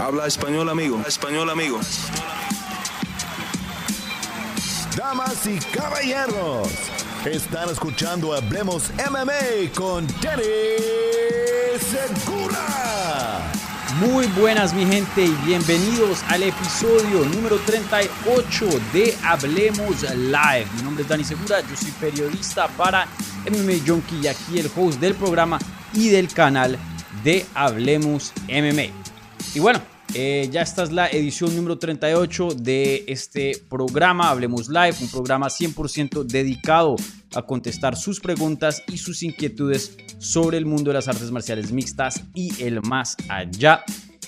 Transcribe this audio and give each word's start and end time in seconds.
Habla 0.00 0.26
español, 0.26 0.66
amigo. 0.70 0.98
Español, 1.06 1.50
amigo. 1.50 1.78
Damas 4.96 5.46
y 5.46 5.58
caballeros, 5.76 6.68
están 7.26 7.68
escuchando 7.68 8.32
Hablemos 8.32 8.90
MMA 8.96 9.70
con 9.74 10.06
Danny 10.22 10.42
Segura. 11.78 13.52
Muy 14.00 14.26
buenas 14.28 14.72
mi 14.72 14.86
gente 14.86 15.26
y 15.26 15.34
bienvenidos 15.44 16.22
al 16.28 16.44
episodio 16.44 17.26
número 17.34 17.58
38 17.58 18.66
de 18.94 19.14
Hablemos 19.22 20.02
Live. 20.14 20.66
Mi 20.76 20.82
nombre 20.82 21.02
es 21.02 21.08
Dani 21.08 21.24
Segura, 21.24 21.60
yo 21.60 21.76
soy 21.76 21.90
periodista 21.92 22.68
para 22.68 23.06
MMA 23.50 23.86
Junkie 23.86 24.20
y 24.22 24.26
aquí 24.28 24.58
el 24.60 24.70
host 24.74 24.98
del 24.98 25.14
programa 25.14 25.58
y 25.92 26.08
del 26.08 26.32
canal 26.32 26.78
de 27.22 27.44
Hablemos 27.54 28.32
MMA. 28.48 29.00
Y 29.54 29.58
bueno, 29.58 29.80
eh, 30.14 30.48
ya 30.50 30.62
esta 30.62 30.82
es 30.82 30.90
la 30.90 31.08
edición 31.08 31.54
número 31.54 31.78
38 31.78 32.48
de 32.56 33.04
este 33.06 33.52
programa, 33.68 34.30
Hablemos 34.30 34.68
Live, 34.68 34.96
un 35.00 35.08
programa 35.08 35.46
100% 35.46 36.24
dedicado 36.24 36.96
a 37.34 37.42
contestar 37.42 37.96
sus 37.96 38.18
preguntas 38.18 38.82
y 38.88 38.98
sus 38.98 39.22
inquietudes 39.22 39.96
sobre 40.18 40.58
el 40.58 40.66
mundo 40.66 40.90
de 40.90 40.94
las 40.94 41.08
artes 41.08 41.30
marciales 41.30 41.70
mixtas 41.72 42.22
y 42.34 42.62
el 42.62 42.82
más 42.82 43.16
allá. 43.28 43.84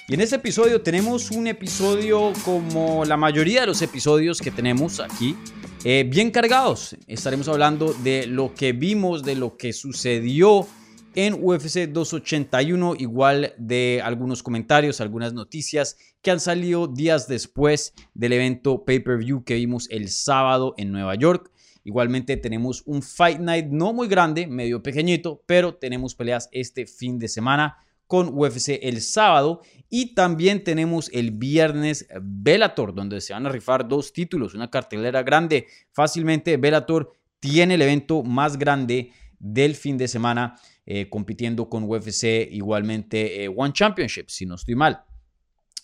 Y 0.09 0.15
en 0.15 0.21
este 0.21 0.37
episodio 0.37 0.83
tenemos 0.83 1.31
un 1.31 1.47
episodio 1.47 2.33
como 2.45 3.05
la 3.05 3.17
mayoría 3.17 3.63
de 3.63 3.67
los 3.67 3.83
episodios 3.83 4.41
que 4.41 4.51
tenemos 4.51 5.01
aquí, 5.01 5.37
eh, 5.85 6.07
bien 6.09 6.31
cargados. 6.31 6.97
Estaremos 7.07 7.49
hablando 7.49 7.93
de 7.93 8.27
lo 8.27 8.55
que 8.55 8.73
vimos, 8.73 9.25
de 9.25 9.35
lo 9.35 9.57
que 9.57 9.73
sucedió 9.73 10.67
en 11.15 11.35
UFC 11.35 11.89
281, 11.89 12.95
igual 12.99 13.55
de 13.59 14.01
algunos 14.03 14.43
comentarios, 14.43 15.01
algunas 15.01 15.33
noticias 15.33 15.97
que 16.23 16.31
han 16.31 16.41
salido 16.41 16.87
días 16.87 17.29
después 17.29 17.95
del 18.15 18.33
evento 18.33 18.85
pay-per-view 18.85 19.45
que 19.45 19.55
vimos 19.55 19.89
el 19.91 20.09
sábado 20.09 20.75
en 20.77 20.93
Nueva 20.93 21.15
York. 21.15 21.51
Igualmente 21.85 22.37
tenemos 22.37 22.83
un 22.87 23.03
Fight 23.03 23.41
Night 23.41 23.67
no 23.67 23.93
muy 23.93 24.09
grande, 24.09 24.47
medio 24.47 24.83
pequeñito, 24.83 25.43
pero 25.47 25.75
tenemos 25.75 26.15
peleas 26.15 26.49
este 26.53 26.87
fin 26.87 27.19
de 27.19 27.29
semana 27.29 27.77
con 28.07 28.29
UFC 28.39 28.79
el 28.83 29.01
sábado 29.01 29.63
y 29.89 30.15
también 30.15 30.63
tenemos 30.65 31.11
el 31.13 31.31
viernes 31.31 32.07
Bellator, 32.21 32.95
donde 32.95 33.21
se 33.21 33.33
van 33.33 33.47
a 33.47 33.49
rifar 33.49 33.89
dos 33.89 34.13
títulos, 34.13 34.55
una 34.55 34.71
cartelera 34.71 35.23
grande. 35.23 35.67
Fácilmente 35.93 36.57
Bellator 36.57 37.13
tiene 37.41 37.75
el 37.75 37.83
evento 37.83 38.23
más 38.23 38.59
grande 38.59 39.13
del 39.39 39.75
fin 39.75 39.99
de 39.99 40.09
semana 40.09 40.57
eh, 40.87 41.09
compitiendo 41.09 41.69
con 41.69 41.85
UFC 41.85 42.49
igualmente 42.51 43.45
eh, 43.45 43.49
One 43.55 43.73
Championship, 43.73 44.29
si 44.29 44.47
no 44.47 44.57
estoy 44.57 44.75
mal. 44.75 45.05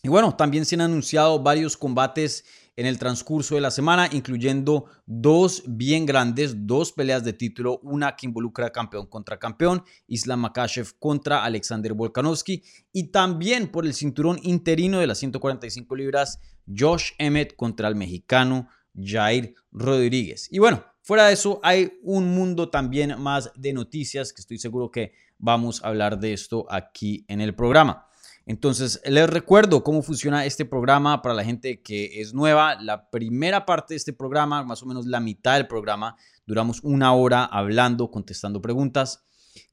Y 0.03 0.09
bueno, 0.09 0.37
también 0.37 0.65
se 0.65 0.77
han 0.77 0.83
anunciado 0.83 1.43
varios 1.43 1.77
combates 1.77 2.45
en 2.79 2.87
el 2.87 2.97
transcurso 2.97 3.57
de 3.57 3.61
la 3.61 3.73
semana, 3.73 4.09
incluyendo 4.13 4.85
dos 5.05 5.65
bien 5.67 6.07
grandes, 6.07 6.65
dos 6.65 6.93
peleas 6.93 7.25
de 7.25 7.33
título, 7.33 7.81
una 7.83 8.15
que 8.15 8.27
involucra 8.27 8.71
campeón 8.71 9.07
contra 9.07 9.37
campeón, 9.37 9.83
Islam 10.07 10.43
Makashev 10.43 10.97
contra 11.01 11.43
Alexander 11.43 11.93
Volkanovski, 11.93 12.63
y 12.93 13.11
también 13.11 13.73
por 13.73 13.85
el 13.85 13.95
cinturón 13.95 14.39
interino 14.45 15.01
de 15.01 15.09
las 15.09 15.19
145 15.19 15.97
libras, 15.97 16.39
Josh 16.73 17.11
Emmett 17.19 17.57
contra 17.57 17.89
el 17.89 17.97
mexicano 17.97 18.69
Jair 18.95 19.55
Rodríguez. 19.73 20.47
Y 20.53 20.61
bueno, 20.61 20.85
Fuera 21.09 21.29
de 21.29 21.33
eso, 21.33 21.59
hay 21.63 21.99
un 22.03 22.35
mundo 22.35 22.69
también 22.69 23.19
más 23.19 23.51
de 23.57 23.73
noticias 23.73 24.31
que 24.31 24.43
estoy 24.43 24.59
seguro 24.59 24.91
que 24.91 25.15
vamos 25.39 25.83
a 25.83 25.89
hablar 25.89 26.19
de 26.19 26.35
esto 26.35 26.67
aquí 26.69 27.25
en 27.29 27.41
el 27.41 27.55
programa. 27.55 28.07
Entonces, 28.45 29.01
les 29.07 29.31
recuerdo 29.31 29.83
cómo 29.83 30.03
funciona 30.03 30.45
este 30.45 30.67
programa 30.67 31.23
para 31.23 31.35
la 31.35 31.45
gente 31.45 31.81
que 31.81 32.21
es 32.21 32.35
nueva. 32.35 32.75
La 32.83 33.09
primera 33.09 33.65
parte 33.65 33.95
de 33.95 33.97
este 33.97 34.13
programa, 34.13 34.63
más 34.65 34.83
o 34.83 34.87
menos 34.87 35.07
la 35.07 35.19
mitad 35.19 35.55
del 35.55 35.67
programa, 35.67 36.15
duramos 36.45 36.81
una 36.83 37.15
hora 37.15 37.47
hablando, 37.47 38.11
contestando 38.11 38.61
preguntas. 38.61 39.25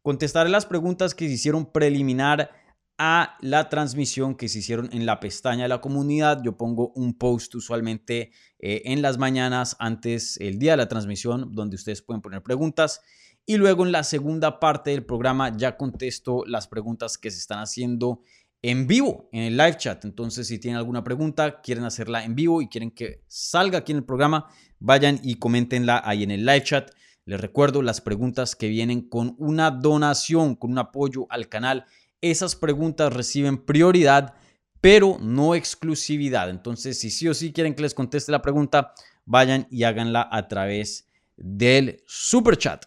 Contestaré 0.04 0.50
las 0.50 0.66
preguntas 0.66 1.14
que 1.14 1.28
se 1.28 1.34
hicieron 1.34 1.70
preliminar 1.70 2.50
a 2.98 3.38
la 3.42 3.70
transmisión 3.70 4.36
que 4.36 4.48
se 4.48 4.60
hicieron 4.60 4.90
en 4.94 5.06
la 5.06 5.20
pestaña 5.20 5.64
de 5.64 5.70
la 5.70 5.82
comunidad. 5.82 6.42
Yo 6.44 6.58
pongo 6.58 6.92
un 6.96 7.18
post 7.18 7.56
usualmente 7.56 8.32
eh, 8.60 8.84
en 8.86 9.02
las 9.02 9.18
mañanas 9.18 9.76
antes 9.80 10.38
el 10.38 10.60
día 10.60 10.72
de 10.72 10.78
la 10.78 10.88
transmisión 10.88 11.54
donde 11.54 11.76
ustedes 11.76 12.02
pueden 12.02 12.22
poner 12.22 12.42
preguntas. 12.42 13.02
Y 13.46 13.58
luego 13.58 13.86
en 13.86 13.92
la 13.92 14.04
segunda 14.04 14.60
parte 14.60 14.92
del 14.92 15.06
programa 15.06 15.56
ya 15.56 15.78
contesto 15.78 16.44
las 16.48 16.68
preguntas 16.68 17.18
que 17.18 17.30
se 17.30 17.38
están 17.38 17.60
haciendo 17.60 18.22
en 18.62 18.88
vivo 18.88 19.30
en 19.32 19.44
el 19.44 19.58
live 19.58 19.78
chat. 19.78 20.04
Entonces, 20.06 20.48
si 20.48 20.58
tienen 20.58 20.78
alguna 20.78 21.04
pregunta, 21.04 21.62
quieren 21.62 21.84
hacerla 21.84 22.24
en 22.24 22.34
vivo 22.34 22.64
y 22.64 22.68
quieren 22.68 22.90
que 22.90 23.24
salga 23.28 23.80
aquí 23.80 23.92
en 23.92 24.00
el 24.00 24.06
programa, 24.06 24.48
vayan 24.80 25.20
y 25.22 25.36
coméntenla 25.36 26.02
ahí 26.04 26.24
en 26.24 26.32
el 26.32 26.46
live 26.46 26.64
chat. 26.64 26.90
Les 27.26 27.40
recuerdo 27.40 27.84
las 27.84 28.02
preguntas 28.02 28.56
que 28.56 28.68
vienen 28.68 29.08
con 29.08 29.36
una 29.38 29.70
donación, 29.70 30.56
con 30.56 30.72
un 30.72 30.80
apoyo 30.80 31.28
al 31.30 31.48
canal 31.48 31.86
esas 32.22 32.56
preguntas 32.56 33.14
reciben 33.14 33.58
prioridad, 33.58 34.36
pero 34.82 35.18
no 35.22 35.56
exclusividad. 35.56 36.50
Entonces, 36.50 37.00
si 37.00 37.10
sí 37.10 37.28
o 37.28 37.34
sí 37.34 37.54
quieren 37.54 37.76
que 37.76 37.82
les 37.82 37.94
conteste 37.94 38.32
la 38.32 38.42
pregunta, 38.42 38.94
vayan 39.26 39.68
y 39.70 39.84
háganla 39.84 40.28
a 40.32 40.48
través 40.48 41.08
del 41.38 42.04
super 42.06 42.58
chat. 42.58 42.86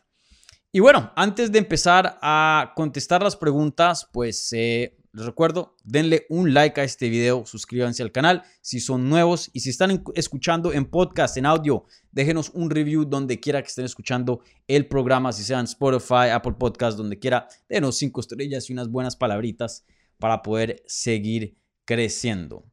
Y 0.71 0.81
bueno, 0.81 1.13
antes 1.17 1.51
de 1.51 1.59
empezar 1.59 2.19
a 2.21 2.73
contestar 2.77 3.23
las 3.23 3.37
preguntas, 3.37 4.09
pues 4.13 4.53
eh, 4.53 4.98
les 5.19 5.27
recuerdo, 5.27 5.75
denle 5.83 6.27
un 6.29 6.55
like 6.55 6.81
a 6.81 6.85
este 6.85 7.09
video, 7.09 7.45
suscríbanse 7.45 8.05
al 8.05 8.13
canal 8.13 8.45
si 8.61 8.79
son 8.79 9.09
nuevos 9.09 9.51
y 9.53 9.61
si 9.61 9.71
están 9.71 10.05
escuchando 10.15 10.73
en 10.73 10.85
podcast, 10.85 11.37
en 11.37 11.47
audio, 11.47 11.85
déjenos 12.13 12.51
un 12.51 12.71
review 12.71 13.05
donde 13.05 13.41
quiera 13.41 13.61
que 13.61 13.67
estén 13.67 13.85
escuchando 13.85 14.43
el 14.69 14.87
programa, 14.87 15.33
si 15.33 15.43
sean 15.43 15.65
Spotify, 15.65 16.31
Apple 16.33 16.55
Podcast, 16.57 16.97
donde 16.97 17.19
quiera, 17.19 17.49
denos 17.69 17.97
cinco 17.97 18.21
estrellas 18.21 18.71
y 18.71 18.73
unas 18.73 18.89
buenas 18.89 19.17
palabritas 19.17 19.85
para 20.19 20.41
poder 20.41 20.85
seguir 20.87 21.59
creciendo. 21.85 22.65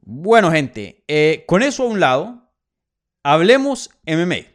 Bueno, 0.00 0.50
gente, 0.50 1.04
eh, 1.08 1.44
con 1.46 1.62
eso 1.62 1.82
a 1.82 1.88
un 1.88 2.00
lado, 2.00 2.54
hablemos 3.22 3.90
MMA. 4.06 4.46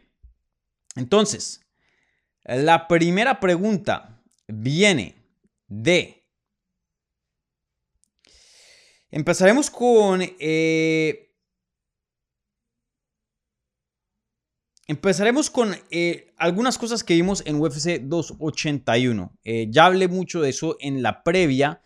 Entonces, 0.96 1.60
la 2.42 2.88
primera 2.88 3.38
pregunta 3.38 4.20
viene 4.48 5.14
de 5.68 6.21
Empezaremos 9.12 9.70
con... 9.70 10.22
Eh, 10.22 11.28
empezaremos 14.86 15.50
con 15.50 15.76
eh, 15.90 16.32
algunas 16.38 16.78
cosas 16.78 17.04
que 17.04 17.14
vimos 17.14 17.42
en 17.44 17.60
UFC 17.60 18.00
281. 18.00 19.38
Eh, 19.44 19.66
ya 19.70 19.84
hablé 19.84 20.08
mucho 20.08 20.40
de 20.40 20.48
eso 20.48 20.78
en 20.80 21.02
la 21.02 21.22
previa, 21.22 21.82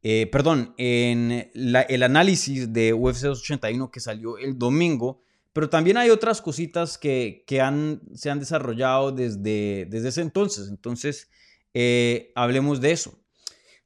perdón, 0.00 0.74
en 0.78 1.50
el 1.54 2.02
análisis 2.02 2.72
de 2.72 2.94
UFC 2.94 3.24
281 3.24 3.90
que 3.90 4.00
salió 4.00 4.38
el 4.38 4.56
domingo, 4.56 5.22
pero 5.52 5.68
también 5.68 5.98
hay 5.98 6.08
otras 6.08 6.40
cositas 6.40 6.96
que, 6.96 7.44
han, 7.60 8.00
se 8.14 8.30
han 8.30 8.38
desarrollado 8.38 9.12
desde, 9.12 9.86
desde 9.90 10.08
ese 10.08 10.22
entonces. 10.22 10.68
Entonces, 10.68 11.28
hablemos 12.34 12.80
de 12.80 12.92
eso. 12.92 13.19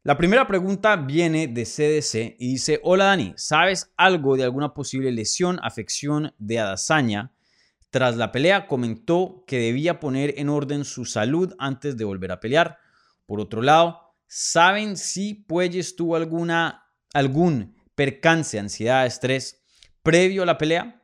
La 0.06 0.18
primera 0.18 0.46
pregunta 0.46 0.96
viene 0.96 1.46
de 1.46 1.64
CDC 1.64 2.36
y 2.38 2.52
dice, 2.52 2.78
hola 2.82 3.06
Dani, 3.06 3.32
¿sabes 3.38 3.90
algo 3.96 4.36
de 4.36 4.44
alguna 4.44 4.74
posible 4.74 5.10
lesión, 5.10 5.58
afección 5.62 6.34
de 6.36 6.58
Adazaña? 6.58 7.32
Tras 7.88 8.18
la 8.18 8.30
pelea 8.30 8.66
comentó 8.66 9.44
que 9.46 9.58
debía 9.58 10.00
poner 10.00 10.34
en 10.36 10.50
orden 10.50 10.84
su 10.84 11.06
salud 11.06 11.54
antes 11.58 11.96
de 11.96 12.04
volver 12.04 12.32
a 12.32 12.40
pelear. 12.40 12.76
Por 13.24 13.40
otro 13.40 13.62
lado, 13.62 14.14
¿saben 14.26 14.98
si 14.98 15.32
Puelles 15.32 15.96
tuvo 15.96 16.16
alguna, 16.16 16.84
algún 17.14 17.74
percance, 17.94 18.58
ansiedad, 18.58 19.06
estrés 19.06 19.62
previo 20.02 20.42
a 20.42 20.46
la 20.46 20.58
pelea? 20.58 21.00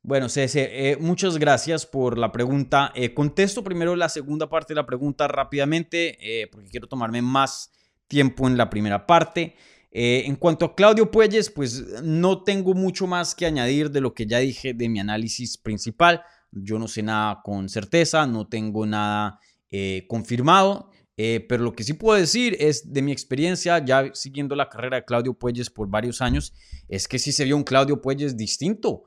Bueno, 0.00 0.28
CDC, 0.28 0.56
eh, 0.56 0.96
muchas 0.98 1.36
gracias 1.36 1.84
por 1.84 2.16
la 2.16 2.32
pregunta. 2.32 2.92
Eh, 2.94 3.12
contesto 3.12 3.62
primero 3.62 3.94
la 3.94 4.08
segunda 4.08 4.48
parte 4.48 4.72
de 4.72 4.76
la 4.76 4.86
pregunta 4.86 5.28
rápidamente 5.28 6.16
eh, 6.22 6.46
porque 6.46 6.70
quiero 6.70 6.88
tomarme 6.88 7.20
más 7.20 7.72
tiempo 8.08 8.48
en 8.48 8.56
la 8.56 8.68
primera 8.68 9.06
parte. 9.06 9.54
Eh, 9.90 10.24
en 10.26 10.36
cuanto 10.36 10.64
a 10.64 10.74
Claudio 10.74 11.10
Puelles, 11.10 11.50
pues 11.50 12.02
no 12.02 12.42
tengo 12.42 12.74
mucho 12.74 13.06
más 13.06 13.34
que 13.34 13.46
añadir 13.46 13.90
de 13.90 14.00
lo 14.00 14.14
que 14.14 14.26
ya 14.26 14.38
dije 14.38 14.74
de 14.74 14.88
mi 14.88 15.00
análisis 15.00 15.56
principal. 15.56 16.22
Yo 16.50 16.78
no 16.78 16.88
sé 16.88 17.02
nada 17.02 17.40
con 17.44 17.68
certeza, 17.68 18.26
no 18.26 18.48
tengo 18.48 18.84
nada 18.86 19.38
eh, 19.70 20.06
confirmado, 20.08 20.90
eh, 21.16 21.44
pero 21.48 21.62
lo 21.62 21.72
que 21.72 21.84
sí 21.84 21.94
puedo 21.94 22.18
decir 22.18 22.56
es 22.58 22.92
de 22.92 23.02
mi 23.02 23.12
experiencia, 23.12 23.84
ya 23.84 24.10
siguiendo 24.14 24.56
la 24.56 24.68
carrera 24.68 24.96
de 24.98 25.04
Claudio 25.04 25.34
Puelles 25.34 25.70
por 25.70 25.88
varios 25.88 26.22
años, 26.22 26.54
es 26.88 27.08
que 27.08 27.18
sí 27.18 27.32
se 27.32 27.44
vio 27.44 27.56
un 27.56 27.64
Claudio 27.64 28.00
Puelles 28.00 28.36
distinto 28.36 29.04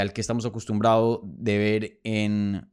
al 0.00 0.14
que 0.14 0.22
estamos 0.22 0.46
acostumbrados 0.46 1.20
de 1.22 1.58
ver 1.58 2.00
en 2.02 2.66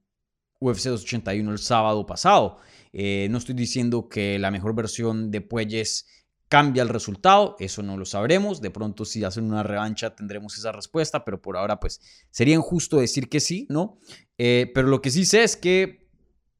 UFC 0.62 0.86
281 0.86 1.51
el 1.51 1.57
sábado 1.57 2.06
pasado. 2.06 2.59
Eh, 2.94 3.28
no 3.30 3.40
estoy 3.40 3.56
diciendo 3.56 4.07
que 4.07 4.40
la 4.40 4.51
mejor 4.51 4.75
versión 4.75 5.31
de 5.31 5.42
Puelles 5.42 6.06
cambia 6.48 6.84
el 6.84 6.90
resultado, 6.90 7.56
eso 7.60 7.81
no 7.81 7.98
lo 7.98 8.06
sabremos. 8.06 8.62
De 8.62 8.69
pronto, 8.69 9.06
si 9.06 9.24
hacen 9.24 9.45
una 9.45 9.63
revancha, 9.63 10.16
tendremos 10.16 10.56
esa 10.57 10.72
respuesta, 10.72 11.25
pero 11.25 11.42
por 11.42 11.57
ahora, 11.57 11.80
pues 11.80 12.00
sería 12.30 12.54
injusto 12.54 13.00
decir 13.00 13.28
que 13.28 13.40
sí, 13.40 13.66
¿no? 13.69 13.98
Eh, 14.38 14.72
pero 14.74 14.88
lo 14.88 15.01
que 15.01 15.10
sí 15.10 15.25
sé 15.25 15.44
es 15.44 15.57
que 15.57 16.07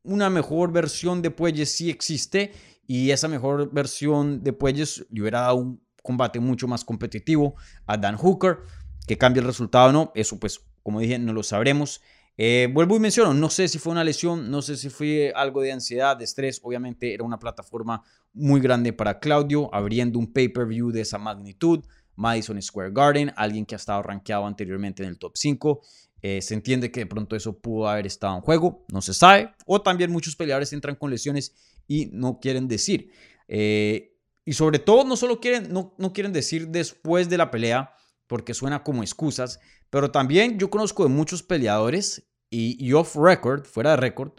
una 0.02 0.32
mejor 0.32 0.72
versión 0.72 1.22
de 1.22 1.30
Puelles 1.32 1.70
sí 1.70 1.92
existe 1.92 2.52
y 2.88 3.12
esa 3.12 3.28
mejor 3.28 3.72
versión 3.72 4.44
de 4.44 4.52
Puelles 4.52 5.06
le 5.12 5.22
hubiera 5.22 5.42
dado 5.42 5.56
un 5.56 5.84
combate 6.02 6.40
mucho 6.40 6.68
más 6.68 6.84
competitivo 6.84 7.56
a 7.86 7.96
Dan 7.98 8.18
Hooker. 8.18 8.58
Que 9.06 9.18
cambie 9.18 9.42
el 9.42 9.48
resultado 9.48 9.90
o 9.90 9.92
no, 9.92 10.12
eso 10.16 10.40
pues 10.40 10.62
como 10.82 11.02
dije 11.02 11.20
no 11.20 11.34
lo 11.34 11.44
sabremos. 11.44 12.02
Eh, 12.38 12.68
vuelvo 12.74 12.96
y 12.96 13.00
menciono, 13.00 13.34
no 13.34 13.50
sé 13.50 13.68
si 13.68 13.78
fue 13.78 13.92
una 13.92 14.04
lesión, 14.04 14.50
no 14.50 14.62
sé 14.62 14.76
si 14.76 14.90
fue 14.90 15.32
algo 15.36 15.62
de 15.62 15.72
ansiedad, 15.72 16.18
de 16.18 16.24
estrés. 16.24 16.60
Obviamente 16.64 17.14
era 17.14 17.24
una 17.24 17.40
plataforma 17.40 18.04
muy 18.34 18.60
grande 18.60 18.94
para 18.94 19.20
Claudio, 19.20 19.74
abriendo 19.74 20.18
un 20.20 20.32
pay-per-view 20.32 20.92
de 20.92 21.02
esa 21.02 21.18
magnitud. 21.18 21.84
Madison 22.16 22.62
Square 22.62 22.92
Garden, 22.92 23.34
alguien 23.36 23.66
que 23.66 23.76
ha 23.76 23.78
estado 23.78 24.04
rankeado 24.04 24.46
anteriormente 24.46 25.04
en 25.04 25.10
el 25.10 25.18
top 25.18 25.34
5. 25.36 25.82
Eh, 26.22 26.42
se 26.42 26.54
entiende 26.54 26.92
que 26.92 27.02
de 27.02 27.06
pronto 27.06 27.36
eso 27.36 27.60
pudo 27.60 27.88
haber 27.90 28.08
estado 28.08 28.36
en 28.36 28.42
juego, 28.42 28.86
no 28.92 29.02
se 29.02 29.14
sabe. 29.14 29.52
O 29.66 29.82
también 29.82 30.12
muchos 30.12 30.36
peleadores 30.36 30.72
entran 30.74 30.96
con 30.96 31.10
lesiones 31.10 31.54
y 31.88 32.08
no 32.14 32.40
quieren 32.40 32.68
decir. 32.68 33.12
Eh, 33.48 34.16
y 34.46 34.54
sobre 34.54 34.80
todo 34.80 35.04
no 35.04 35.16
solo 35.16 35.40
quieren, 35.40 35.72
no, 35.72 35.96
no 35.98 36.14
quieren 36.14 36.34
decir 36.34 36.70
después 36.70 37.30
de 37.30 37.38
la 37.38 37.52
pelea, 37.52 37.94
porque 38.34 38.56
suena 38.56 38.82
como 38.82 39.04
excusas, 39.04 39.60
pero 39.92 40.10
también 40.10 40.58
yo 40.58 40.72
conozco 40.72 41.04
de 41.04 41.10
muchos 41.10 41.44
peleadores 41.44 42.28
y, 42.50 42.92
off 42.94 43.16
record, 43.16 43.64
fuera 43.66 43.92
de 43.92 43.98
record, 43.98 44.32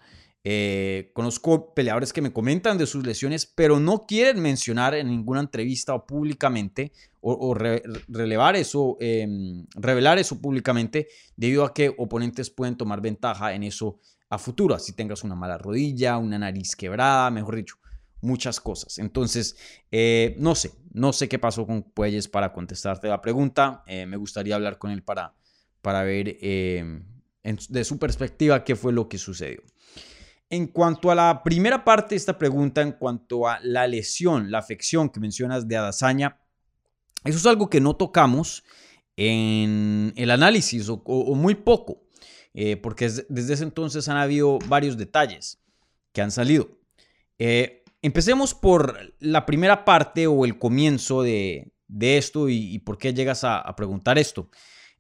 eh, 0.43 1.13
conozco 1.15 1.73
peleadores 1.75 2.13
que 2.13 2.21
me 2.21 2.33
comentan 2.33 2.77
de 2.77 2.87
sus 2.87 3.07
lesiones, 3.07 3.47
pero 3.47 3.79
no 3.79 4.05
quieren 4.05 4.43
mencionar 4.43 4.97
en 4.97 5.07
ninguna 5.07 5.39
entrevista 5.39 5.95
o 5.95 6.09
públicamente 6.09 6.91
o, 7.21 7.55
relevar 7.55 8.57
eso, 8.57 8.97
em, 8.99 9.65
revelar 9.77 10.19
eso 10.19 10.41
públicamente, 10.41 11.07
debido 11.37 11.65
a 11.65 11.73
que 11.73 11.95
oponentes 11.97 12.51
pueden 12.51 12.77
tomar 12.77 13.01
ventaja 13.01 13.55
en 13.55 13.63
eso 13.63 14.01
a 14.29 14.39
futuro. 14.39 14.75
Así 14.75 14.93
tengas 14.93 15.23
una 15.23 15.37
mala 15.37 15.57
rodilla, 15.57 16.19
una 16.19 16.37
nariz 16.37 16.75
quebrada, 16.75 17.31
mejor 17.31 17.55
dicho, 17.55 17.77
muchas 18.25 18.61
cosas. 18.61 18.99
Entonces, 18.99 19.57
eh, 19.93 20.35
no 20.39 20.55
sé, 20.55 20.73
no 20.93 21.13
sé 21.13 21.29
qué 21.29 21.39
pasó 21.39 21.67
con 21.67 21.83
Puelles 21.83 22.29
para 22.29 22.53
contestarte 22.53 23.09
la 23.09 23.21
pregunta. 23.21 23.85
Eh, 23.87 24.07
me 24.07 24.17
gustaría 24.17 24.57
hablar 24.57 24.79
con 24.79 24.91
él 24.91 25.03
para 25.03 25.35
para 25.85 26.03
ver 26.03 26.39
em, 26.41 27.05
de 27.43 27.85
su 27.85 27.99
perspectiva 27.99 28.65
qué 28.65 28.75
fue 28.75 28.91
lo 28.91 29.07
que 29.07 29.19
sucedió. 29.19 29.63
En 30.49 30.67
cuanto 30.67 31.11
a 31.11 31.15
la 31.15 31.43
primera 31.45 31.85
parte 31.85 32.15
de 32.15 32.17
esta 32.17 32.39
pregunta, 32.39 32.81
en 32.81 32.93
cuanto 32.93 33.47
a 33.47 33.61
la 33.63 33.87
lesión, 33.87 34.51
la 34.51 34.59
afección 34.59 35.11
que 35.11 35.21
mencionas 35.21 35.69
de 35.69 35.77
Adazaña, 35.77 36.41
eso 37.23 37.37
es 37.37 37.45
algo 37.45 37.69
que 37.69 37.83
no 37.83 37.97
tocamos 37.97 38.65
en 39.17 40.15
el 40.17 40.31
análisis 40.31 40.89
o, 40.89 41.35
muy 41.35 41.55
poco, 41.55 42.03
eh, 42.55 42.79
porque 42.79 43.11
desde 43.29 43.53
ese 43.53 43.65
entonces 43.65 44.09
han 44.09 44.17
habido 44.17 44.59
varios 44.67 44.97
detalles 44.97 45.61
que 46.13 46.23
han 46.23 46.31
salido. 46.31 46.79
Empecemos 48.05 48.55
por 48.55 49.15
la 49.19 49.47
primera 49.47 49.85
parte 49.85 50.27
o 50.27 50.45
el 50.45 50.59
comienzo 50.59 51.23
de, 51.23 51.73
esto 52.01 52.49
y, 52.49 52.79
por 52.81 52.99
qué 52.99 53.13
llegas 53.15 53.45
a 53.45 53.75
preguntar 53.77 54.19
esto. 54.19 54.51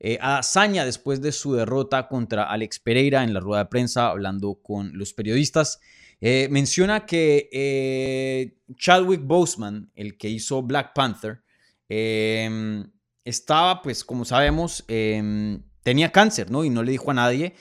Eh, 0.07 0.19
Azaña, 0.21 0.85
después 0.85 1.23
de 1.23 1.33
su 1.33 1.55
derrota 1.55 2.09
contra 2.09 2.45
Alex 2.45 2.79
Pereira 2.79 3.25
en 3.25 3.33
la 3.33 3.41
rueda 3.41 3.65
de 3.65 3.71
prensa, 3.71 4.09
hablando 4.09 4.61
con 4.63 4.97
los 4.99 5.15
periodistas, 5.15 5.81
eh, 6.21 6.49
menciona 6.51 7.07
que 7.07 7.49
eh, 7.53 8.59
Chadwick 8.77 9.23
Boseman, 9.25 9.91
el 9.95 10.19
que 10.19 10.29
hizo 10.29 10.63
Black 10.63 10.93
Panther, 10.95 11.43
em, 11.89 12.85
estaba, 13.25 13.81
pues 13.81 14.05
como 14.05 14.27
sabemos, 14.27 14.85
em, 14.89 15.63
tenía 15.83 16.13
cáncer, 16.13 16.51
¿no? 16.51 16.65
Y 16.65 16.71
no 16.71 16.83
le 16.83 16.93
dijo 16.93 17.11
a 17.11 17.15
nadie. 17.15 17.55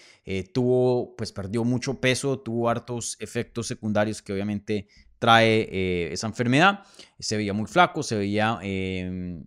tuvo, 0.54 1.16
pues 1.18 1.34
perdió 1.34 1.66
mucho 1.66 2.00
peso, 2.00 2.40
tuvo 2.40 2.70
hartos 2.70 3.18
efectos 3.20 3.68
secundarios 3.68 4.22
que 4.22 4.32
obviamente 4.32 4.88
trae 5.24 6.12
esa 6.12 6.28
enfermedad. 6.28 6.84
Se 7.18 7.38
veía 7.38 7.54
muy 7.54 7.68
flaco, 7.68 8.04
se 8.04 8.18
veía 8.18 8.60
em, 8.62 9.46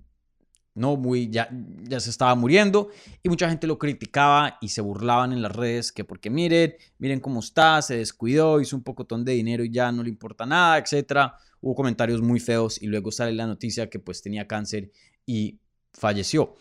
¿no? 0.75 0.97
Muy, 0.97 1.29
ya, 1.29 1.51
ya 1.83 2.01
se 2.01 2.09
estaba 2.09 2.35
muriendo 2.35 2.89
y 3.23 3.29
mucha 3.29 3.47
gente 3.49 3.67
lo 3.67 3.79
criticaba 3.79 4.57
y 4.63 4.69
se 4.69 4.81
burlaban 4.81 5.35
en 5.35 5.43
las 5.43 5.55
redes 5.55 5.93
que 5.93 6.05
porque 6.05 6.31
miren, 6.31 6.77
miren 6.99 7.21
cómo 7.21 7.41
está, 7.41 7.83
se 7.83 7.99
descuidó, 7.99 8.59
hizo 8.59 8.75
un 8.75 8.83
pocotón 8.83 9.23
de 9.23 9.33
dinero 9.33 9.65
y 9.65 9.71
ya 9.71 9.93
no 9.93 10.03
le 10.03 10.09
importa 10.09 10.47
nada, 10.47 10.79
etcétera. 10.79 11.35
Hubo 11.61 11.75
comentarios 11.75 12.23
muy 12.23 12.41
feos 12.41 12.81
y 12.81 12.87
luego 12.87 13.13
sale 13.13 13.33
la 13.33 13.47
noticia 13.47 13.91
que 13.91 13.99
pues 13.99 14.23
tenía 14.23 14.47
cáncer 14.47 14.93
y 15.27 15.61
falleció. 15.93 16.55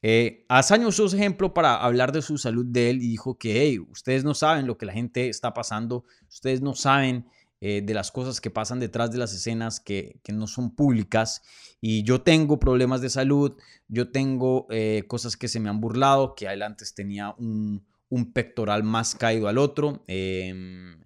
Eh, 0.00 0.44
Azaño 0.48 0.88
usó 0.88 1.06
ese 1.06 1.16
ejemplo 1.16 1.54
para 1.54 1.76
hablar 1.76 2.12
de 2.12 2.22
su 2.22 2.36
salud 2.36 2.66
de 2.66 2.90
él 2.90 2.96
y 2.98 3.08
dijo 3.08 3.38
que, 3.38 3.62
hey, 3.62 3.78
ustedes 3.78 4.24
no 4.24 4.34
saben 4.34 4.66
lo 4.66 4.78
que 4.78 4.86
la 4.86 4.92
gente 4.92 5.28
está 5.28 5.54
pasando, 5.54 6.04
ustedes 6.28 6.60
no 6.60 6.74
saben 6.74 7.26
eh, 7.60 7.82
de 7.82 7.92
las 7.92 8.12
cosas 8.12 8.40
que 8.40 8.50
pasan 8.50 8.78
detrás 8.78 9.10
de 9.10 9.18
las 9.18 9.34
escenas 9.34 9.80
que, 9.80 10.20
no 10.32 10.46
son 10.46 10.74
públicas. 10.76 11.42
Y 11.80 12.04
yo 12.04 12.20
tengo 12.20 12.60
problemas 12.60 13.00
de 13.00 13.10
salud, 13.10 13.56
yo 13.88 14.10
tengo 14.10 14.66
eh, 14.70 15.04
cosas 15.08 15.36
que 15.36 15.48
se 15.48 15.58
me 15.58 15.68
han 15.68 15.80
burlado, 15.80 16.34
que 16.36 16.46
adelante 16.46 16.84
tenía 16.94 17.34
un, 17.38 17.84
pectoral 18.32 18.84
más 18.84 19.16
caído 19.16 19.48
al 19.48 19.58
otro. 19.58 20.04
Eh, 20.06 20.96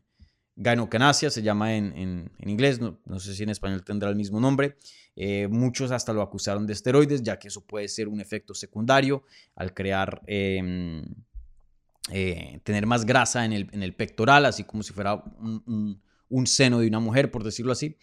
Gynocanasia 0.57 1.31
se 1.31 1.43
llama 1.43 1.75
en, 1.75 2.31
inglés, 2.45 2.81
no, 2.81 3.19
sé 3.19 3.35
si 3.35 3.43
en 3.43 3.49
español 3.49 3.83
tendrá 3.83 4.11
el 4.11 4.17
mismo 4.17 4.39
nombre. 4.39 4.77
Eh, 5.17 5.49
muchos 5.49 5.91
hasta 5.91 6.13
lo 6.13 6.21
acusaron 6.21 6.67
de 6.67 6.75
esteroides, 6.75 7.23
ya 7.23 7.39
que 7.39 7.49
eso 7.49 7.67
puede 7.67 7.89
ser 7.89 8.09
un 8.09 8.21
efecto 8.21 8.55
secundario 8.55 9.25
al 9.57 9.73
crear, 9.73 10.21
em, 10.27 11.03
tener 12.63 12.87
más 12.87 13.07
grasa 13.07 13.45
en 13.47 13.55
el, 13.55 13.71
en 13.73 13.83
el, 13.83 13.95
pectoral, 13.95 14.45
así 14.45 14.65
como 14.65 14.83
si 14.83 14.93
fuera 14.93 15.15
un, 15.15 15.63
un 15.67 16.03
seno 16.47 16.81
de 16.81 16.89
una 16.89 17.01
mujer, 17.01 17.31
por 17.31 17.45
decirlo 17.45 17.73
así. 17.73 17.97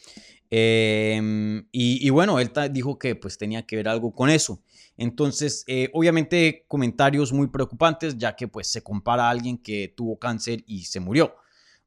Em, 0.52 1.68
y, 1.72 2.10
bueno, 2.10 2.40
él 2.40 2.52
dijo 2.72 2.98
que 2.98 3.16
pues 3.16 3.38
tenía 3.38 3.66
que 3.66 3.76
ver 3.76 3.88
algo 3.88 4.14
con 4.14 4.30
eso. 4.30 4.62
Entonces, 4.98 5.64
eh, 5.68 5.90
obviamente 5.94 6.66
comentarios 6.68 7.32
muy 7.32 7.48
preocupantes, 7.48 8.18
ya 8.18 8.36
que 8.36 8.48
pues 8.48 8.68
se 8.68 8.82
compara 8.82 9.28
a 9.28 9.30
alguien 9.30 9.58
que 9.58 9.94
tuvo 9.96 10.18
cáncer 10.18 10.64
y 10.68 10.86
se 10.86 11.00
murió, 11.00 11.36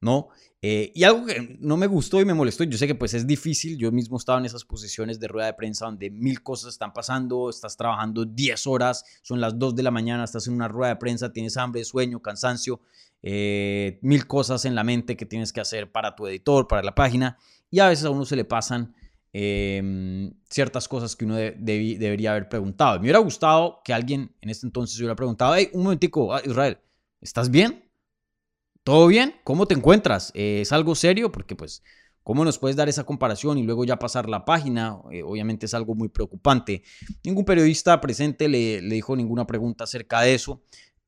¿no? 0.00 0.28
Eh, 0.64 0.92
y 0.94 1.02
algo 1.02 1.26
que 1.26 1.58
no 1.60 1.76
me 1.76 1.88
gustó 1.88 2.20
y 2.20 2.24
me 2.24 2.34
molestó, 2.34 2.62
yo 2.62 2.78
sé 2.78 2.86
que 2.86 2.94
pues 2.94 3.14
es 3.14 3.26
difícil, 3.26 3.76
yo 3.76 3.90
mismo 3.90 4.16
estaba 4.16 4.38
en 4.38 4.44
esas 4.44 4.64
posiciones 4.64 5.18
de 5.18 5.26
rueda 5.26 5.46
de 5.46 5.54
prensa 5.54 5.86
donde 5.86 6.08
mil 6.08 6.40
cosas 6.40 6.74
están 6.74 6.92
pasando, 6.92 7.50
estás 7.50 7.76
trabajando 7.76 8.24
10 8.24 8.68
horas, 8.68 9.04
son 9.22 9.40
las 9.40 9.58
2 9.58 9.74
de 9.74 9.82
la 9.82 9.90
mañana, 9.90 10.22
estás 10.22 10.46
en 10.46 10.54
una 10.54 10.68
rueda 10.68 10.90
de 10.90 11.00
prensa, 11.00 11.32
tienes 11.32 11.56
hambre, 11.56 11.84
sueño, 11.84 12.22
cansancio, 12.22 12.80
eh, 13.22 13.98
mil 14.02 14.26
cosas 14.26 14.64
en 14.64 14.74
la 14.74 14.84
mente 14.84 15.16
que 15.16 15.26
tienes 15.26 15.52
que 15.52 15.60
hacer 15.60 15.92
para 15.92 16.16
tu 16.16 16.26
editor, 16.26 16.66
para 16.66 16.82
la 16.82 16.94
página, 16.94 17.38
y 17.70 17.78
a 17.78 17.88
veces 17.88 18.04
a 18.04 18.10
uno 18.10 18.24
se 18.24 18.36
le 18.36 18.44
pasan 18.44 18.94
em, 19.32 20.32
ciertas 20.50 20.88
cosas 20.88 21.16
que 21.16 21.24
uno 21.24 21.36
debería 21.36 22.32
haber 22.32 22.48
preguntado. 22.48 22.98
Me 22.98 23.04
hubiera 23.04 23.20
gustado 23.20 23.80
que 23.84 23.94
alguien 23.94 24.34
en 24.40 24.50
este 24.50 24.66
entonces 24.66 24.98
hubiera 24.98 25.16
preguntado, 25.16 25.54
hey, 25.54 25.70
un 25.72 25.84
momentico, 25.84 26.34
ah, 26.34 26.42
Israel, 26.44 26.78
¿estás 27.20 27.50
bien? 27.50 27.88
¿Todo 28.84 29.06
bien? 29.06 29.34
¿Cómo 29.44 29.66
te 29.66 29.74
encuentras? 29.74 30.32
Eh, 30.34 30.62
¿Es 30.62 30.72
algo 30.72 30.96
serio? 30.96 31.30
Porque 31.30 31.54
pues, 31.54 31.84
¿cómo 32.24 32.44
nos 32.44 32.58
puedes 32.58 32.76
dar 32.76 32.88
esa 32.88 33.04
comparación 33.04 33.56
y 33.58 33.62
luego 33.62 33.84
ya 33.84 33.98
pasar 33.98 34.28
la 34.28 34.44
página? 34.44 34.98
Eh, 35.12 35.22
obviamente 35.22 35.66
es 35.66 35.74
algo 35.74 35.94
muy 35.94 36.08
preocupante. 36.08 36.82
Ningún 37.22 37.44
periodista 37.44 38.00
presente 38.00 38.48
le, 38.48 38.82
le 38.82 38.94
dijo 38.96 39.14
ninguna 39.14 39.46
pregunta 39.46 39.84
acerca 39.84 40.22
de 40.22 40.34
eso. 40.34 40.62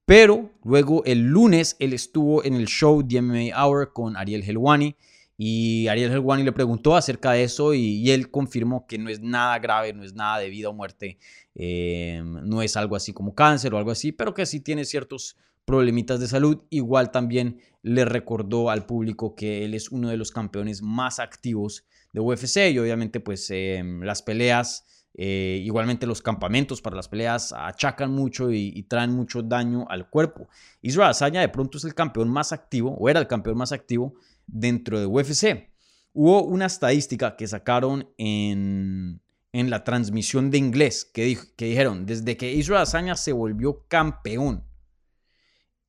Pero 0.06 0.50
luego 0.64 1.02
el 1.04 1.23
lunes 1.23 1.76
él 1.78 1.92
estuvo 1.94 2.44
en 2.44 2.54
el 2.54 2.66
show 2.66 3.02
The 3.06 3.23
MMA 3.23 3.56
Hour 3.56 3.92
con 3.92 4.16
Ariel 4.16 4.42
Helwani 4.42 4.96
y 5.37 5.88
Ariel 5.88 6.12
Helwani 6.12 6.44
le 6.44 6.52
preguntó 6.52 6.94
acerca 6.94 7.32
de 7.32 7.44
eso 7.44 7.75
y, 7.75 8.11
él 8.11 8.30
confirmó 8.30 8.87
que 8.87 8.99
no 8.99 9.08
es 9.08 9.20
nada 9.20 9.58
grave, 9.58 9.92
no 9.92 10.04
es 10.04 10.14
nada 10.14 10.38
de 10.38 10.49
vida 10.49 10.68
o 10.68 10.73
muerte, 10.73 11.18
eh, 11.54 12.23
no 12.25 12.62
es 12.62 12.76
algo 12.76 12.96
así 12.96 13.12
como 13.12 13.34
cáncer 13.34 13.75
o 13.75 13.78
algo 13.78 13.90
así, 13.90 14.12
pero 14.12 14.34
que 14.34 14.46
sí 14.46 14.61
tiene 14.61 14.84
ciertos 14.84 15.37
problemitas 15.64 16.20
de 16.20 16.28
salud. 16.28 16.62
Igual 16.70 17.11
también 17.11 17.61
le 17.82 18.04
recordó 18.04 18.70
al 18.70 18.87
público 18.87 19.34
que 19.34 19.64
él 19.64 19.75
es 19.75 19.90
uno 19.90 20.08
de 20.08 20.16
los 20.16 20.30
campeones 20.30 20.82
más 20.82 21.18
activos 21.18 21.84
de 22.12 22.20
UFC 22.20 22.70
y 22.70 22.78
obviamente 22.78 23.18
pues 23.18 23.50
eh, 23.50 23.82
las 24.02 24.23
peleas 24.23 24.84
eh, 25.16 25.61
igualmente 25.64 26.06
los 26.06 26.21
campamentos 26.21 26.83
para 26.83 26.97
las 26.97 27.09
peleas 27.09 27.52
achacan 27.52 28.11
mucho 28.11 28.50
y, 28.50 28.83
traen 28.83 29.12
mucho 29.12 29.42
daño 29.42 29.87
al 29.88 30.11
cuerpo. 30.11 30.49
Israel 30.83 31.11
Azaña 31.11 31.40
de 31.40 31.49
pronto 31.49 31.78
es 31.78 31.85
el 31.85 31.94
campeón 31.94 32.28
más 32.28 32.52
activo, 32.52 32.97
o 32.99 33.09
era 33.09 33.21
el 33.21 33.28
campeón 33.28 33.56
más 33.56 33.71
activo 33.71 34.14
dentro 34.47 34.99
de 34.99 35.06
UFC. 35.06 35.71
Hubo 36.12 36.42
una 36.44 36.66
estadística 36.66 37.37
que 37.37 37.47
sacaron 37.47 38.09
en, 38.18 39.21
en 39.52 39.71
la 39.71 39.85
transmisión 39.85 40.50
de 40.50 40.59
inglés 40.59 41.04
que, 41.04 41.38
que 41.56 41.66
dijeron, 41.66 42.06
desde 42.06 42.37
que 42.37 42.52
Israel 42.52 42.83
Azaña 42.83 43.14
se 43.14 43.33
volvió 43.33 43.87
campeón, 43.87 44.64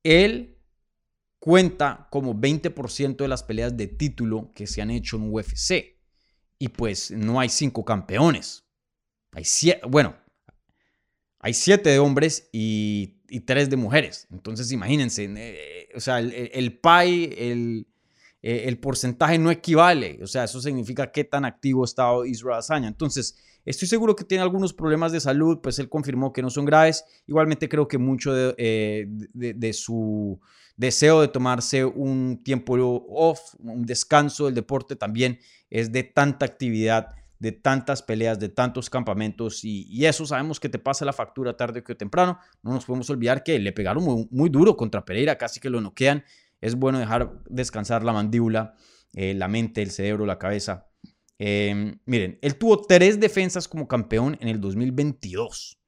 él 0.04 0.56
cuenta 1.40 2.08
como 2.10 2.34
20% 2.34 3.16
de 3.16 3.28
las 3.28 3.42
peleas 3.42 3.76
de 3.76 3.88
título 3.88 4.52
que 4.54 4.68
se 4.68 4.82
han 4.82 4.90
hecho 4.90 5.16
en 5.16 5.32
UFC. 5.32 5.96
y 6.58 6.68
pues 6.68 7.10
no 7.10 7.38
hay 7.38 7.48
cinco 7.48 7.84
campeones. 7.84 8.65
Hay 9.36 9.44
siete, 9.44 9.82
bueno, 9.86 10.16
hay 11.40 11.52
siete 11.52 11.90
de 11.90 11.98
hombres 11.98 12.48
y, 12.52 13.18
tres 13.44 13.68
de 13.68 13.76
mujeres. 13.76 14.26
Entonces 14.30 14.72
imagínense, 14.72 15.30
eh, 15.36 15.88
o 15.94 16.00
sea, 16.00 16.20
el, 16.20 16.32
el 16.32 16.80
pie, 16.80 17.84
el, 18.40 18.78
porcentaje 18.78 19.36
no 19.36 19.50
equivale. 19.50 20.18
O 20.22 20.26
sea, 20.26 20.44
eso 20.44 20.58
significa 20.62 21.12
qué 21.12 21.24
tan 21.24 21.44
activo 21.44 21.84
estado 21.84 22.24
Israel 22.24 22.60
Azaña. 22.60 22.88
Entonces, 22.88 23.36
estoy 23.66 23.86
seguro 23.86 24.16
que 24.16 24.24
tiene 24.24 24.40
algunos 24.40 24.72
problemas 24.72 25.12
de 25.12 25.20
salud, 25.20 25.58
pues 25.62 25.78
él 25.80 25.90
confirmó 25.90 26.32
que 26.32 26.40
no 26.40 26.48
son 26.48 26.64
graves. 26.64 27.04
Igualmente 27.26 27.68
creo 27.68 27.86
que 27.88 27.98
mucho 27.98 28.32
de, 28.32 28.54
eh, 28.56 29.06
de, 29.34 29.72
su 29.74 30.40
deseo 30.78 31.20
de 31.20 31.28
tomarse 31.28 31.84
un 31.84 32.42
tiempo 32.42 32.74
off, 33.10 33.54
un 33.58 33.84
descanso 33.84 34.46
del 34.46 34.54
deporte 34.54 34.96
también 34.96 35.38
es 35.68 35.92
de 35.92 36.04
tanta 36.04 36.46
actividad, 36.46 37.14
de 37.38 37.52
tantas 37.52 38.02
peleas, 38.02 38.38
de 38.38 38.48
tantos 38.48 38.88
campamentos 38.88 39.64
y, 39.64 40.04
eso 40.06 40.24
sabemos 40.24 40.58
que 40.60 40.68
te 40.68 40.78
pasa 40.78 41.04
la 41.04 41.12
factura 41.12 41.56
tarde 41.56 41.82
o 41.86 41.96
temprano. 41.96 42.38
No 42.62 42.72
nos 42.72 42.84
podemos 42.84 43.10
olvidar 43.10 43.42
que 43.42 43.58
le 43.58 43.72
pegaron 43.72 44.04
muy, 44.04 44.28
muy 44.30 44.48
duro 44.48 44.76
contra 44.76 45.04
Pereira, 45.04 45.36
casi 45.36 45.60
que 45.60 45.70
lo 45.70 45.80
noquean 45.80 46.24
es 46.60 46.74
bueno 46.74 46.98
dejar 46.98 47.42
descansar 47.48 48.02
la 48.02 48.12
mandíbula, 48.12 48.74
eh, 49.12 49.34
la 49.34 49.48
mente, 49.48 49.82
el 49.82 49.90
cerebro, 49.90 50.26
la 50.26 50.38
cabeza. 50.38 50.88
Em, 51.38 51.98
miren, 52.06 52.38
él 52.40 52.56
tuvo 52.56 52.82
tres 52.82 53.20
defensas 53.20 53.68
como 53.68 53.86
campeón 53.86 54.38
en 54.40 54.48
el 54.48 54.60
2022. 54.60 55.78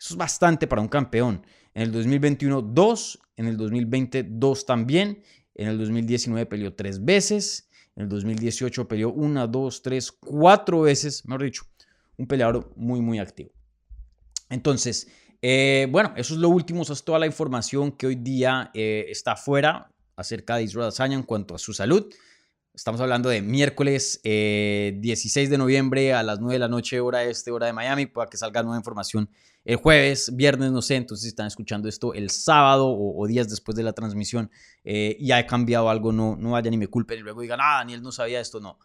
Eso 0.00 0.14
es 0.14 0.16
bastante 0.16 0.66
para 0.66 0.82
un 0.82 0.88
campeón. 0.88 1.44
En 1.74 1.82
el 1.82 1.92
2021, 1.92 2.62
dos. 2.62 3.18
En 3.36 3.46
el 3.46 3.56
2020, 3.56 4.24
dos 4.28 4.66
también. 4.66 5.22
En 5.54 5.68
el 5.68 5.78
2019 5.78 6.46
peleó 6.46 6.74
tres 6.74 7.04
veces. 7.04 7.67
En 7.98 8.04
el 8.04 8.08
2018 8.10 8.86
peleó 8.86 9.10
una, 9.10 9.48
dos, 9.48 9.82
tres, 9.82 10.12
cuatro 10.12 10.82
veces. 10.82 11.26
Mejor 11.26 11.42
dicho, 11.42 11.64
un 12.16 12.28
peleador 12.28 12.72
muy, 12.76 13.00
muy 13.00 13.18
activo. 13.18 13.50
Entonces, 14.48 15.08
eh, 15.42 15.88
bueno, 15.90 16.12
eso 16.14 16.34
es 16.34 16.38
lo 16.38 16.48
último. 16.48 16.82
Esa 16.82 16.92
es 16.92 17.02
toda 17.02 17.18
la 17.18 17.26
información 17.26 17.90
que 17.90 18.06
hoy 18.06 18.14
día 18.14 18.70
eh, 18.72 19.06
está 19.08 19.34
fuera 19.34 19.90
acerca 20.14 20.54
de 20.54 20.62
Israel 20.62 20.84
Adesanya 20.84 21.16
en 21.16 21.24
cuanto 21.24 21.56
a 21.56 21.58
su 21.58 21.72
salud. 21.72 22.08
Estamos 22.72 23.00
hablando 23.00 23.30
de 23.30 23.42
miércoles 23.42 24.20
16 24.22 25.36
eh, 25.36 25.50
de 25.50 25.58
noviembre 25.58 26.14
a 26.14 26.22
las 26.22 26.38
9 26.38 26.54
de 26.54 26.58
la 26.60 26.68
noche, 26.68 27.00
hora 27.00 27.24
este, 27.24 27.50
hora 27.50 27.66
de 27.66 27.72
Miami, 27.72 28.06
para 28.06 28.30
que 28.30 28.36
salga 28.36 28.62
nueva 28.62 28.78
información 28.78 29.28
el 29.68 29.76
jueves, 29.76 30.34
viernes, 30.34 30.72
no 30.72 30.82
sé. 30.82 30.96
Entonces, 30.96 31.22
si 31.22 31.28
están 31.28 31.46
escuchando 31.46 31.88
esto 31.88 32.14
el 32.14 32.30
sábado 32.30 32.88
o, 32.88 33.26
días 33.26 33.48
después 33.48 33.76
de 33.76 33.82
la 33.82 33.92
transmisión 33.92 34.50
eh, 34.84 35.16
y 35.20 35.30
ha 35.30 35.46
cambiado 35.46 35.88
algo, 35.88 36.12
no, 36.12 36.36
no 36.36 36.52
vayan 36.52 36.74
y 36.74 36.78
me 36.78 36.88
culpen 36.88 37.20
y 37.20 37.22
luego 37.22 37.40
digan, 37.40 37.60
ah, 37.62 37.78
Daniel 37.78 38.02
no 38.02 38.10
sabía 38.10 38.40
esto. 38.40 38.60
No. 38.60 38.78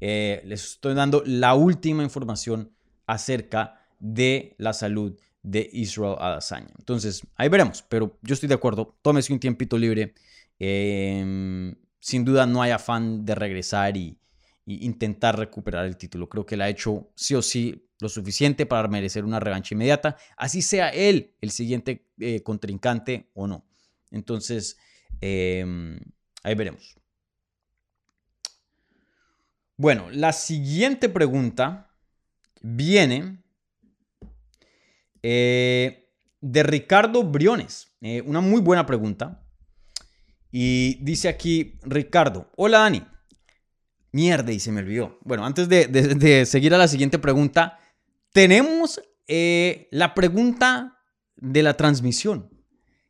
Eh, 0.00 0.40
les 0.44 0.64
estoy 0.72 0.94
dando 0.94 1.22
la 1.26 1.54
última 1.54 2.02
información 2.02 2.72
acerca 3.06 3.86
de 3.98 4.54
la 4.58 4.72
salud 4.72 5.18
de 5.42 5.68
Israel 5.72 6.16
Adesanya. 6.18 6.72
Entonces, 6.78 7.22
ahí 7.36 7.48
veremos, 7.48 7.82
pero 7.88 8.18
yo 8.22 8.34
estoy 8.34 8.48
de 8.48 8.54
acuerdo. 8.54 8.96
Tómese 9.02 9.32
un 9.32 9.40
tiempito 9.40 9.76
libre 9.76 10.14
Em, 10.58 11.76
sin 12.00 12.24
duda 12.24 12.46
no 12.46 12.62
hay 12.62 12.72
afán 12.72 13.24
de 13.24 13.34
regresar 13.34 13.96
y, 13.96 14.18
intentar 14.66 15.38
recuperar 15.38 15.86
el 15.86 15.96
título. 15.96 16.28
Creo 16.28 16.44
que 16.44 16.54
le 16.54 16.64
ha 16.64 16.68
hecho 16.68 17.10
sí 17.14 17.34
o 17.34 17.40
sí 17.40 17.87
lo 18.00 18.08
suficiente 18.08 18.66
para 18.66 18.88
merecer 18.88 19.24
una 19.24 19.40
revancha 19.40 19.74
inmediata, 19.74 20.16
así 20.36 20.62
sea 20.62 20.90
él 20.90 21.34
el 21.40 21.50
siguiente 21.50 22.06
eh, 22.18 22.42
contrincante 22.42 23.30
o 23.34 23.46
no. 23.46 23.64
Entonces, 24.10 24.78
em, 25.20 25.98
ahí 26.42 26.54
veremos. 26.54 26.96
Bueno, 29.76 30.08
la 30.10 30.32
siguiente 30.32 31.08
pregunta 31.08 31.92
viene 32.60 33.42
eh, 35.22 36.08
de 36.40 36.62
Ricardo 36.62 37.22
Briones. 37.24 37.88
Eh, 38.00 38.22
una 38.22 38.40
muy 38.40 38.60
buena 38.60 38.86
pregunta. 38.86 39.44
Y 40.50 40.94
dice 41.02 41.28
aquí 41.28 41.78
Ricardo, 41.82 42.50
hola 42.56 42.78
Dani. 42.78 43.04
Mierda, 44.10 44.52
y 44.52 44.58
se 44.58 44.72
me 44.72 44.80
olvidó. 44.80 45.18
Bueno, 45.22 45.44
antes 45.44 45.68
de, 45.68 46.46
seguir 46.46 46.74
a 46.74 46.78
la 46.78 46.88
siguiente 46.88 47.18
pregunta, 47.18 47.78
tenemos 48.32 49.00
eh, 49.26 49.88
la 49.90 50.14
pregunta 50.14 50.98
de 51.36 51.62
la 51.62 51.74
transmisión. 51.74 52.50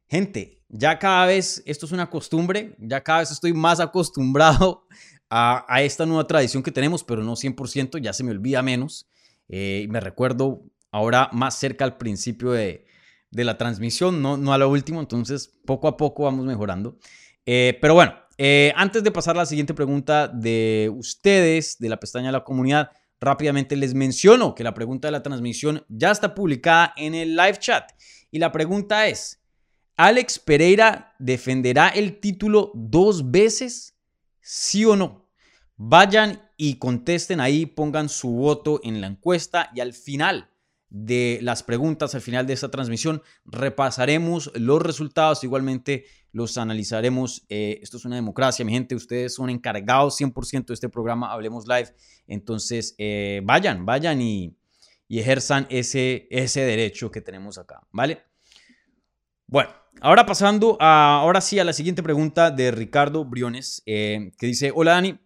Gente, 0.08 0.62
ya 0.68 0.98
cada 0.98 1.26
vez, 1.26 1.62
esto 1.66 1.86
es 1.86 1.92
una 1.92 2.10
costumbre, 2.10 2.76
ya 2.78 3.02
cada 3.02 3.20
vez 3.20 3.30
estoy 3.30 3.52
más 3.52 3.80
acostumbrado 3.80 4.86
a, 5.30 5.82
esta 5.82 6.06
nueva 6.06 6.26
tradición 6.26 6.62
que 6.62 6.72
tenemos, 6.72 7.04
pero 7.04 7.22
no 7.22 7.32
100%, 7.32 8.00
ya 8.00 8.12
se 8.12 8.24
me 8.24 8.30
olvida 8.30 8.62
menos. 8.62 9.08
Eh, 9.48 9.86
me 9.90 10.00
recuerdo 10.00 10.62
ahora 10.90 11.30
más 11.32 11.58
cerca 11.58 11.84
al 11.84 11.96
principio 11.96 12.52
de, 12.52 12.86
la 13.30 13.58
transmisión, 13.58 14.22
no, 14.22 14.36
no 14.36 14.52
a 14.52 14.58
lo 14.58 14.70
último, 14.70 15.00
entonces 15.00 15.54
poco 15.66 15.88
a 15.88 15.96
poco 15.96 16.24
vamos 16.24 16.46
mejorando. 16.46 16.98
Eh, 17.44 17.78
pero 17.80 17.94
bueno, 17.94 18.14
eh, 18.38 18.72
antes 18.76 19.02
de 19.02 19.10
pasar 19.10 19.36
a 19.36 19.40
la 19.40 19.46
siguiente 19.46 19.74
pregunta 19.74 20.28
de 20.28 20.90
ustedes, 20.94 21.76
de 21.78 21.88
la 21.88 21.98
pestaña 21.98 22.26
de 22.26 22.32
la 22.32 22.44
comunidad, 22.44 22.90
rápidamente 23.20 23.76
les 23.76 23.94
menciono 23.94 24.54
que 24.54 24.64
la 24.64 24.74
pregunta 24.74 25.08
de 25.08 25.12
la 25.12 25.22
transmisión 25.22 25.84
ya 25.88 26.10
está 26.10 26.34
publicada 26.34 26.92
en 26.96 27.14
el 27.14 27.36
live 27.36 27.58
chat. 27.58 27.90
Y 28.30 28.38
la 28.38 28.52
pregunta 28.52 29.06
es, 29.06 29.42
¿Alex 29.96 30.38
Pereira 30.38 31.14
defenderá 31.18 31.88
el 31.88 32.20
título 32.20 32.70
dos 32.74 33.30
veces? 33.30 33.96
¿Sí 34.40 34.84
o 34.84 34.94
no? 34.94 35.28
Vayan 35.76 36.42
y 36.56 36.78
contesten 36.78 37.40
ahí, 37.40 37.66
pongan 37.66 38.08
su 38.08 38.30
voto 38.30 38.80
en 38.84 39.00
la 39.00 39.08
encuesta 39.08 39.70
y 39.74 39.80
al 39.80 39.92
final 39.92 40.50
de 40.90 41.38
las 41.42 41.62
preguntas, 41.62 42.14
al 42.14 42.20
final 42.20 42.46
de 42.46 42.54
esta 42.54 42.70
transmisión, 42.70 43.22
repasaremos 43.44 44.50
los 44.54 44.80
resultados. 44.80 45.44
Igualmente 45.44 46.06
los 46.38 46.56
analizaremos. 46.56 47.44
Eh, 47.48 47.80
esto 47.82 47.96
es 47.96 48.04
una 48.04 48.16
democracia, 48.16 48.64
mi 48.64 48.72
gente. 48.72 48.94
Ustedes 48.94 49.34
son 49.34 49.50
encargados 49.50 50.18
100% 50.18 50.66
de 50.66 50.74
este 50.74 50.88
programa, 50.88 51.32
Hablemos 51.32 51.66
Live. 51.66 51.94
Entonces, 52.26 52.94
eh, 52.96 53.42
vayan, 53.44 53.84
vayan 53.84 54.22
y, 54.22 54.56
ejerzan 55.10 55.66
ese, 55.68 56.28
ese 56.30 56.60
derecho 56.60 57.10
que 57.10 57.20
tenemos 57.20 57.58
acá, 57.58 57.80
¿vale? 57.90 58.22
Bueno, 59.46 59.70
ahora 60.00 60.26
pasando 60.26 60.76
a, 60.80 61.16
ahora 61.20 61.40
sí 61.40 61.58
a 61.58 61.64
la 61.64 61.72
siguiente 61.72 62.02
pregunta 62.02 62.50
de 62.50 62.70
Ricardo 62.70 63.24
Briones, 63.24 63.82
eh, 63.86 64.30
que 64.38 64.46
dice, 64.46 64.70
hola 64.74 64.92
Dani, 64.92 65.18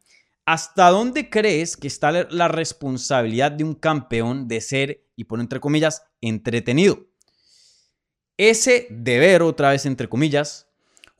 ¿hasta 0.46 0.88
dónde 0.90 1.28
crees 1.28 1.76
que 1.76 1.88
está 1.88 2.12
la 2.12 2.48
responsabilidad 2.48 3.52
de 3.52 3.64
un 3.64 3.74
campeón 3.74 4.46
de 4.48 4.60
ser, 4.60 5.04
y 5.16 5.24
pone 5.24 5.42
entre 5.42 5.60
comillas, 5.60 6.04
entretenido? 6.20 7.06
Ese 8.38 8.86
deber, 8.88 9.42
otra 9.42 9.70
vez 9.70 9.84
entre 9.84 10.08
comillas, 10.08 10.71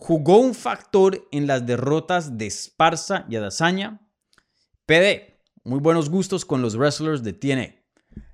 jugó 0.02 0.38
un 0.38 0.52
factor 0.52 1.28
en 1.30 1.46
las 1.46 1.64
derrotas 1.64 2.36
de 2.36 2.48
Esparza 2.48 3.24
y 3.30 3.36
Adazaña. 3.36 4.00
PD, 4.84 5.38
muy 5.62 5.78
buenos 5.78 6.10
gustos 6.10 6.44
con 6.44 6.60
los 6.60 6.74
wrestlers 6.74 7.22
de 7.22 7.32
TNA. 7.32 7.76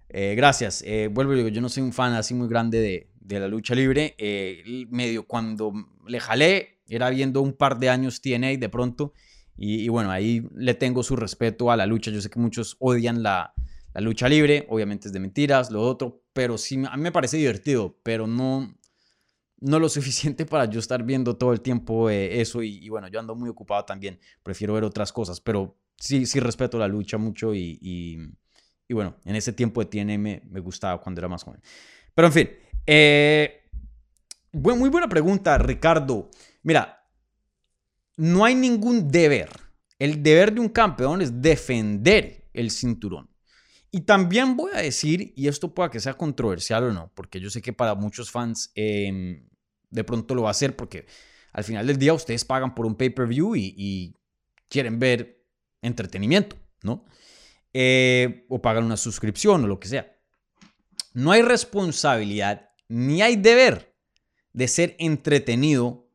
Eh, 0.08 0.34
gracias. 0.34 0.82
Eh, 0.86 1.10
vuelvo 1.12 1.34
y 1.34 1.36
digo, 1.36 1.48
yo 1.48 1.60
no 1.60 1.68
soy 1.68 1.82
un 1.82 1.92
fan 1.92 2.14
así 2.14 2.32
muy 2.32 2.48
grande 2.48 3.10
de, 3.20 3.38
la 3.38 3.48
lucha 3.48 3.74
libre. 3.74 4.14
Eh, 4.16 4.86
medio 4.88 5.26
cuando 5.26 5.74
le 6.06 6.18
jalé, 6.20 6.80
era 6.88 7.10
viendo 7.10 7.42
un 7.42 7.52
par 7.52 7.78
de 7.78 7.90
años 7.90 8.22
TNA 8.22 8.56
de 8.56 8.68
pronto. 8.70 9.12
Y, 9.54 9.90
bueno, 9.90 10.10
ahí 10.10 10.48
le 10.54 10.72
tengo 10.72 11.02
su 11.02 11.16
respeto 11.16 11.70
a 11.70 11.76
la 11.76 11.84
lucha. 11.84 12.10
Yo 12.10 12.22
sé 12.22 12.30
que 12.30 12.40
muchos 12.40 12.76
odian 12.78 13.22
la, 13.22 13.52
la 13.92 14.00
lucha 14.00 14.26
libre. 14.26 14.64
Obviamente 14.70 15.08
es 15.08 15.12
de 15.12 15.20
mentiras, 15.20 15.70
lo 15.70 15.82
otro. 15.82 16.22
Pero 16.32 16.56
sí, 16.56 16.82
a 16.90 16.96
mí 16.96 17.02
me 17.02 17.12
parece 17.12 17.36
divertido. 17.36 17.98
Pero 18.02 18.26
no, 18.26 18.74
no 19.60 19.78
lo 19.78 19.88
suficiente 19.88 20.46
para 20.46 20.66
yo 20.66 20.78
estar 20.78 21.02
viendo 21.02 21.36
todo 21.36 21.52
el 21.52 21.60
tiempo 21.60 22.10
eh, 22.10 22.40
eso 22.40 22.62
y, 22.62 22.88
bueno, 22.88 23.08
yo 23.08 23.20
ando 23.20 23.34
muy 23.34 23.48
ocupado 23.48 23.84
también, 23.84 24.18
prefiero 24.42 24.74
ver 24.74 24.84
otras 24.84 25.12
cosas, 25.12 25.40
pero 25.40 25.76
sí, 25.96 26.26
sí 26.26 26.40
respeto 26.40 26.78
la 26.78 26.88
lucha 26.88 27.18
mucho 27.18 27.54
y, 27.54 27.78
y, 27.80 28.94
bueno, 28.94 29.16
en 29.24 29.36
ese 29.36 29.52
tiempo 29.52 29.84
de 29.84 29.86
TNM 29.86 30.18
me, 30.18 30.42
me, 30.48 30.60
gustaba 30.60 31.00
cuando 31.00 31.20
era 31.20 31.28
más 31.28 31.42
joven. 31.42 31.60
Pero 32.14 32.28
en 32.28 32.32
fin, 32.32 32.50
eh, 32.86 33.68
muy 34.52 34.88
buena 34.88 35.08
pregunta, 35.08 35.58
Ricardo. 35.58 36.30
Mira, 36.62 37.06
no 38.16 38.44
hay 38.44 38.54
ningún 38.54 39.08
deber. 39.08 39.50
El 39.98 40.22
deber 40.22 40.54
de 40.54 40.60
un 40.60 40.68
campeón 40.68 41.20
es 41.20 41.42
defender 41.42 42.48
el 42.52 42.70
cinturón. 42.70 43.28
Y 43.90 44.02
también 44.02 44.56
voy 44.56 44.72
a 44.74 44.82
decir, 44.82 45.32
y 45.34 45.48
esto 45.48 45.72
pueda 45.72 45.90
que 45.90 46.00
sea 46.00 46.14
controversial 46.14 46.84
o 46.84 46.92
no, 46.92 47.10
porque 47.14 47.40
yo 47.40 47.48
sé 47.48 47.62
que 47.62 47.72
para 47.72 47.94
muchos 47.94 48.30
fans 48.30 48.70
em, 48.74 49.47
de 49.90 50.04
pronto 50.04 50.34
lo 50.34 50.42
va 50.42 50.48
a 50.48 50.52
hacer, 50.52 50.76
porque 50.76 51.06
al 51.52 51.64
final 51.64 51.86
del 51.86 51.98
día 51.98 52.14
ustedes 52.14 52.44
pagan 52.44 52.74
por 52.74 52.86
un 52.86 52.94
pay-per-view 52.94 53.56
y, 53.56 54.14
quieren 54.68 54.98
ver 54.98 55.46
entretenimiento, 55.80 56.56
¿no? 56.82 57.06
Eh, 57.72 58.44
o 58.50 58.60
pagan 58.60 58.84
una 58.84 58.98
suscripción 58.98 59.64
o 59.64 59.66
lo 59.66 59.80
que 59.80 59.88
sea. 59.88 60.14
No 61.14 61.32
hay 61.32 61.40
responsabilidad 61.40 62.68
ni 62.88 63.22
hay 63.22 63.36
deber 63.36 63.96
de 64.52 64.68
ser 64.68 64.94
entretenido 64.98 66.10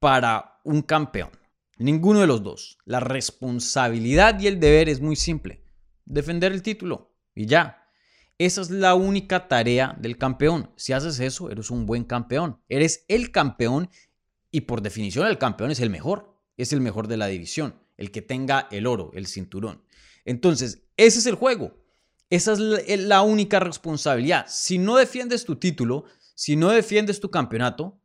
para 0.00 0.60
un 0.64 0.82
campeón. 0.82 1.30
Ninguno 1.78 2.20
de 2.20 2.26
los 2.26 2.42
dos. 2.42 2.78
La 2.84 3.00
responsabilidad 3.00 4.38
y 4.40 4.48
el 4.48 4.60
deber 4.60 4.88
es 4.88 5.00
muy 5.00 5.16
simple 5.16 5.64
defender 6.04 6.52
el 6.52 6.62
título 6.62 7.14
y 7.34 7.46
ya. 7.46 7.77
Esa 8.38 8.60
es 8.60 8.70
la 8.70 8.94
única 8.94 9.48
tarea 9.48 9.96
del 10.00 10.16
campeón. 10.16 10.70
Si 10.76 10.92
haces 10.92 11.18
eso, 11.18 11.50
eres 11.50 11.70
un 11.70 11.86
buen 11.86 12.04
campeón. 12.04 12.60
Eres 12.68 13.04
el 13.08 13.32
campeón 13.32 13.90
y 14.52 14.62
por 14.62 14.80
definición 14.80 15.26
el 15.26 15.38
campeón 15.38 15.72
es 15.72 15.80
el 15.80 15.90
mejor. 15.90 16.34
Es 16.56 16.72
el 16.72 16.80
mejor 16.80 17.08
de 17.08 17.16
la 17.16 17.26
división. 17.26 17.74
El 17.96 18.12
que 18.12 18.22
tenga 18.22 18.68
el 18.70 18.86
oro, 18.86 19.10
el 19.14 19.26
cinturón. 19.26 19.82
Entonces, 20.24 20.84
ese 20.96 21.18
es 21.18 21.26
el 21.26 21.34
juego. 21.34 21.76
Esa 22.30 22.52
es 22.52 23.00
la 23.00 23.22
única 23.22 23.58
responsabilidad. 23.58 24.46
Si 24.48 24.78
no 24.78 24.96
defiendes 24.96 25.44
tu 25.44 25.56
título, 25.56 26.04
si 26.34 26.54
no 26.54 26.68
defiendes 26.68 27.20
tu 27.20 27.30
campeonato, 27.30 27.98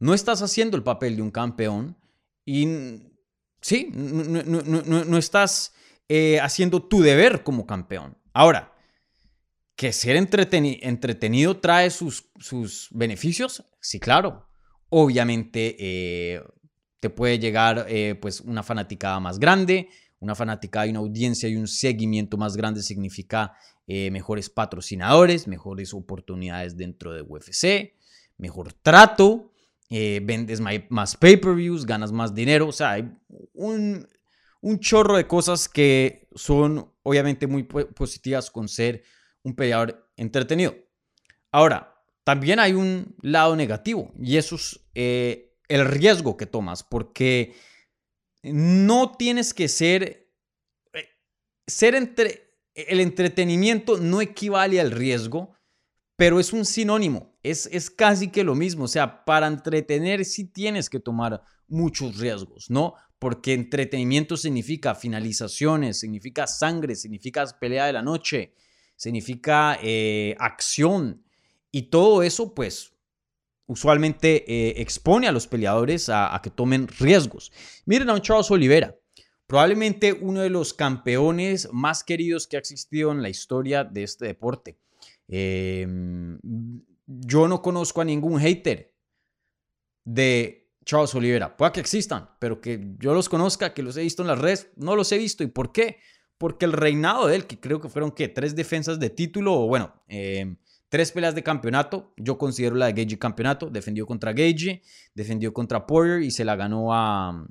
no 0.00 0.14
estás 0.14 0.42
haciendo 0.42 0.76
el 0.76 0.82
papel 0.82 1.16
de 1.16 1.22
un 1.22 1.30
campeón 1.30 1.96
y 2.44 2.66
sí, 3.60 3.90
no, 3.94 5.18
estás 5.18 5.72
eh, 6.08 6.40
haciendo 6.40 6.82
tu 6.82 7.02
deber 7.02 7.44
como 7.44 7.66
campeón. 7.66 8.16
Ahora, 8.32 8.73
que 9.76 9.92
ser 9.92 10.16
entretenido 10.16 11.58
trae 11.58 11.90
sus, 11.90 12.30
sus, 12.38 12.88
beneficios, 12.92 13.64
sí, 13.80 13.98
claro. 13.98 14.46
Obviamente 14.88 15.76
eh, 15.78 16.42
te 17.00 17.10
puede 17.10 17.38
llegar 17.38 17.86
eh, 17.88 18.14
pues 18.20 18.40
una 18.40 18.62
fanaticada 18.62 19.18
más 19.18 19.38
grande, 19.38 19.88
una 20.20 20.34
fanaticada 20.34 20.86
y 20.86 20.90
una 20.90 21.00
audiencia 21.00 21.48
y 21.48 21.56
un 21.56 21.66
seguimiento 21.66 22.36
más 22.36 22.56
grande 22.56 22.82
significa 22.82 23.54
eh, 23.86 24.10
mejores 24.10 24.48
patrocinadores, 24.48 25.48
mejores 25.48 25.92
oportunidades 25.92 26.76
dentro 26.76 27.12
de 27.12 27.22
UFC, 27.22 27.94
mejor 28.38 28.72
trato, 28.72 29.50
vendes 29.90 30.60
más 30.88 31.16
pay-per-views, 31.16 31.86
ganas 31.86 32.10
más 32.10 32.34
dinero, 32.34 32.66
o 32.66 32.72
sea, 32.72 32.92
hay 32.92 33.12
un, 33.52 34.08
un 34.60 34.80
chorro 34.80 35.16
de 35.16 35.28
cosas 35.28 35.68
que 35.68 36.26
son 36.34 36.90
obviamente 37.04 37.46
muy 37.46 37.62
positivas 37.62 38.50
con 38.50 38.66
ser 38.66 39.04
un 39.44 39.54
peleador 39.54 40.10
entretenido. 40.16 40.74
Ahora, 41.52 41.94
también 42.24 42.58
hay 42.58 42.72
un 42.72 43.14
lado 43.22 43.54
negativo 43.54 44.12
y 44.18 44.38
eso 44.38 44.56
es 44.56 44.80
eh, 44.94 45.56
el 45.68 45.86
riesgo 45.86 46.36
que 46.36 46.46
tomas, 46.46 46.82
porque 46.82 47.54
no 48.42 49.12
tienes 49.12 49.54
que 49.54 49.68
ser... 49.68 50.32
Eh, 50.92 51.08
ser 51.66 51.94
entre, 51.94 52.58
el 52.74 53.00
entretenimiento 53.00 53.98
no 53.98 54.20
equivale 54.20 54.80
al 54.80 54.90
riesgo, 54.90 55.54
pero 56.16 56.40
es 56.40 56.52
un 56.52 56.64
sinónimo, 56.64 57.38
es, 57.42 57.68
es 57.72 57.90
casi 57.90 58.28
que 58.28 58.44
lo 58.44 58.54
mismo. 58.54 58.84
O 58.84 58.88
sea, 58.88 59.24
para 59.24 59.46
entretener 59.46 60.24
sí 60.24 60.46
tienes 60.46 60.88
que 60.88 61.00
tomar 61.00 61.42
muchos 61.68 62.18
riesgos, 62.18 62.70
¿no? 62.70 62.94
Porque 63.18 63.52
entretenimiento 63.52 64.36
significa 64.36 64.94
finalizaciones, 64.94 65.98
significa 66.00 66.46
sangre, 66.46 66.94
significa 66.94 67.44
pelea 67.58 67.86
de 67.86 67.92
la 67.92 68.02
noche, 68.02 68.54
significa 69.04 69.78
eh, 69.82 70.34
acción. 70.38 71.22
Y 71.70 71.90
todo 71.90 72.22
eso, 72.22 72.54
pues, 72.54 72.94
usualmente 73.66 74.44
eh, 74.48 74.80
expone 74.80 75.28
a 75.28 75.32
los 75.32 75.46
peleadores 75.46 76.08
a, 76.08 76.40
que 76.42 76.50
tomen 76.50 76.88
riesgos. 76.88 77.52
Miren 77.84 78.08
a 78.08 78.14
un 78.14 78.22
Charles 78.22 78.50
Oliveira, 78.50 78.96
probablemente 79.46 80.14
uno 80.14 80.40
de 80.40 80.48
los 80.48 80.72
campeones 80.72 81.68
más 81.70 82.02
queridos 82.02 82.46
que 82.46 82.56
ha 82.56 82.60
existido 82.60 83.12
en 83.12 83.20
la 83.20 83.28
historia 83.28 83.84
de 83.84 84.04
este 84.04 84.26
deporte. 84.26 84.78
Em, 85.28 86.38
yo 87.06 87.46
no 87.46 87.60
conozco 87.60 88.00
a 88.00 88.04
ningún 88.06 88.40
hater 88.40 88.94
de 90.04 90.70
Charles 90.86 91.14
Oliveira. 91.14 91.58
Puede 91.58 91.72
que 91.72 91.80
existan, 91.80 92.30
pero 92.38 92.62
que 92.62 92.94
yo 92.98 93.12
los 93.12 93.28
conozca, 93.28 93.74
que 93.74 93.82
los 93.82 93.98
he 93.98 94.02
visto 94.02 94.22
en 94.22 94.28
las 94.28 94.38
redes, 94.38 94.70
no 94.76 94.96
los 94.96 95.12
he 95.12 95.18
visto. 95.18 95.44
¿Y 95.44 95.48
por 95.48 95.72
qué? 95.72 95.98
Porque 96.38 96.64
el 96.64 96.72
reinado 96.72 97.26
de 97.26 97.36
él, 97.36 97.46
que 97.46 97.58
creo 97.58 97.80
que 97.80 97.88
fueron 97.88 98.10
que 98.10 98.28
tres 98.28 98.54
defensas 98.56 98.98
de 98.98 99.10
título, 99.10 99.54
o 99.54 99.66
bueno, 99.66 99.94
em, 100.08 100.56
tres 100.88 101.12
peleas 101.12 101.34
de 101.34 101.42
campeonato, 101.42 102.12
yo 102.16 102.38
considero 102.38 102.76
la 102.76 102.86
de 102.86 103.04
Gage 103.04 103.18
campeonato, 103.18 103.70
defendió 103.70 104.06
contra 104.06 104.32
Gage, 104.32 104.82
defendió 105.14 105.52
contra 105.52 105.86
Poirier 105.86 106.22
y 106.22 106.30
se 106.30 106.44
la 106.44 106.56
ganó 106.56 106.92
a, 106.92 107.46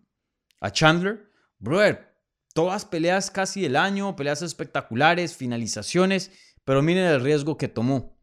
a 0.59 0.71
Chandler. 0.71 1.31
Brother, 1.59 2.13
todas 2.53 2.85
peleas 2.85 3.31
casi 3.31 3.61
del 3.61 3.75
año, 3.75 4.15
peleas 4.15 4.41
espectaculares, 4.41 5.35
finalizaciones, 5.35 6.31
pero 6.65 6.81
miren 6.81 7.05
el 7.05 7.21
riesgo 7.21 7.57
que 7.57 7.67
tomó 7.67 8.17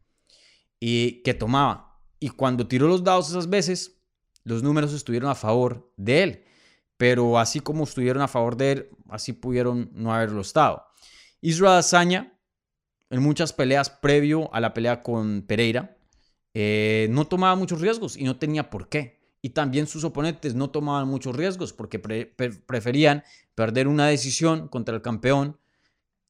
y 0.79 1.21
que 1.23 1.33
tomaba. 1.33 1.99
Y 2.19 2.29
cuando 2.29 2.67
tiró 2.67 2.87
los 2.87 3.03
dados 3.03 3.29
esas 3.29 3.49
veces, 3.49 3.99
los 4.43 4.63
números 4.63 4.93
estuvieron 4.93 5.29
a 5.29 5.35
favor 5.35 5.91
de 5.97 6.23
él 6.23 6.45
pero 7.01 7.39
así 7.39 7.61
como 7.61 7.85
estuvieron 7.85 8.21
a 8.21 8.27
favor 8.27 8.55
de 8.55 8.71
él, 8.71 8.89
así 9.09 9.33
pudieron 9.33 9.89
no 9.91 10.13
haberlo 10.13 10.41
estado. 10.41 10.85
Israel 11.41 11.79
Azaña, 11.79 12.39
en 13.09 13.23
muchas 13.23 13.53
peleas 13.53 13.89
previo 13.89 14.53
a 14.53 14.59
la 14.59 14.75
pelea 14.75 15.01
con 15.01 15.41
Pereira, 15.41 15.97
eh, 16.53 17.07
no 17.09 17.25
tomaba 17.25 17.55
muchos 17.55 17.81
riesgos 17.81 18.15
y 18.17 18.23
no 18.23 18.37
tenía 18.37 18.69
por 18.69 18.87
qué. 18.87 19.19
Y 19.41 19.49
también 19.49 19.87
sus 19.87 20.03
oponentes 20.03 20.53
no 20.53 20.69
tomaban 20.69 21.07
muchos 21.07 21.35
riesgos 21.35 21.73
porque 21.73 21.97
preferían 21.97 23.23
perder 23.55 23.87
una 23.87 24.05
decisión 24.05 24.67
contra 24.67 24.93
el 24.93 25.01
campeón 25.01 25.57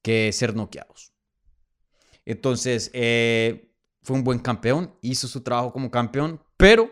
que 0.00 0.32
ser 0.32 0.56
noqueados. 0.56 1.12
Entonces, 2.24 2.90
eh, 2.94 3.74
fue 4.00 4.16
un 4.16 4.24
buen 4.24 4.38
campeón, 4.38 4.96
hizo 5.02 5.28
su 5.28 5.42
trabajo 5.42 5.70
como 5.70 5.90
campeón, 5.90 6.42
pero 6.56 6.90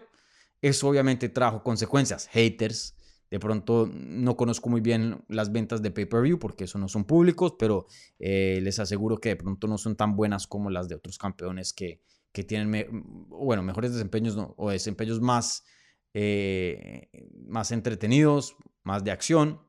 eso 0.60 0.86
obviamente 0.86 1.30
trajo 1.30 1.62
consecuencias. 1.62 2.28
Haters, 2.30 2.94
de 3.30 3.38
pronto 3.38 3.88
no 3.92 4.36
conozco 4.36 4.68
muy 4.68 4.80
bien 4.80 5.24
las 5.28 5.52
ventas 5.52 5.80
de 5.82 5.92
pay-per-view 5.92 6.38
porque 6.38 6.64
eso 6.64 6.78
no 6.78 6.88
son 6.88 7.04
públicos, 7.04 7.54
pero 7.58 7.86
eh, 8.18 8.58
les 8.60 8.80
aseguro 8.80 9.18
que 9.18 9.30
de 9.30 9.36
pronto 9.36 9.68
no 9.68 9.78
son 9.78 9.94
tan 9.94 10.16
buenas 10.16 10.48
como 10.48 10.68
las 10.68 10.88
de 10.88 10.96
otros 10.96 11.16
campeones 11.16 11.72
que, 11.72 12.00
tienen, 12.32 13.04
bueno, 13.28 13.62
mejores 13.62 13.92
desempeños 13.92 14.36
o 14.56 14.70
desempeños 14.70 15.20
más, 15.20 15.64
eh, 16.14 17.08
más 17.46 17.70
entretenidos, 17.70 18.56
más 18.82 19.04
de 19.04 19.10
acción. 19.10 19.60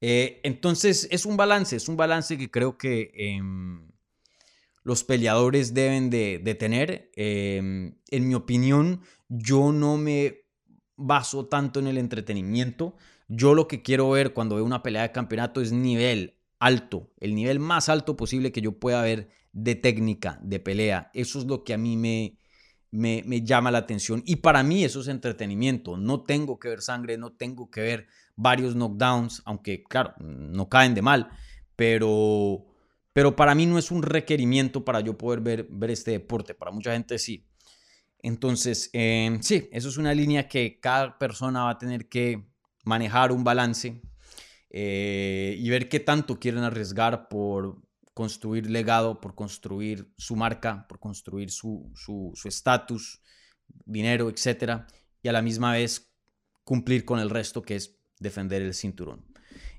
Eh, 0.00 0.40
entonces 0.44 1.08
es 1.10 1.26
un 1.26 1.36
balance, 1.36 1.76
es 1.76 1.88
un 1.88 1.96
balance 1.96 2.38
que 2.38 2.50
creo 2.50 2.78
que 2.78 3.10
em, 3.14 3.90
los 4.82 5.02
peleadores 5.02 5.74
deben 5.74 6.10
de, 6.10 6.40
de 6.42 6.54
tener. 6.54 7.10
Em, 7.16 7.96
en 8.10 8.28
mi 8.28 8.34
opinión, 8.34 9.02
yo 9.28 9.72
no 9.72 9.96
me 9.96 10.39
baso 11.00 11.46
tanto 11.46 11.80
en 11.80 11.86
el 11.86 11.98
entretenimiento. 11.98 12.96
Yo 13.28 13.54
lo 13.54 13.68
que 13.68 13.82
quiero 13.82 14.10
ver 14.10 14.32
cuando 14.32 14.56
veo 14.56 14.64
una 14.64 14.82
pelea 14.82 15.02
de 15.02 15.12
campeonato 15.12 15.60
es 15.60 15.72
nivel 15.72 16.36
alto, 16.58 17.10
el 17.18 17.34
nivel 17.34 17.58
más 17.58 17.88
alto 17.88 18.16
posible 18.16 18.52
que 18.52 18.60
yo 18.60 18.78
pueda 18.78 19.02
ver 19.02 19.30
de 19.52 19.74
técnica, 19.74 20.38
de 20.42 20.60
pelea. 20.60 21.10
Eso 21.14 21.38
es 21.38 21.46
lo 21.46 21.64
que 21.64 21.74
a 21.74 21.78
mí 21.78 21.96
me, 21.96 22.38
me, 22.90 23.42
llama 23.42 23.70
la 23.70 23.78
atención. 23.78 24.22
Y 24.26 24.36
para 24.36 24.62
mí 24.62 24.84
eso 24.84 25.00
es 25.00 25.08
entretenimiento. 25.08 25.96
No 25.96 26.22
tengo 26.22 26.58
que 26.58 26.68
ver 26.68 26.82
sangre, 26.82 27.16
no 27.18 27.32
tengo 27.32 27.70
que 27.70 27.80
ver 27.80 28.06
varios 28.36 28.74
knockdowns, 28.74 29.42
aunque 29.44 29.82
claro, 29.84 30.14
no 30.18 30.68
caen 30.68 30.94
de 30.94 31.02
mal, 31.02 31.30
pero, 31.76 32.66
pero 33.12 33.36
para 33.36 33.54
mí 33.54 33.66
no 33.66 33.78
es 33.78 33.90
un 33.90 34.02
requerimiento 34.02 34.84
para 34.84 35.00
yo 35.00 35.16
poder 35.16 35.40
ver, 35.40 35.66
ver 35.70 35.90
este 35.90 36.12
deporte. 36.12 36.54
Para 36.54 36.70
mucha 36.70 36.92
gente 36.92 37.18
sí. 37.18 37.46
Entonces, 38.22 38.90
em, 38.92 39.42
sí, 39.42 39.68
eso 39.72 39.88
es 39.88 39.96
una 39.96 40.14
línea 40.14 40.48
que 40.48 40.78
cada 40.80 41.18
persona 41.18 41.64
va 41.64 41.70
a 41.70 41.78
tener 41.78 42.08
que 42.08 42.46
manejar 42.84 43.32
un 43.32 43.44
balance 43.44 44.00
eh, 44.70 45.56
y 45.58 45.70
ver 45.70 45.88
qué 45.88 46.00
tanto 46.00 46.38
quieren 46.38 46.62
arriesgar 46.62 47.28
por 47.28 47.82
construir 48.14 48.70
legado, 48.70 49.20
por 49.20 49.34
construir 49.34 50.12
su 50.18 50.36
marca, 50.36 50.86
por 50.88 50.98
construir 50.98 51.50
su 51.50 51.92
estatus, 52.44 53.22
dinero, 53.84 54.28
etc. 54.28 54.82
Y 55.22 55.28
a 55.28 55.32
la 55.32 55.42
misma 55.42 55.72
vez 55.72 56.12
cumplir 56.64 57.04
con 57.04 57.18
el 57.18 57.30
resto 57.30 57.62
que 57.62 57.76
es 57.76 57.98
defender 58.18 58.62
el 58.62 58.74
cinturón. 58.74 59.24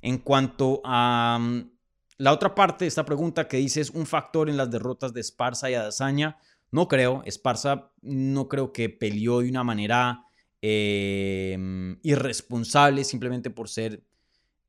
En 0.01 0.17
cuanto 0.17 0.81
a 0.83 1.37
mm, 1.39 1.71
la 2.17 2.33
otra 2.33 2.53
parte 2.53 2.85
de 2.85 2.89
esta 2.89 3.05
pregunta 3.05 3.47
que 3.47 3.57
dice 3.57 3.81
es 3.81 3.89
un 3.89 4.05
factor 4.05 4.49
en 4.49 4.57
las 4.57 4.69
derrotas 4.69 5.13
de 5.13 5.21
Esparza 5.21 5.69
y 5.69 5.75
Adazaña, 5.75 6.37
no 6.71 6.87
creo, 6.87 7.21
Esparza 7.25 7.91
no 8.01 8.47
creo 8.47 8.71
que 8.73 8.89
peleó 8.89 9.41
de 9.41 9.49
una 9.49 9.63
manera 9.63 10.25
em, 10.61 11.99
irresponsable 12.03 13.03
simplemente 13.03 13.49
por 13.49 13.69
ser, 13.69 14.03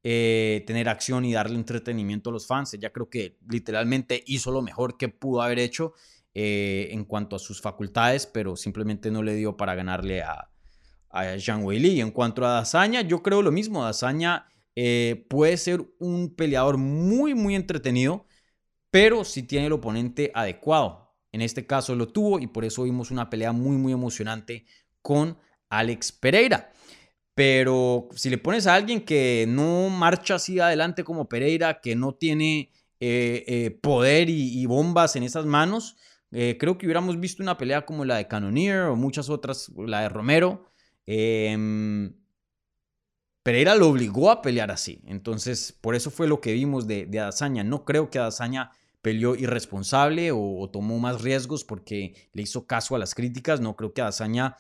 eh, 0.03 0.65
tener 0.67 0.89
acción 0.89 1.25
y 1.25 1.33
darle 1.33 1.57
entretenimiento 1.57 2.31
a 2.31 2.33
los 2.33 2.47
fans. 2.47 2.77
Ya 2.79 2.93
creo 2.93 3.09
que 3.09 3.39
literalmente 3.49 4.23
hizo 4.27 4.51
lo 4.51 4.63
mejor 4.63 4.97
que 4.97 5.09
pudo 5.09 5.43
haber 5.43 5.59
hecho 5.59 5.95
eh, 6.35 6.89
en 6.91 7.05
cuanto 7.05 7.37
a 7.37 7.39
sus 7.39 7.61
facultades, 7.61 8.27
pero 8.27 8.57
simplemente 8.57 9.11
no 9.11 9.23
le 9.23 9.35
dio 9.35 9.57
para 9.57 9.75
ganarle 9.75 10.23
a, 10.23 10.51
a 11.11 11.37
Jean 11.37 11.63
Weili. 11.63 12.01
En 12.01 12.11
cuanto 12.11 12.45
a 12.45 12.53
Dazaña, 12.53 13.03
yo 13.03 13.23
creo 13.23 13.43
lo 13.43 13.53
mismo. 13.53 13.85
Dazaña 13.85 14.47
eh, 14.75 15.27
puede 15.29 15.57
ser 15.57 15.85
un 15.99 16.35
peleador 16.35 16.79
muy, 16.79 17.35
muy 17.35 17.55
entretenido, 17.55 18.27
pero 18.91 19.25
si 19.25 19.43
tiene 19.43 19.67
el 19.67 19.73
oponente 19.73 20.33
adecuado. 20.35 21.02
En 21.33 21.41
este 21.41 21.67
caso 21.67 21.95
lo 21.95 22.09
tuvo 22.09 22.39
y 22.39 22.47
por 22.47 22.65
eso 22.65 22.83
vimos 22.83 23.11
una 23.11 23.31
pelea 23.31 23.53
muy, 23.53 23.77
muy 23.77 23.93
emocionante 23.93 24.67
con 25.01 25.39
Alex 25.71 26.13
Pereira. 26.13 26.71
Pero 27.35 28.09
si 28.15 28.29
le 28.29 28.39
pones 28.39 28.67
a 28.67 28.75
alguien 28.75 29.05
que 29.05 29.47
no 29.49 29.89
marcha 29.89 30.35
así 30.35 30.61
adelante 30.61 31.03
como 31.03 31.29
Pereira, 31.29 31.81
que 31.81 31.97
no 31.97 32.15
tiene 32.15 32.71
eh, 33.01 33.45
eh, 33.47 33.71
poder 33.71 34.29
y, 34.29 34.65
bombas 34.67 35.17
en 35.17 35.23
esas 35.23 35.47
manos, 35.47 35.97
eh, 36.31 36.57
creo 36.61 36.77
que 36.77 36.87
hubiéramos 36.87 37.19
visto 37.19 37.43
una 37.43 37.57
pelea 37.57 37.87
como 37.87 38.05
la 38.05 38.17
de 38.17 38.29
Cannonier 38.29 38.83
o 38.83 38.97
muchas 38.97 39.31
otras, 39.31 39.73
la 39.77 40.03
de 40.03 40.09
Romero. 40.11 40.67
Em, 41.07 42.15
Pereira 43.43 43.75
lo 43.75 43.89
obligó 43.89 44.31
a 44.31 44.43
pelear 44.43 44.71
así. 44.71 45.01
Entonces, 45.07 45.73
por 45.81 45.95
eso 45.95 46.11
fue 46.11 46.29
lo 46.29 46.41
que 46.41 46.53
vimos 46.53 46.87
de, 46.87 47.07
de 47.07 47.21
Adazaña. 47.21 47.65
No 47.65 47.85
creo 47.85 48.11
que 48.11 48.19
Adazaña 48.19 48.73
peleó 49.03 49.35
irresponsable 49.35 50.31
o, 50.33 50.71
tomó 50.73 50.99
más 50.99 51.21
riesgos 51.21 51.65
porque 51.65 52.31
le 52.33 52.43
hizo 52.43 52.67
caso 52.67 52.95
a 52.95 52.99
las 52.99 53.15
críticas. 53.15 53.61
No 53.61 53.77
creo 53.77 53.93
que 53.93 54.01
Adazaña 54.01 54.57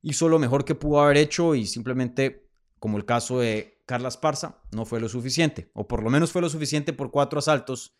hizo 0.00 0.28
lo 0.28 0.38
mejor 0.38 0.64
que 0.64 0.74
pudo 0.74 1.00
haber 1.00 1.18
hecho 1.18 1.54
y 1.54 1.66
simplemente, 1.66 2.48
como 2.80 2.96
el 2.96 3.04
caso 3.04 3.38
de 3.38 3.82
Carla 3.86 4.08
Esparza, 4.08 4.58
no 4.72 4.86
fue 4.86 4.98
lo 4.98 5.08
suficiente. 5.08 5.70
O 5.74 5.86
por 5.86 6.02
lo 6.02 6.10
menos 6.10 6.32
fue 6.32 6.42
lo 6.42 6.48
suficiente 6.48 6.92
por 6.92 7.10
cuatro 7.10 7.38
asaltos, 7.38 7.94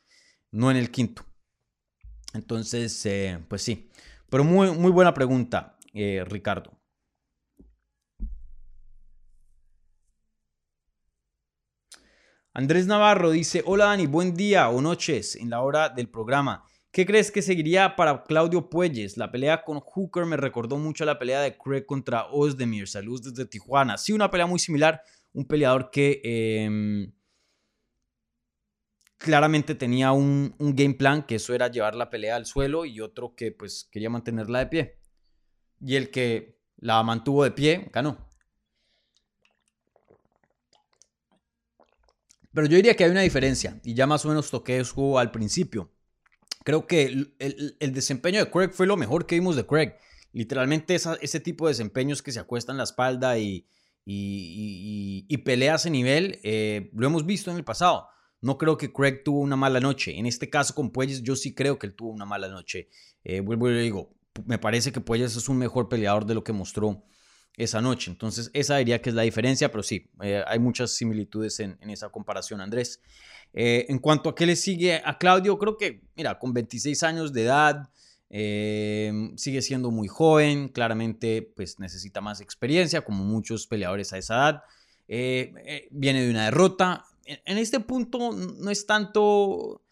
no 0.51 0.71
en 0.71 0.79
el 0.79 0.91
quinto. 0.91 1.25
Entonces, 2.35 3.05
eh, 3.07 3.39
pues 3.49 3.63
sí. 3.63 3.91
Pero 4.31 4.45
muy, 4.45 4.71
muy 4.73 4.91
buena 4.91 5.13
pregunta, 5.13 5.79
eh, 5.93 6.25
Ricardo. 6.27 6.82
Andrés 12.55 12.87
Navarro 12.87 13.31
dice, 13.31 13.63
hola 13.65 13.87
Dani, 13.87 14.07
buen 14.07 14.35
día 14.35 14.69
o 14.69 14.83
noches 14.83 15.37
en 15.37 15.49
la 15.49 15.63
hora 15.63 15.89
del 15.89 16.11
programa. 16.11 16.67
¿Qué 16.91 17.07
crees 17.07 17.31
que 17.31 17.41
seguiría 17.41 17.97
para 17.97 18.25
Claudio 18.25 18.69
Puelles? 18.69 19.17
La 19.17 19.33
pelea 19.33 19.65
con 19.65 19.81
Hooker 19.81 20.27
me 20.27 20.37
recordó 20.37 20.77
mucho 20.77 21.05
a 21.05 21.07
la 21.07 21.19
pelea 21.19 21.41
de 21.41 21.57
Craig 21.57 21.87
contra 21.87 22.27
Ozdemir. 22.27 22.87
Saludos 22.87 23.33
desde 23.33 23.49
Tijuana. 23.49 23.97
Sí, 23.97 24.13
una 24.13 24.31
pelea 24.31 24.45
muy 24.45 24.59
similar. 24.59 25.01
Un 25.33 25.47
peleador 25.47 25.91
que 25.91 26.21
em, 26.23 27.11
claramente 29.17 29.75
tenía 29.75 30.13
un, 30.13 30.55
un, 30.59 30.77
game 30.77 30.93
plan, 30.93 31.23
que 31.23 31.37
eso 31.37 31.55
era 31.55 31.69
llevar 31.69 31.95
la 31.95 32.11
pelea 32.11 32.37
al 32.37 32.45
suelo, 32.45 32.85
y 32.85 33.01
otro 33.01 33.35
que 33.35 33.53
pues 33.53 33.89
quería 33.91 34.11
mantenerla 34.11 34.59
de 34.59 34.67
pie. 34.67 34.99
Y 35.81 35.97
el 35.97 36.11
que 36.11 36.59
la 36.77 37.03
mantuvo 37.03 37.45
de 37.45 37.53
pie, 37.53 37.89
ganó. 37.95 38.29
Pero 42.53 42.67
yo 42.67 42.77
diría 42.77 42.95
que 42.95 43.05
hay 43.05 43.11
una 43.11 43.23
diferencia, 43.23 43.81
y 43.83 43.95
ya 43.95 44.07
más 44.07 44.25
o 44.25 44.29
menos 44.29 44.51
toqué 44.51 44.79
eso 44.79 45.19
al 45.19 45.31
principio. 45.31 45.91
Creo 46.65 46.87
que 46.87 47.05
el, 47.39 47.93
desempeño 47.93 48.39
de 48.39 48.51
Craig 48.51 48.71
fue 48.73 48.87
lo 48.87 48.97
mejor 48.97 49.27
que 49.27 49.35
vimos 49.35 49.57
de 49.57 49.67
Craig. 49.67 49.95
Literalmente 50.33 50.95
ese 50.95 51.41
tipo 51.41 51.67
de 51.67 51.73
desempeños 51.73 52.23
que 52.23 52.33
se 52.33 52.41
acuestan 52.41 52.77
la 52.77 52.85
espalda 52.85 53.39
y, 53.39 53.67
y, 54.05 55.37
pelea 55.39 55.75
ese 55.75 55.91
nivel, 55.91 56.41
eh, 56.43 56.91
lo 56.95 57.07
hemos 57.07 57.27
visto 57.27 57.51
en 57.51 57.57
el 57.57 57.65
pasado. 57.65 58.07
No 58.41 58.59
creo 58.59 58.77
que 58.77 58.93
Craig 58.93 59.23
tuvo 59.25 59.41
una 59.41 59.57
mala 59.57 59.81
noche. 59.81 60.19
En 60.19 60.27
este 60.27 60.51
caso 60.51 60.75
con 60.75 60.91
Puelles 60.91 61.23
yo 61.23 61.37
sí 61.37 61.55
creo 61.55 61.79
que 61.79 61.87
él 61.87 61.95
tuvo 61.95 62.11
una 62.11 62.27
mala 62.27 62.49
noche. 62.49 62.89
Eh, 63.25 63.41
vuelvo 63.41 63.71
y 63.71 63.81
digo, 63.81 64.15
me 64.45 64.59
parece 64.59 64.93
que 64.93 65.01
Puelles 65.01 65.37
es 65.37 65.49
un 65.49 65.59
mejor 65.59 65.89
peleador 65.89 66.27
de 66.27 66.35
lo 66.35 66.45
que 66.45 66.53
mostró 66.53 67.05
esa 67.57 67.81
noche. 67.81 68.11
Entonces, 68.11 68.51
esa 68.55 68.77
diría 68.77 69.01
que 69.01 69.11
es 69.11 69.15
la 69.15 69.23
diferencia, 69.23 69.71
pero 69.71 69.83
sí, 69.83 70.11
eh, 70.23 70.43
hay 70.47 70.59
muchas 70.59 70.93
similitudes 70.93 71.61
en, 71.61 71.79
esa 71.89 72.09
comparación, 72.09 72.61
Andrés. 72.61 73.01
Eh, 73.53 73.87
en 73.89 73.99
cuanto 73.99 74.31
a 74.31 74.35
qué 74.35 74.47
le 74.47 74.57
sigue 74.57 75.03
a 75.05 75.19
Claudio, 75.19 75.59
creo 75.59 75.77
que, 75.77 76.03
mira, 76.17 76.39
con 76.39 76.53
26 76.53 77.03
años 77.03 77.33
de 77.33 77.43
edad, 77.43 77.91
eh, 78.31 79.13
sigue 79.37 79.61
siendo 79.61 79.91
muy 79.91 80.09
joven, 80.09 80.69
claramente 80.69 81.43
pues 81.55 81.79
necesita 81.79 82.23
más 82.23 82.41
experiencia, 82.41 83.03
como 83.03 83.25
muchos 83.25 83.67
peleadores 83.67 84.13
a 84.13 84.19
esa 84.19 84.35
edad. 84.35 84.63
viene 85.91 86.23
de 86.25 86.31
una 86.31 86.47
derrota. 86.47 87.05
en 87.27 87.59
este 87.59 87.81
punto 87.81 88.33
no 88.33 88.71
es 88.71 88.87
tanto 88.87 89.83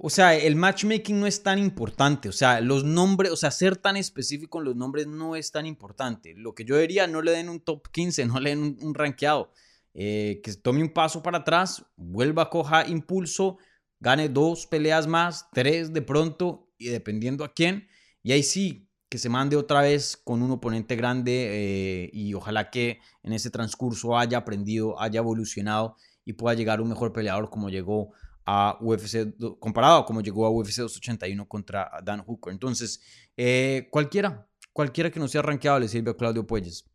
o 0.00 0.10
sea, 0.10 0.36
el 0.36 0.54
matchmaking 0.54 1.18
no 1.18 1.26
es 1.26 1.42
tan 1.42 1.58
importante. 1.58 2.28
O 2.28 2.32
sea, 2.32 2.60
los 2.60 2.84
nombres, 2.84 3.32
o 3.32 3.36
sea, 3.36 3.50
ser 3.50 3.76
tan 3.76 3.96
específico 3.96 4.58
en 4.58 4.66
los 4.66 4.76
nombres 4.76 5.08
no 5.08 5.34
es 5.34 5.50
tan 5.50 5.66
importante. 5.66 6.34
Lo 6.36 6.54
que 6.54 6.64
yo 6.64 6.78
diría, 6.78 7.08
no 7.08 7.20
le 7.20 7.32
den 7.32 7.48
un 7.48 7.58
top 7.58 7.88
15, 7.90 8.26
no 8.26 8.38
le 8.38 8.50
den 8.50 8.78
un, 8.80 8.94
rankeado. 8.94 9.52
Eh, 9.94 10.40
que 10.44 10.54
tome 10.54 10.82
un 10.82 10.90
paso 10.90 11.20
para 11.20 11.38
atrás, 11.38 11.84
vuelva 11.96 12.44
a 12.44 12.50
coja 12.50 12.86
impulso, 12.86 13.58
gane 13.98 14.28
dos 14.28 14.68
peleas 14.68 15.08
más, 15.08 15.48
tres 15.52 15.92
de 15.92 16.02
pronto, 16.02 16.70
y 16.78 16.90
dependiendo 16.90 17.42
a 17.42 17.52
quién. 17.52 17.88
Y 18.22 18.30
ahí 18.30 18.44
sí, 18.44 18.88
que 19.08 19.18
se 19.18 19.28
mande 19.28 19.56
otra 19.56 19.80
vez 19.80 20.16
con 20.16 20.42
un 20.42 20.52
oponente 20.52 20.94
grande 20.94 21.48
eh, 21.50 22.10
y 22.12 22.34
ojalá 22.34 22.70
que 22.70 23.00
en 23.24 23.32
ese 23.32 23.50
transcurso 23.50 24.16
haya 24.16 24.38
aprendido, 24.38 25.00
haya 25.00 25.18
evolucionado 25.18 25.96
y 26.24 26.34
pueda 26.34 26.54
llegar 26.54 26.80
un 26.80 26.90
mejor 26.90 27.12
peleador 27.12 27.50
como 27.50 27.68
llegó 27.68 28.12
a 28.50 28.78
UFC, 28.80 29.36
comparado 29.58 29.98
a 29.98 30.06
como 30.06 30.22
llegó 30.22 30.46
a 30.46 30.50
UFC 30.50 30.78
281 30.78 31.46
contra 31.46 31.90
Dan 32.02 32.24
Hooker. 32.24 32.50
Entonces, 32.50 32.98
eh, 33.36 33.88
cualquiera, 33.90 34.48
cualquiera 34.72 35.10
que 35.10 35.20
no 35.20 35.28
sea 35.28 35.42
rankeado 35.42 35.78
le 35.78 35.86
sirve 35.86 36.12
a 36.12 36.16
Claudio 36.16 36.46
Puelles. 36.46 36.86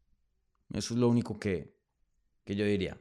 Eso 0.73 0.93
es 0.95 0.99
lo 0.99 1.07
único 1.07 1.37
que, 1.37 1.71
que 2.43 2.55
yo 2.55 2.65
diría. 2.65 2.99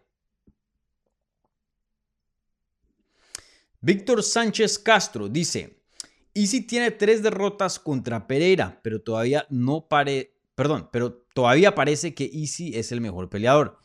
Víctor 3.80 4.22
Sánchez 4.22 4.78
Castro 4.78 5.30
dice, 5.30 5.80
Easy 6.34 6.60
tiene 6.60 6.90
tres 6.90 7.22
derrotas 7.22 7.78
contra 7.78 8.26
Pereira, 8.26 8.78
pero 8.82 9.00
todavía 9.00 9.46
no 9.48 9.88
pare, 9.88 10.36
perdón, 10.54 10.90
pero 10.92 11.24
todavía 11.32 11.74
parece 11.74 12.12
que 12.14 12.30
Easy 12.30 12.76
es 12.76 12.92
el 12.92 13.00
mejor 13.00 13.30
peleador. 13.30 13.78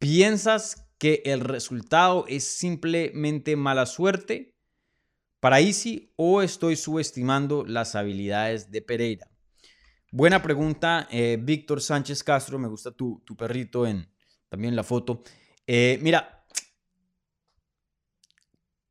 ¿Piensas 0.00 0.87
que 0.98 1.22
el 1.24 1.40
resultado 1.40 2.24
es 2.28 2.44
simplemente 2.44 3.56
mala 3.56 3.86
suerte 3.86 4.54
para 5.40 5.60
Easy 5.60 6.12
o 6.16 6.42
estoy 6.42 6.76
subestimando 6.76 7.64
las 7.64 7.94
habilidades 7.94 8.70
de 8.70 8.82
Pereira? 8.82 9.30
Buena 10.10 10.42
pregunta, 10.42 11.06
eh, 11.10 11.38
Víctor 11.40 11.80
Sánchez 11.80 12.24
Castro, 12.24 12.58
me 12.58 12.66
gusta 12.66 12.90
tu, 12.90 13.22
perrito 13.36 13.86
en 13.86 14.10
también 14.48 14.74
la 14.74 14.82
foto. 14.82 15.22
Eh, 15.66 15.98
mira, 16.02 16.44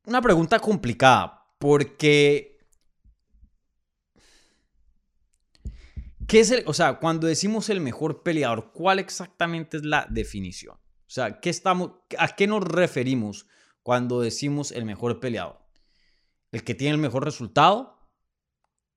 una 0.05 0.21
pregunta 0.21 0.59
complicada 0.59 1.45
porque... 1.57 2.55
¿Qué 6.27 6.41
es 6.41 6.51
el, 6.51 6.63
o 6.67 6.73
sea, 6.73 6.99
cuando 6.99 7.25
decimos 7.25 7.69
el 7.69 7.79
mejor 7.79 8.21
peleador, 8.21 8.73
¿cuál 8.73 8.99
exactamente 8.99 9.77
es 9.77 9.85
la 9.85 10.05
definición? 10.09 10.77
O 11.07 11.09
sea, 11.09 11.39
¿qué 11.39 11.49
estamos, 11.49 11.91
¿a 12.19 12.35
qué 12.35 12.47
nos 12.47 12.63
referimos 12.63 13.47
cuando 13.81 14.19
decimos 14.19 14.73
el 14.73 14.83
mejor 14.83 15.21
peleador? 15.21 15.65
¿El 16.51 16.65
que 16.65 16.75
tiene 16.75 16.95
el 16.95 17.01
mejor 17.01 17.23
resultado? 17.23 17.97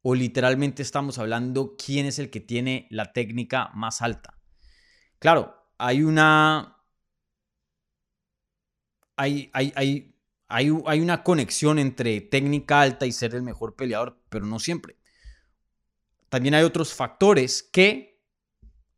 ¿O 0.02 0.16
literalmente 0.16 0.82
estamos 0.82 1.18
hablando 1.18 1.76
quién 1.76 2.06
es 2.06 2.18
el 2.18 2.30
que 2.30 2.40
tiene 2.40 2.88
la 2.90 3.12
técnica 3.12 3.70
más 3.74 4.02
alta? 4.02 4.38
Claro, 5.20 5.54
hay 5.78 6.02
una... 6.02 6.76
Hay, 9.16 9.50
hay, 9.52 9.72
hay, 9.76 10.14
hay, 10.48 11.00
una 11.00 11.22
conexión 11.22 11.78
entre 11.78 12.22
técnica 12.22 12.80
alta 12.80 13.04
y 13.06 13.12
ser 13.12 13.34
el 13.34 13.42
mejor 13.42 13.76
peleador, 13.76 14.18
pero 14.30 14.46
no 14.46 14.58
siempre. 14.58 14.96
También 16.30 16.54
hay 16.54 16.64
otros 16.64 16.94
factores 16.94 17.62
que 17.62 18.18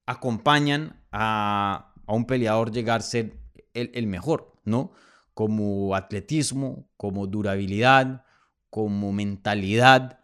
acompañan 0.07 1.05
a, 1.11 1.92
a 2.13 2.15
un 2.15 2.27
peleador 2.27 2.71
llegar 2.71 3.01
a 3.01 3.03
ser 3.03 3.39
el, 3.73 4.07
mejor, 4.07 4.53
¿no? 4.65 4.93
Como 5.33 5.97
atletismo, 5.97 6.87
como 6.99 7.27
durabilidad, 7.27 8.27
como 8.69 9.13
mentalidad, 9.13 10.21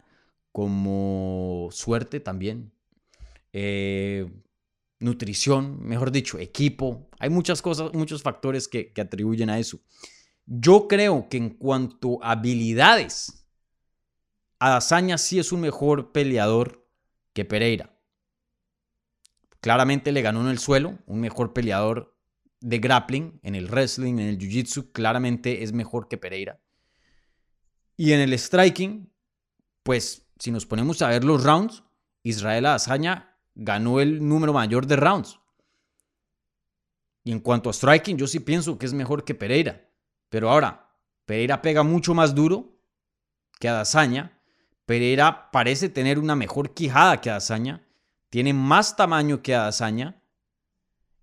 como 0.51 1.69
suerte 1.71 2.19
también, 2.19 2.71
eh, 3.53 4.29
nutrición, 4.99 5.81
mejor 5.81 6.11
dicho, 6.11 6.37
equipo. 6.37 7.09
Hay 7.17 7.31
muchas 7.31 7.59
cosas, 7.63 7.91
muchos 7.91 8.21
factores 8.21 8.67
que, 8.67 8.93
que 8.93 9.01
atribuyen 9.01 9.49
a 9.49 9.57
eso. 9.57 9.79
Yo 10.45 10.87
creo 10.87 11.27
que 11.27 11.37
en 11.37 11.49
cuanto 11.49 12.23
a 12.23 12.33
habilidades, 12.33 13.47
Adazaña 14.59 15.17
sí 15.17 15.39
es 15.39 15.51
un 15.51 15.61
mejor 15.61 16.11
peleador 16.11 16.87
que 17.33 17.45
Pereira. 17.45 17.98
Claramente 19.61 20.11
le 20.11 20.21
ganó 20.21 20.41
en 20.41 20.47
el 20.47 20.59
suelo, 20.59 20.99
un 21.05 21.19
mejor 21.19 21.53
peleador 21.53 22.15
de 22.61 22.79
grappling, 22.79 23.39
en 23.43 23.55
el 23.55 23.67
wrestling, 23.67 24.13
en 24.13 24.27
el 24.27 24.37
jiu-jitsu, 24.37 24.91
claramente 24.91 25.63
es 25.63 25.73
mejor 25.73 26.07
que 26.07 26.17
Pereira. 26.17 26.59
Y 27.97 28.13
en 28.13 28.21
el 28.21 28.37
striking, 28.37 29.11
pues 29.83 30.27
si 30.39 30.51
nos 30.51 30.65
ponemos 30.65 31.01
a 31.01 31.09
ver 31.09 31.23
los 31.23 31.43
rounds, 31.43 31.83
Israel 32.23 32.65
Azaña 32.67 33.37
ganó 33.55 33.99
el 33.99 34.25
número 34.25 34.53
mayor 34.53 34.87
de 34.87 34.95
rounds. 34.95 35.39
Y 37.25 37.31
en 37.31 37.39
cuanto 37.41 37.69
a 37.69 37.73
striking, 37.73 38.17
yo 38.17 38.27
sí 38.27 38.39
pienso 38.39 38.77
que 38.77 38.85
es 38.85 38.93
mejor 38.93 39.25
que 39.25 39.35
Pereira. 39.35 39.89
Pero 40.29 40.49
ahora, 40.49 40.95
Pereira 41.25 41.61
pega 41.61 41.83
mucho 41.83 42.13
más 42.13 42.33
duro 42.33 42.79
que 43.59 43.67
Adazaña. 43.67 44.41
Pereira 44.85 45.51
parece 45.51 45.89
tener 45.89 46.17
una 46.17 46.35
mejor 46.35 46.73
quijada 46.73 47.19
que 47.19 47.29
Adazaña 47.29 47.88
tiene 48.29 48.53
más 48.53 48.95
tamaño 48.95 49.41
que 49.41 49.55
Adazaña 49.55 50.21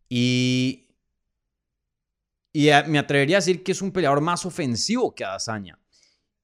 Y, 0.09 0.88
y 2.53 2.69
me 2.88 2.99
atrevería 2.99 3.37
a 3.37 3.40
decir 3.40 3.62
que 3.62 3.73
es 3.73 3.83
un 3.83 3.92
peleador 3.92 4.21
más 4.21 4.47
ofensivo 4.47 5.14
que 5.14 5.25
Adazaña. 5.25 5.79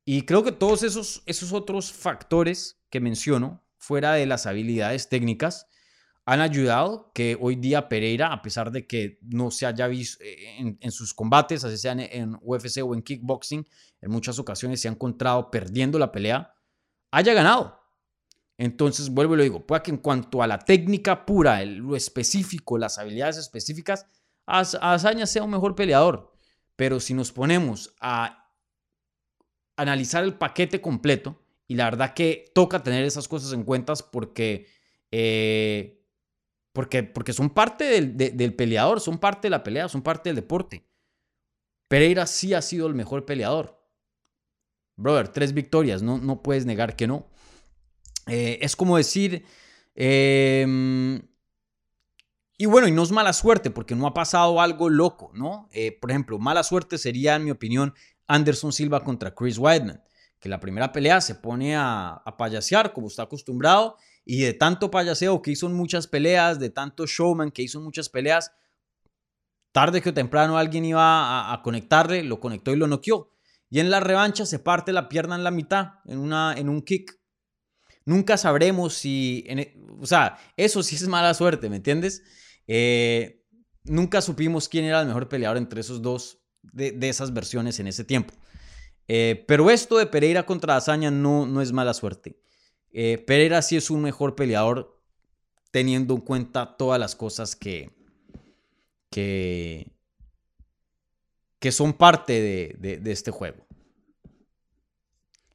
Y 0.05 0.23
creo 0.23 0.43
que 0.43 0.53
todos 0.53 0.83
esos, 0.83 1.23
esos 1.27 1.53
otros 1.53 1.93
factores 1.93 2.81
que 2.91 3.01
menciono, 3.01 3.65
fuera 3.77 4.15
de 4.15 4.27
las 4.27 4.47
habilidades 4.47 5.09
técnicas, 5.09 5.67
han 6.25 6.41
ayudado 6.41 7.11
que 7.15 7.37
hoy 7.41 7.57
día 7.57 7.89
Pereira, 7.89 8.33
a 8.33 8.43
pesar 8.43 8.71
de 8.71 8.87
que 8.87 9.19
no 9.23 9.51
se 9.51 9.67
haya 9.67 9.89
visto 9.89 10.23
eh, 10.23 10.77
en, 10.81 10.93
sus 10.93 11.15
combates, 11.15 11.65
así 11.65 11.77
sean 11.77 11.99
en 11.99 12.37
UFC 12.43 12.79
o 12.85 12.95
en 12.95 13.03
kickboxing, 13.03 13.67
en 14.01 14.11
muchas 14.11 14.39
ocasiones 14.39 14.81
se 14.81 14.89
ha 14.89 14.93
encontrado 14.93 15.51
perdiendo 15.51 15.99
la 15.99 16.13
pelea, 16.13 16.55
haya 17.11 17.35
ganado. 17.35 17.82
Entonces, 18.59 19.11
vuelvo 19.11 19.35
y 19.35 19.37
lo 19.39 19.43
digo, 19.43 19.67
puede 19.67 19.83
que 19.83 19.91
en 19.91 19.97
cuanto 19.97 20.43
a 20.43 20.47
la 20.47 20.59
técnica 20.59 21.27
pura, 21.27 21.65
lo 21.65 21.97
específico, 21.97 22.79
las 22.79 22.99
habilidades 22.99 23.39
específicas, 23.39 24.07
Azaña 24.47 25.27
sea 25.27 25.43
un 25.43 25.51
mejor 25.51 25.75
peleador. 25.75 26.33
Pero 26.77 27.01
si 27.01 27.15
nos 27.15 27.33
ponemos 27.33 27.95
a 28.01 28.53
analizar 29.77 30.25
el 30.25 30.35
paquete 30.35 30.81
completo, 30.81 31.39
y 31.67 31.75
la 31.75 31.85
verdad 31.85 32.15
que 32.15 32.51
toca 32.55 32.83
tener 32.83 33.05
esas 33.05 33.29
cosas 33.29 33.53
en 33.53 33.65
cuenta 33.65 33.95
porque 34.11 34.67
eh, 35.11 36.03
porque, 36.73 37.03
porque 37.03 37.35
son 37.35 37.51
parte 37.51 38.01
del, 38.01 38.55
peleador, 38.55 39.01
son 39.01 39.19
parte 39.19 39.47
de 39.47 39.51
la 39.51 39.63
pelea, 39.63 39.89
son 39.89 40.03
parte 40.03 40.31
del 40.31 40.37
deporte. 40.37 40.89
Pereira 41.89 42.27
sí 42.27 42.55
ha 42.55 42.63
sido 42.63 42.87
el 42.87 42.95
mejor 42.95 43.27
peleador. 43.27 43.79
Brother, 44.97 45.29
tres 45.29 45.53
victorias, 45.53 46.03
no, 46.03 46.17
no 46.17 46.43
puedes 46.43 46.65
negar 46.65 46.97
que 46.97 47.07
no. 47.07 47.29
Eh, 48.27 48.59
es 48.61 48.77
como 48.77 48.97
decir... 48.97 49.45
Em, 49.95 51.21
y 52.59 52.67
bueno, 52.67 52.87
y 52.87 52.93
no 52.93 53.03
es 53.03 53.11
mala 53.11 53.33
suerte 53.33 53.71
porque 53.71 53.95
no 53.95 54.07
ha 54.07 54.15
pasado 54.15 54.61
algo 54.61 54.89
loco, 54.89 55.33
¿no? 55.35 55.69
Eh, 55.73 55.99
por 56.01 56.11
ejemplo, 56.11 56.39
mala 56.39 56.63
suerte 56.63 56.97
sería, 56.97 57.35
en 57.35 57.45
mi 57.45 57.51
opinión, 57.51 57.95
Anderson 58.29 58.73
Silva 58.73 59.03
contra 59.03 59.35
Chris 59.35 59.59
Weidman, 59.59 60.03
que 60.39 60.49
la 60.49 60.61
primera 60.61 60.93
pelea 60.93 61.21
se 61.21 61.35
pone 61.35 61.75
a, 61.75 62.23
a 62.25 62.37
payasear 62.37 62.93
como 62.93 63.09
está 63.09 63.25
acostumbrado 63.25 63.97
y 64.25 64.43
de 64.43 64.53
tanto 64.53 64.91
payaseo 64.91 65.43
que 65.43 65.51
hizo 65.51 65.67
en 65.67 65.75
muchas 65.75 66.07
peleas, 66.07 66.61
de 66.61 66.71
tanto 66.71 67.07
showman 67.07 67.51
que 67.51 67.63
hizo 67.63 67.79
en 67.79 67.85
muchas 67.85 68.09
peleas, 68.09 68.53
tarde 69.73 70.03
que 70.03 70.13
temprano 70.13 70.57
alguien 70.59 70.85
iba 70.85 71.53
a, 71.53 71.63
conectarle, 71.63 72.23
lo 72.23 72.39
conectó 72.39 72.73
y 72.73 72.77
lo 72.77 72.87
noqueó. 72.87 73.31
Y 73.71 73.81
en 73.81 73.91
la 73.91 74.01
revancha 74.01 74.45
se 74.47 74.59
parte 74.59 74.93
la 74.93 75.09
pierna 75.09 75.35
en 75.35 75.45
la 75.45 75.51
mitad, 75.51 75.95
en, 76.05 76.19
una, 76.19 76.55
en 76.57 76.69
un 76.69 76.83
kick. 76.83 77.19
Nunca 78.05 78.37
sabremos 78.37 78.95
si, 78.95 79.45
e, 79.47 79.77
o 80.01 80.07
sea, 80.07 80.39
eso 80.57 80.83
sí 80.83 80.97
es 80.97 81.07
mala 81.09 81.35
suerte, 81.35 81.69
¿me 81.69 81.77
entiendes? 81.77 82.23
Eh, 82.67 83.45
nunca 83.85 84.21
supimos 84.21 84.69
quién 84.69 84.85
era 84.85 85.01
el 85.01 85.07
mejor 85.07 85.29
peleador 85.29 85.57
entre 85.57 85.81
esos 85.81 86.03
dos, 86.03 86.39
de, 86.63 86.97
esas 87.09 87.33
versiones 87.33 87.81
en 87.81 87.87
ese 87.87 88.05
tiempo. 88.05 88.35
Eh, 89.09 89.45
pero 89.47 89.71
esto 89.71 89.99
de 89.99 90.07
Pereira 90.07 90.47
contra 90.47 90.77
Azaña 90.77 91.11
no, 91.11 91.47
no 91.47 91.61
es 91.61 91.73
mala 91.73 91.95
suerte. 91.95 92.39
Eh, 92.93 93.23
Pereira 93.27 93.63
sí 93.63 93.77
es 93.77 93.91
un 93.91 94.03
mejor 94.03 94.35
peleador 94.35 95.01
teniendo 95.71 96.15
en 96.15 96.21
cuenta 96.21 96.77
todas 96.77 97.01
las 97.01 97.17
cosas 97.17 97.57
que, 97.57 97.91
que, 99.11 99.91
que 101.59 101.73
son 101.73 101.95
parte 101.95 102.41
de, 102.79 103.01
este 103.07 103.31
juego. 103.31 103.67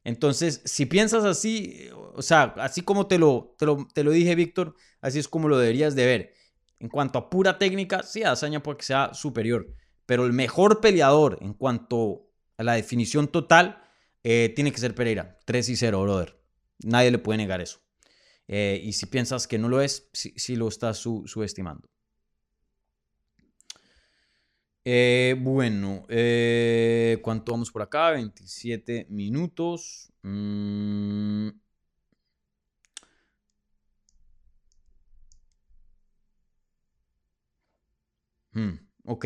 Entonces, 0.08 0.62
si 0.64 0.86
piensas 0.86 1.26
así, 1.26 1.90
o 2.14 2.22
sea, 2.22 2.54
así 2.56 2.80
como 2.80 3.06
te 3.06 3.18
lo, 3.18 3.54
te 3.58 4.02
lo, 4.02 4.10
dije, 4.10 4.34
Víctor, 4.34 4.74
así 5.02 5.18
es 5.18 5.28
como 5.28 5.50
lo 5.50 5.58
deberías 5.58 5.94
de 5.94 6.06
ver. 6.06 6.34
En 6.78 6.88
cuanto 6.88 7.18
a 7.18 7.28
pura 7.28 7.58
técnica, 7.58 8.02
sí, 8.02 8.22
Azaña 8.22 8.62
puede 8.62 8.78
que 8.78 8.84
sea 8.86 9.12
superior, 9.12 9.68
pero 10.06 10.24
el 10.24 10.32
mejor 10.32 10.80
peleador 10.80 11.36
en 11.42 11.52
cuanto 11.52 12.30
a 12.56 12.62
la 12.62 12.72
definición 12.72 13.28
total 13.28 13.82
eh, 14.24 14.50
tiene 14.56 14.72
que 14.72 14.78
ser 14.78 14.94
Pereira. 14.94 15.38
3 15.44 15.68
y 15.68 15.76
0, 15.76 16.00
brother. 16.00 16.40
Nadie 16.84 17.10
le 17.10 17.18
puede 17.18 17.36
negar 17.36 17.60
eso. 17.60 17.80
Eh, 18.46 18.80
y 18.82 18.94
si 18.94 19.04
piensas 19.04 19.46
que 19.46 19.58
no 19.58 19.68
lo 19.68 19.82
es, 19.82 20.08
sí, 20.14 20.56
lo 20.56 20.68
estás 20.68 20.96
subestimando. 20.96 21.86
Eh, 24.90 25.36
bueno, 25.38 26.06
eh, 26.08 27.18
¿cuánto 27.22 27.52
vamos 27.52 27.70
por 27.70 27.82
acá? 27.82 28.12
27 28.12 29.06
minutos. 29.10 30.10
Mm. 30.22 31.50
Mm, 38.54 38.78
ok. 39.04 39.24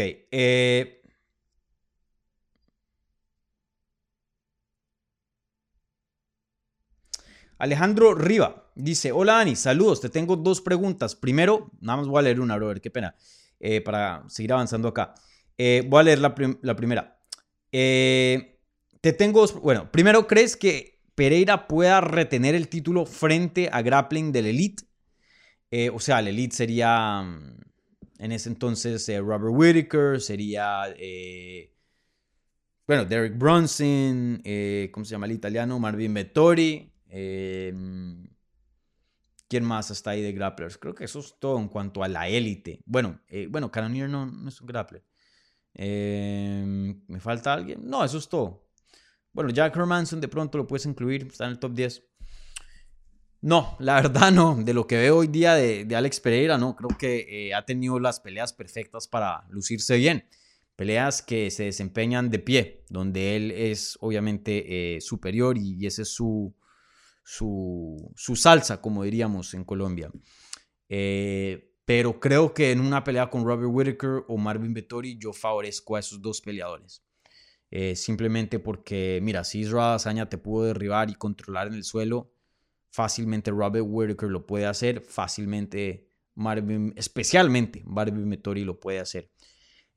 Alejandro 7.59 8.15
Riva 8.15 8.71
dice, 8.75 9.13
hola 9.13 9.35
Dani, 9.35 9.55
saludos, 9.55 10.01
te 10.01 10.09
tengo 10.09 10.35
dos 10.37 10.61
preguntas. 10.61 11.15
Primero, 11.15 11.71
nada 11.81 11.99
más 11.99 12.09
voy 12.09 12.19
a 12.19 12.23
leer 12.23 12.41
una, 12.41 12.57
brother, 12.57 12.81
qué 12.81 12.91
pena, 12.91 13.15
eh, 13.61 13.81
para 13.81 14.25
seguir 14.29 14.53
avanzando 14.53 14.89
acá. 14.89 15.15
Eh, 15.59 15.85
voy 15.89 16.01
a 16.01 16.03
leer 16.05 16.19
la, 16.19 16.35
primera. 16.35 17.21
Eh, 17.71 18.59
te 19.01 19.13
tengo, 19.13 19.47
bueno, 19.63 19.91
primero, 19.91 20.27
¿crees 20.27 20.57
que 20.57 21.01
Pereira 21.15 21.69
pueda 21.69 22.01
retener 22.01 22.55
el 22.55 22.69
título 22.69 23.07
frente 23.07 23.69
a 23.73 23.83
Grappling 23.83 24.33
del 24.33 24.47
Elite? 24.47 24.85
o 25.95 26.01
sea, 26.01 26.19
el 26.19 26.29
Elite 26.29 26.55
sería, 26.55 27.23
mm, 27.23 27.57
en 28.19 28.33
ese 28.33 28.51
entonces, 28.51 29.11
Robert 29.19 29.55
Whittaker, 29.57 30.21
sería... 30.21 30.83
bueno, 32.87 33.07
Derek 33.07 33.39
Bronson, 33.39 34.43
¿cómo 34.93 35.05
se 35.05 35.13
llama 35.13 35.27
el 35.27 35.33
italiano? 35.33 35.79
Marvin 35.79 36.13
Vettori, 36.13 36.93
¿Quién 39.53 39.65
más 39.65 39.91
está 39.91 40.13
ahí 40.13 40.23
de 40.23 40.33
grapplers? 40.33 40.79
Creo 40.79 40.95
que 40.95 41.05
eso 41.05 41.21
es 41.21 41.39
todo 41.39 41.59
en 41.59 41.69
cuanto 41.69 42.03
a 42.03 42.09
la 42.09 42.27
élite. 42.27 42.81
Bueno, 42.87 43.21
eh, 43.29 43.49
bueno, 43.51 43.71
Canonier 43.71 44.09
no, 44.09 44.25
no, 44.25 44.49
es 44.49 44.59
un 44.63 44.67
grappler. 44.67 45.05
Em, 45.75 47.03
¿Me 47.09 47.21
falta 47.21 47.53
alguien? 47.53 47.81
No, 47.85 48.05
eso 48.05 48.19
es 48.19 48.29
todo. 48.29 48.69
Bueno, 49.33 49.51
Jack 49.51 49.77
Hermanson 49.77 50.21
de 50.21 50.29
pronto 50.29 50.59
lo 50.59 50.67
puedes 50.67 50.87
incluir, 50.87 51.27
está 51.27 51.45
en 51.45 51.53
el 51.53 51.59
top 51.59 51.73
10. 51.73 52.03
No, 53.43 53.77
la 53.81 53.95
verdad 54.03 54.31
no. 54.31 54.57
De 54.57 54.75
lo 54.75 54.87
que 54.87 54.97
veo 54.97 55.19
hoy 55.19 55.29
día 55.29 55.55
de, 55.55 55.87
Alex 55.95 56.21
Pereira, 56.21 56.59
no. 56.59 56.77
Creo 56.77 56.97
que 56.99 57.49
eh, 57.49 57.55
ha 57.55 57.65
tenido 57.65 57.99
las 57.99 58.21
peleas 58.21 58.53
perfectas 58.53 59.09
para 59.09 59.47
lucirse 59.51 59.97
bien. 59.97 60.25
Peleas 60.77 61.23
que 61.23 61.51
se 61.51 61.65
desempeñan 61.65 62.31
de 62.31 62.39
pie, 62.39 62.85
donde 62.89 63.37
él 63.37 63.51
es 63.51 63.97
obviamente 64.01 64.97
eh, 64.97 65.01
superior 65.01 65.59
y 65.59 65.87
ese 65.87 66.03
es 66.03 66.09
su, 66.09 66.55
su, 67.25 68.37
salsa, 68.37 68.81
como 68.81 69.05
diríamos 69.05 69.55
en 69.55 69.65
Colombia. 69.65 70.11
Eh, 70.89 71.72
pero 71.95 72.19
creo 72.19 72.55
que 72.55 72.73
en 72.73 72.81
una 72.81 73.05
pelea 73.05 73.29
con 73.29 73.45
Robert 73.45 73.69
Whittaker 73.71 74.25
o 74.27 74.39
Marvin 74.39 74.73
Vettori 74.73 75.19
yo 75.19 75.35
favorezco 75.35 75.95
a 75.95 76.01
esos 76.01 76.23
dos 76.23 76.41
peleadores. 76.41 77.05
Eh, 77.71 77.97
simplemente 77.97 78.59
porque, 78.59 79.21
mira, 79.23 79.45
si 79.45 79.61
Israel 79.61 79.97
Azaña 79.97 80.27
te 80.27 80.39
pudo 80.39 80.65
derribar 80.65 81.11
y 81.11 81.15
controlar 81.17 81.67
en 81.67 81.75
el 81.75 81.85
suelo, 81.85 82.33
fácilmente 82.89 83.51
Robert 83.51 83.85
Whittaker 83.87 84.31
lo 84.31 84.47
puede 84.47 84.65
hacer, 84.65 85.03
fácilmente 85.03 86.09
Marvin, 86.35 86.95
especialmente 86.97 87.83
Marvin 87.85 88.31
Vettori 88.31 88.65
lo 88.65 88.81
puede 88.81 88.99
hacer. 88.99 89.31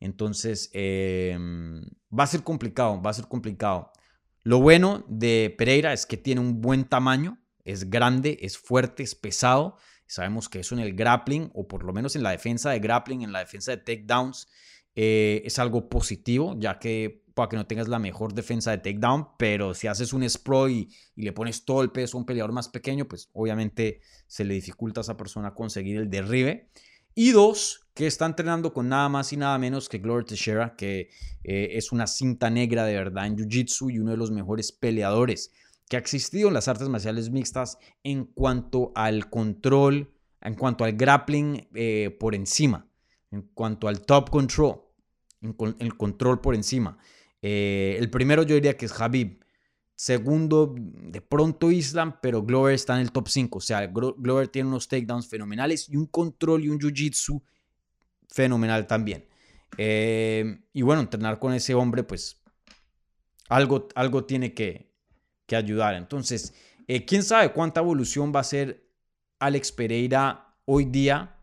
Entonces, 0.02 0.70
em, 0.74 1.82
va 2.12 2.26
a 2.26 2.28
ser 2.28 2.44
complicado, 2.44 3.02
va 3.02 3.12
a 3.12 3.14
ser 3.14 3.30
complicado. 3.30 3.94
Lo 4.44 4.60
bueno 4.60 5.06
de 5.08 5.56
Pereira 5.58 5.94
es 5.94 6.06
que 6.06 6.18
tiene 6.18 6.42
un 6.42 6.60
buen 6.60 6.84
tamaño, 6.84 7.40
es 7.64 7.90
grande, 7.90 8.38
es 8.42 8.58
fuerte, 8.58 9.02
es 9.02 9.16
pesado. 9.16 9.78
Sabemos 10.08 10.50
que 10.50 10.60
eso 10.60 10.76
en 10.76 10.82
el 10.82 10.96
grappling, 10.96 11.52
o 11.54 11.68
por 11.68 11.84
lo 11.84 11.94
menos 11.94 12.16
en 12.16 12.24
la 12.24 12.32
defensa 12.32 12.72
de 12.72 12.80
grappling, 12.80 13.22
en 13.22 13.32
la 13.32 13.40
defensa 13.40 13.72
de 13.72 13.78
takedowns, 13.78 14.48
eh, 14.96 15.42
es 15.46 15.60
algo 15.60 15.90
positivo, 15.90 16.56
ya 16.58 16.80
que 16.80 17.26
para 17.36 17.50
que 17.50 17.58
no 17.58 17.68
tengas 17.68 17.90
la 17.90 18.00
mejor 18.00 18.34
defensa 18.34 18.72
de 18.72 18.78
takedown, 18.78 19.28
pero 19.38 19.74
si 19.74 19.88
haces 19.88 20.14
un 20.14 20.28
sprawl 20.28 20.72
y, 20.72 20.90
le 21.16 21.34
pones 21.34 21.66
todo 21.66 21.82
el 21.82 21.92
peso 21.92 22.18
a 22.18 22.22
un 22.22 22.26
peleador 22.26 22.54
más 22.54 22.70
pequeño, 22.70 23.08
pues 23.08 23.30
obviamente 23.34 24.00
se 24.26 24.46
le 24.46 24.54
dificulta 24.54 25.02
a 25.02 25.04
esa 25.04 25.18
persona 25.18 25.54
conseguir 25.54 25.98
el 25.98 26.10
derribe. 26.10 26.70
Y 27.14 27.32
dos, 27.32 27.88
que 27.94 28.08
está 28.08 28.26
entrenando 28.26 28.74
con 28.74 28.90
nada 28.90 29.10
más 29.10 29.32
y 29.34 29.38
nada 29.38 29.58
menos 29.58 29.90
que 29.90 30.00
Gloria 30.00 30.26
Teixeira, 30.26 30.76
que 30.78 31.10
eh, 31.44 31.70
es 31.72 31.92
una 31.92 32.08
cinta 32.08 32.50
negra 32.50 32.86
de 32.86 32.94
verdad 32.94 33.26
en 33.26 33.38
Jiu-Jitsu 33.38 33.94
y 33.94 34.00
uno 34.00 34.12
de 34.12 34.18
los 34.18 34.32
mejores 34.32 34.72
peleadores 34.72 35.52
que 35.88 35.98
ha 35.98 36.00
existido 36.00 36.48
en 36.48 36.54
las 36.54 36.68
artes 36.68 36.90
marciales 36.90 37.30
mixtas 37.30 37.78
en 38.04 38.26
cuanto 38.26 38.92
al 38.96 39.30
control, 39.30 40.12
en 40.42 40.56
cuanto 40.56 40.84
al 40.84 40.94
grappling 40.94 41.68
eh, 41.76 42.16
por 42.20 42.36
encima, 42.36 42.88
en 43.32 43.44
cuanto 43.54 43.88
al 43.88 44.02
top 44.02 44.30
control, 44.30 44.82
el 45.42 45.98
control 45.98 46.42
por 46.42 46.56
encima. 46.56 46.98
Eh, 47.42 47.98
el 48.00 48.10
primero 48.10 48.44
yo 48.44 48.56
diría 48.56 48.76
que 48.76 48.86
es 48.86 49.00
Habib. 49.00 49.44
Segundo, 49.98 50.76
de 50.76 51.22
pronto 51.22 51.72
Islam, 51.72 52.18
pero 52.22 52.44
Glover 52.44 52.74
está 52.74 52.96
en 52.96 53.02
el 53.02 53.12
top 53.12 53.30
5. 53.30 53.58
O 53.60 53.62
sea, 53.62 53.86
Glover 53.88 54.48
tiene 54.50 54.68
unos 54.68 54.88
takedowns 54.88 55.28
fenomenales 55.28 55.88
y 55.88 55.96
un 55.96 56.08
control 56.08 56.66
y 56.66 56.70
un 56.70 56.80
jiu-jitsu 56.80 57.42
fenomenal 58.28 58.88
también. 58.88 59.28
Eh, 59.78 60.60
y 60.74 60.82
bueno, 60.82 61.02
entrenar 61.02 61.40
con 61.40 61.54
ese 61.54 61.76
hombre, 61.76 62.04
pues 62.04 62.42
algo, 63.48 63.88
algo 63.96 64.26
tiene 64.26 64.54
que, 64.54 64.92
que 65.46 65.56
ayudar. 65.56 65.96
Entonces, 65.96 66.54
eh, 66.88 67.06
¿quién 67.06 67.24
sabe 67.24 67.52
cuánta 67.52 67.80
evolución 67.80 68.32
va 68.36 68.42
a 68.42 68.44
ser 68.44 68.88
Alex 69.40 69.72
Pereira 69.72 70.56
hoy 70.66 70.86
día 70.86 71.38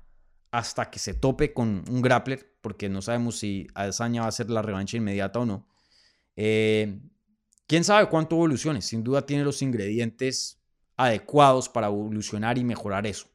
hasta 0.51 0.91
que 0.91 0.99
se 0.99 1.15
tope 1.15 1.53
con 1.53 1.85
un 1.91 2.03
grappler? 2.03 2.57
Porque 2.61 2.89
no 2.89 3.03
sabemos 3.03 3.39
si 3.39 3.67
Adesanya 3.75 4.23
va 4.23 4.29
a 4.29 4.33
ser 4.33 4.51
la 4.51 4.63
revancha 4.63 4.97
inmediata 4.97 5.41
o 5.41 5.47
no. 5.47 5.67
Eh, 6.37 7.01
¿Quién 7.67 7.85
sabe 7.85 8.09
cuánto 8.09 8.37
evolucione? 8.37 8.83
Sin 8.83 9.03
duda 9.03 9.25
tiene 9.25 9.45
los 9.45 9.63
ingredientes 9.63 10.61
adecuados 10.97 11.69
para 11.69 11.87
evolucionar 11.87 12.59
y 12.59 12.65
mejorar 12.65 13.07
eso. 13.07 13.29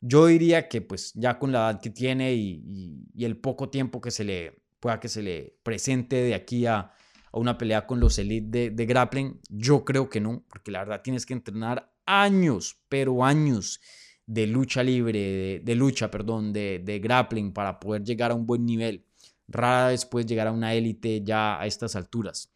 Yo 0.00 0.26
diría 0.26 0.68
que 0.68 0.80
pues 0.80 1.12
ya 1.14 1.38
con 1.38 1.52
la 1.52 1.70
edad 1.70 1.80
que 1.80 1.90
tiene 1.90 2.34
y, 2.34 3.08
el 3.18 3.36
poco 3.36 3.68
tiempo 3.68 4.00
que 4.00 4.10
se 4.10 4.24
le 4.24 4.62
pueda 4.78 5.00
que 5.00 5.08
se 5.08 5.22
le 5.22 5.58
presente 5.64 6.16
de 6.16 6.34
aquí 6.34 6.66
a, 6.66 6.92
una 7.32 7.58
pelea 7.58 7.86
con 7.86 8.00
los 8.00 8.18
elite 8.18 8.70
de, 8.70 8.86
grappling, 8.86 9.40
yo 9.48 9.84
creo 9.84 10.08
que 10.08 10.20
no, 10.20 10.44
porque 10.48 10.70
la 10.70 10.80
verdad 10.80 11.02
tienes 11.02 11.26
que 11.26 11.34
entrenar 11.34 11.92
años, 12.06 12.78
pero 12.88 13.24
años 13.24 13.80
de 14.26 14.46
lucha 14.46 14.82
libre, 14.82 15.60
de, 15.62 15.74
lucha, 15.74 16.10
perdón, 16.10 16.52
de, 16.52 16.80
de, 16.84 16.98
grappling 16.98 17.52
para 17.52 17.78
poder 17.80 18.04
llegar 18.04 18.30
a 18.30 18.34
un 18.34 18.46
buen 18.46 18.64
nivel. 18.64 19.04
Rara 19.46 19.88
vez 19.88 20.04
puedes 20.04 20.26
llegar 20.26 20.46
a 20.46 20.52
una 20.52 20.74
élite 20.74 21.22
ya 21.22 21.60
a 21.60 21.66
estas 21.66 21.96
alturas. 21.96 22.52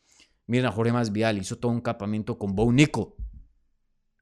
Miren 0.47 0.67
a 0.67 0.73
Jorge 0.73 0.93
Masvidal, 0.93 1.39
hizo 1.39 1.57
todo 1.57 1.73
un 1.73 1.81
campamento 1.81 2.39
con 2.39 2.55
Bo 2.55 2.71
Nico, 2.73 3.17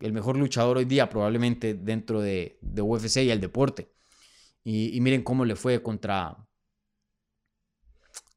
el 0.01 0.13
mejor 0.13 0.37
luchador 0.37 0.79
hoy 0.79 0.87
día 0.87 1.09
probablemente 1.09 1.75
dentro 1.75 2.21
de, 2.21 2.59
UFC 2.63 3.19
y 3.19 3.31
el 3.31 3.41
deporte. 3.41 3.93
Y, 4.65 4.99
miren 5.01 5.23
cómo 5.23 5.45
le 5.45 5.57
fue 5.57 5.83
contra, 5.83 6.37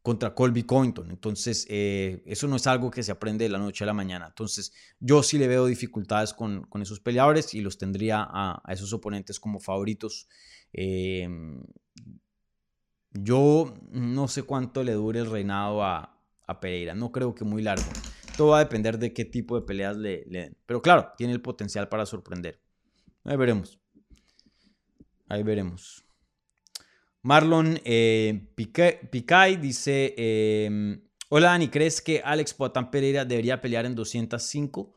contra 0.04 0.36
Colby 0.36 0.64
Covington. 0.64 1.10
Entonces, 1.10 1.66
eh, 1.70 2.22
eso 2.28 2.48
no 2.48 2.58
es 2.58 2.68
algo 2.68 2.92
que 2.92 3.02
se 3.02 3.12
aprende 3.12 3.46
de 3.46 3.50
la 3.50 3.58
noche 3.58 3.84
a 3.84 3.88
la 3.88 3.94
mañana. 3.94 4.28
Entonces, 4.28 4.74
yo 5.00 5.24
sí 5.24 5.40
le 5.40 5.48
veo 5.48 5.66
dificultades 5.66 6.34
con, 6.34 6.68
esos 6.82 7.00
peleadores 7.00 7.56
y 7.56 7.62
los 7.62 7.80
tendría 7.80 8.28
a, 8.30 8.62
esos 8.68 8.94
oponentes 8.94 9.40
como 9.40 9.60
favoritos. 9.60 10.28
Eh, 10.74 11.28
yo 13.12 13.74
no 13.92 14.28
sé 14.28 14.44
cuánto 14.44 14.84
le 14.84 14.94
dure 14.94 15.22
el 15.22 15.32
reinado 15.32 15.84
a, 15.84 16.22
a 16.46 16.60
Pereira. 16.60 16.94
No 16.94 17.12
creo 17.12 17.34
que 17.34 17.46
muy 17.46 17.62
largo. 17.62 17.86
Todo 18.36 18.50
va 18.50 18.58
a 18.58 18.64
depender 18.64 19.00
de 19.00 19.14
qué 19.14 19.26
tipo 19.26 19.60
de 19.60 19.66
peleas 19.66 19.96
le, 19.96 20.26
den. 20.26 20.58
Pero 20.66 20.82
claro, 20.82 21.14
tiene 21.18 21.34
el 21.34 21.42
potencial 21.42 21.88
para 21.88 22.06
sorprender. 22.06 22.60
Ahí 23.24 23.38
veremos. 23.38 23.80
Ahí 25.30 25.44
veremos. 25.44 26.04
Marlon 27.24 27.80
eh, 27.84 28.48
Picay 28.56 29.58
dice: 29.58 30.14
em, 30.18 31.02
Hola 31.30 31.50
Dani, 31.50 31.70
¿crees 31.70 32.02
que 32.02 32.22
Alex 32.24 32.54
Poatán 32.54 32.92
Pereira 32.92 33.26
debería 33.26 33.60
pelear 33.60 33.86
en 33.86 33.96
205? 33.96 34.94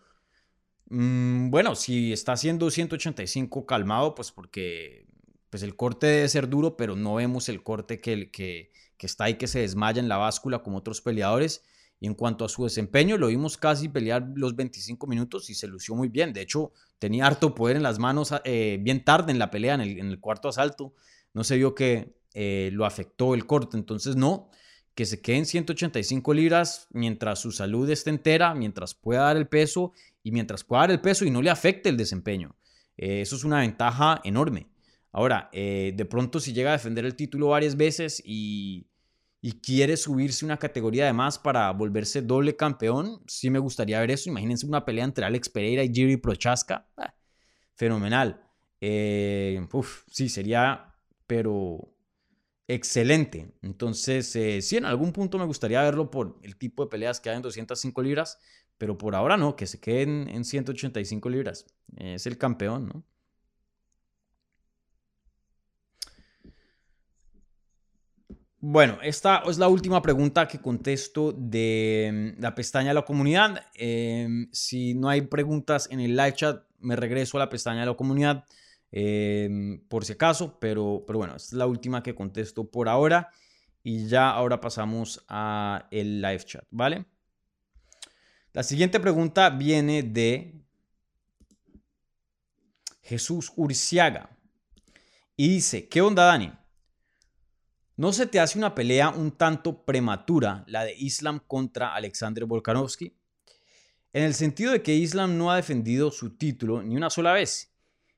Mm, 0.91 1.51
bueno, 1.51 1.75
si 1.75 2.13
está 2.13 2.33
haciendo 2.33 2.71
185 2.71 3.65
calmado, 3.67 4.15
pues 4.15 4.31
porque 4.33 5.07
pues 5.51 5.63
el 5.63 5.77
corte 5.77 6.07
debe 6.07 6.29
ser 6.29 6.49
duro, 6.49 6.77
pero 6.77 6.97
no 6.97 7.15
vemos 7.15 7.49
el 7.49 7.63
corte 7.63 8.01
que, 8.01 8.31
que, 8.31 8.73
que 8.97 9.07
está 9.07 9.25
ahí 9.25 9.35
que 9.35 9.47
se 9.47 9.61
desmaya 9.61 10.01
en 10.01 10.09
la 10.09 10.17
báscula 10.17 10.59
como 10.63 10.79
otros 10.79 11.01
peleadores. 11.01 11.63
Y 11.99 12.07
en 12.07 12.15
cuanto 12.15 12.45
a 12.45 12.49
su 12.49 12.65
desempeño, 12.65 13.17
lo 13.17 13.29
vimos 13.29 13.57
casi 13.57 13.89
pelear 13.89 14.27
los 14.35 14.55
25 14.55 15.07
minutos 15.07 15.49
y 15.49 15.55
se 15.55 15.67
lució 15.67 15.95
muy 15.95 16.09
bien. 16.09 16.33
De 16.33 16.43
hecho, 16.43 16.73
tenía 16.99 17.27
harto 17.27 17.55
poder 17.55 17.77
en 17.77 17.83
las 17.83 17.99
manos 17.99 18.35
eh, 18.45 18.79
bien 18.83 19.03
tarde 19.03 19.33
en 19.33 19.39
la 19.39 19.51
pelea, 19.51 19.75
en 19.75 19.81
el, 19.81 20.21
cuarto 20.21 20.49
asalto. 20.49 20.93
No 21.37 21.45
se 21.45 21.57
vio 21.57 21.75
que 21.75 22.17
eh, 22.35 22.71
lo 22.73 22.85
afectó 22.85 23.35
el 23.35 23.47
corte. 23.47 23.77
Entonces, 23.77 24.17
no, 24.17 24.51
que 24.95 25.07
se 25.07 25.21
quede 25.21 25.37
en 25.37 25.47
185 25.47 26.35
libras 26.35 26.89
mientras 26.91 27.39
su 27.39 27.53
salud 27.53 27.89
esté 27.91 28.11
entera, 28.11 28.55
mientras 28.55 28.95
pueda 28.95 29.21
dar 29.23 29.37
el 29.37 29.47
peso 29.47 29.93
y 30.23 30.33
mientras 30.33 30.65
pueda 30.65 30.81
dar 30.83 30.91
el 30.91 31.01
peso 31.01 31.25
y 31.25 31.31
no 31.31 31.43
le 31.43 31.51
afecte 31.51 31.89
el 31.89 31.97
desempeño. 31.97 32.57
Eh, 32.97 33.21
eso 33.21 33.37
es 33.37 33.45
una 33.45 33.61
ventaja 33.61 34.21
enorme. 34.25 34.69
Ahora, 35.13 35.49
de 35.53 36.07
pronto 36.11 36.41
si 36.41 36.53
llega 36.53 36.69
a 36.69 36.73
defender 36.75 37.07
el 37.07 37.17
título 37.17 37.49
varias 37.49 37.75
veces 37.75 38.23
y 38.23 38.87
y 39.47 39.61
quiere 39.61 39.97
subirse 39.97 40.45
una 40.45 40.57
categoría 40.57 41.07
de 41.07 41.13
más 41.13 41.39
para 41.39 41.71
volverse 41.71 42.21
doble 42.21 42.57
campeón, 42.57 43.23
sí 43.29 43.49
me 43.49 43.61
gustaría 43.61 44.01
ver 44.01 44.11
eso. 44.11 44.29
Imagínense 44.29 44.67
una 44.67 44.85
pelea 44.85 45.05
entre 45.05 45.25
Alex 45.25 45.49
Pereira 45.49 45.85
y 45.85 45.95
Jiri 45.95 46.17
Prochaska. 46.17 46.85
Ah, 46.97 47.15
fenomenal. 47.77 48.43
Eh, 48.81 49.65
sí, 50.11 50.29
sería, 50.29 50.86
pero 51.27 51.93
excelente. 52.69 53.55
Entonces, 53.63 54.35
eh, 54.37 54.63
sí, 54.63 54.77
en 54.77 54.85
algún 54.85 55.13
punto 55.13 55.39
me 55.39 55.45
gustaría 55.45 55.83
verlo 55.83 56.11
por 56.11 56.39
el 56.43 56.57
tipo 56.57 56.85
de 56.85 56.91
peleas 56.91 57.21
que 57.21 57.31
hay 57.31 57.37
en 57.37 57.43
205 57.43 58.03
libras, 58.03 58.39
pero 58.79 58.99
por 58.99 59.15
ahora 59.15 59.37
no, 59.37 59.57
que 59.57 59.67
se 59.67 59.81
queden 59.81 60.29
en 60.29 60.45
185 60.45 61.29
libras. 61.31 61.67
Es 61.97 62.27
el 62.27 62.39
campeón, 62.39 62.89
¿no? 62.89 63.05
Bueno, 68.69 68.99
esta 69.01 69.43
es 69.47 69.59
la 69.59 69.69
última 69.69 70.03
pregunta 70.03 70.49
que 70.49 70.59
contesto 70.61 71.33
de 71.33 72.35
mm, 72.37 72.43
la 72.43 72.55
pestaña 72.55 72.89
de 72.89 72.95
la 72.95 73.05
comunidad. 73.05 73.65
Em, 73.75 74.49
si 74.51 74.95
no 74.95 75.09
hay 75.09 75.21
preguntas 75.23 75.89
en 75.91 76.01
el 76.01 76.17
live 76.17 76.35
chat, 76.35 76.65
me 76.81 76.97
regreso 76.97 77.37
a 77.37 77.41
la 77.41 77.49
pestaña 77.49 77.81
de 77.81 77.87
la 77.87 77.95
comunidad 77.95 78.45
em, 78.93 79.81
por 79.89 80.05
si 80.05 80.13
acaso, 80.13 80.59
pero, 80.59 81.05
pero 81.07 81.19
bueno, 81.19 81.37
es 81.37 81.53
la 81.53 81.67
última 81.67 82.03
que 82.03 82.15
contesto 82.15 82.71
por 82.71 82.89
ahora 82.89 83.31
y 83.83 84.09
ya 84.09 84.31
ahora 84.31 84.61
pasamos 84.61 85.25
a 85.29 85.87
el 85.91 86.21
live 86.21 86.45
chat, 86.45 86.65
¿vale? 86.71 87.05
La 88.53 88.63
siguiente 88.63 88.99
pregunta 88.99 89.51
viene 89.51 90.03
de 90.03 90.61
Jesús 93.03 93.53
Urciaga 93.55 94.31
y 95.37 95.49
dice, 95.49 95.89
¿qué 95.89 96.01
onda 96.01 96.25
Dani? 96.25 96.53
¿No 97.97 98.13
se 98.13 98.27
te 98.27 98.41
hace 98.41 98.59
una 98.59 98.75
pelea 98.75 99.11
un 99.11 99.31
tanto 99.31 99.85
prematura 99.85 100.65
la 100.67 100.85
de 100.85 100.95
Islam 100.95 101.41
contra 101.47 101.95
Alexander 101.95 102.45
Volkanovski? 102.45 103.15
En 104.13 104.25
el 104.25 104.35
sentido 104.35 104.73
de 104.73 104.83
que 104.83 104.95
Islam 104.95 105.39
no 105.39 105.51
ha 105.51 105.57
defendido 105.57 106.11
su 106.11 106.37
título 106.37 106.83
ni 106.83 106.97
una 106.97 107.11
sola 107.11 107.33
vez. 107.33 107.76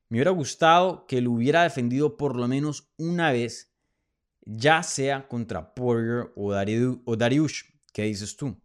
Me 0.09 0.19
hubiera 0.19 0.31
gustado 0.31 1.07
que 1.07 1.21
lo 1.21 1.33
hubiera 1.33 1.63
defendido 1.63 2.17
por 2.17 2.37
lo 2.37 2.49
menos 2.49 2.93
una 2.97 3.33
vez, 3.33 3.75
ya 4.41 4.83
sea 4.83 5.29
contra 5.29 5.75
Poirier 5.75 6.33
o, 6.35 6.53
Dariush. 7.17 7.63
¿Qué 7.93 8.05
dices 8.05 8.37
tú? 8.37 8.59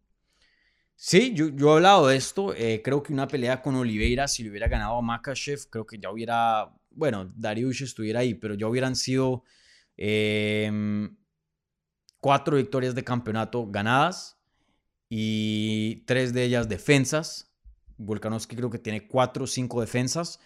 Sí, 0.96 1.34
yo, 1.34 1.48
he 1.48 1.74
hablado 1.74 2.08
de 2.08 2.16
esto. 2.16 2.54
Eh, 2.56 2.82
creo 2.84 3.04
que 3.04 3.12
una 3.12 3.28
pelea 3.28 3.62
con 3.62 3.76
Oliveira, 3.76 4.28
si 4.28 4.44
le 4.44 4.50
hubiera 4.50 4.68
ganado 4.68 4.98
a 4.98 5.20
creo 5.70 5.86
que 5.86 6.00
ya 6.00 6.12
hubiera, 6.12 6.74
bueno, 6.92 7.32
Dariush 7.36 7.84
estuviera 7.84 8.22
ahí, 8.22 8.36
pero 8.36 8.54
ya 8.54 8.68
hubieran 8.68 8.96
sido 8.96 9.44
Em, 9.98 11.16
cuatro 12.20 12.58
victorias 12.58 12.96
de 12.96 13.04
campeonato 13.04 13.68
ganadas 13.70 14.40
y 15.10 16.04
tres 16.06 16.34
de 16.34 16.44
ellas 16.44 16.68
defensas. 16.70 17.54
Volkanovski 17.98 18.56
creo 18.56 18.70
que 18.70 18.80
tiene 18.80 19.08
cuatro 19.08 19.44
o 19.44 19.48
cinco 19.48 19.82
defensas. 19.82 20.40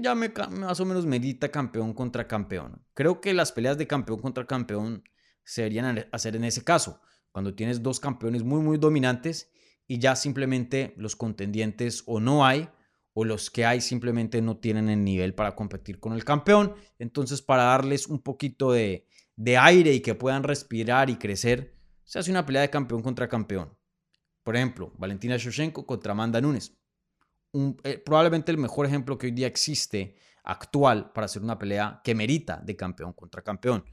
Ya 0.00 0.14
me, 0.14 0.32
más 0.50 0.80
o 0.80 0.84
menos 0.84 1.06
medita 1.06 1.50
campeón 1.50 1.94
contra 1.94 2.26
campeón. 2.26 2.84
Creo 2.94 3.20
que 3.20 3.34
las 3.34 3.52
peleas 3.52 3.78
de 3.78 3.86
campeón 3.86 4.20
contra 4.20 4.46
campeón 4.46 5.04
se 5.44 5.62
deberían 5.62 6.06
hacer 6.12 6.36
en 6.36 6.44
ese 6.44 6.64
caso, 6.64 7.00
cuando 7.32 7.54
tienes 7.54 7.82
dos 7.82 8.00
campeones 8.00 8.42
muy, 8.42 8.60
muy 8.60 8.78
dominantes 8.78 9.50
y 9.86 9.98
ya 9.98 10.16
simplemente 10.16 10.94
los 10.96 11.16
contendientes 11.16 12.02
o 12.06 12.20
no 12.20 12.44
hay 12.44 12.68
o 13.12 13.24
los 13.24 13.50
que 13.50 13.64
hay 13.64 13.80
simplemente 13.80 14.40
no 14.40 14.58
tienen 14.58 14.88
el 14.88 15.04
nivel 15.04 15.34
para 15.34 15.54
competir 15.54 15.98
con 15.98 16.12
el 16.12 16.24
campeón. 16.24 16.74
Entonces, 16.98 17.42
para 17.42 17.64
darles 17.64 18.06
un 18.06 18.22
poquito 18.22 18.72
de, 18.72 19.06
aire 19.58 19.92
y 19.92 20.00
que 20.00 20.14
puedan 20.14 20.42
respirar 20.42 21.10
y 21.10 21.16
crecer, 21.16 21.76
se 22.04 22.18
hace 22.18 22.30
una 22.30 22.46
pelea 22.46 22.62
de 22.62 22.70
campeón 22.70 23.02
contra 23.02 23.28
campeón. 23.28 23.76
Por 24.42 24.56
ejemplo, 24.56 24.92
Valentina 24.96 25.36
Shevchenko 25.36 25.86
contra 25.86 26.12
Amanda 26.12 26.40
Nunes. 26.40 26.79
Eh, 27.52 27.98
probablemente 28.04 28.52
el 28.52 28.58
mejor 28.58 28.86
ejemplo 28.86 29.18
que 29.18 29.26
hoy 29.26 29.32
día 29.32 29.46
existe 29.46 30.16
actual 30.44 31.12
para 31.12 31.26
hacer 31.26 31.42
una 31.42 31.58
pelea 31.58 32.00
que 32.02 32.14
merita 32.14 32.56
de 32.56 32.76
campeón 32.76 33.12
contra 33.12 33.42
campeón. 33.42 33.84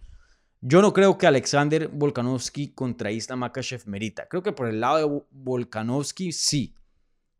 Yo 0.62 0.82
no 0.82 0.91
creo 0.91 1.18
que 1.18 1.28
Alexander 1.28 1.88
Volkanovski 1.88 2.74
contra 2.74 3.12
Islam 3.12 3.39
Makhachev 3.39 3.84
merita. 3.88 4.28
Creo 4.28 4.41
que 4.41 4.51
por 4.51 4.68
el 4.68 4.80
lado 4.80 4.97
de 4.97 5.24
Volkanovski 5.32 6.32
sí. 6.32 6.76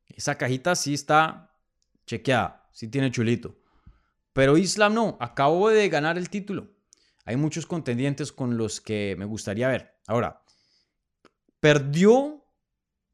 Esa 0.08 0.36
cajita 0.36 0.76
sí 0.76 0.94
está 0.94 1.52
chequeada, 2.06 2.70
sí 2.72 2.88
tiene 2.88 3.12
chulito. 3.12 3.56
Pero 4.34 4.58
Islam 4.58 4.94
no, 4.94 5.18
acabó 5.20 5.70
de 5.70 5.90
ganar 5.90 6.18
el 6.18 6.30
título. 6.30 6.70
Hay 7.26 7.36
muchos 7.36 7.66
contendientes 7.66 8.32
con 8.32 8.56
los 8.56 8.80
que 8.80 9.16
me 9.18 9.26
gustaría 9.26 9.68
ver. 9.68 10.00
Ahora, 10.08 10.42
perdió 11.60 12.46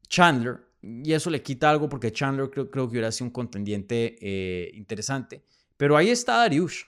Chandler 0.06 0.63
y 1.04 1.12
eso 1.12 1.30
le 1.30 1.42
quita 1.42 1.70
algo 1.70 1.88
porque 1.88 2.12
Chandler 2.12 2.50
creo, 2.50 2.70
que 2.70 2.80
hubiera 2.80 3.10
sido 3.10 3.26
un 3.26 3.32
contendiente 3.32 4.16
eh, 4.20 4.70
interesante. 4.74 5.44
Pero 5.76 5.96
ahí 5.96 6.10
está 6.10 6.36
Dariush. 6.38 6.84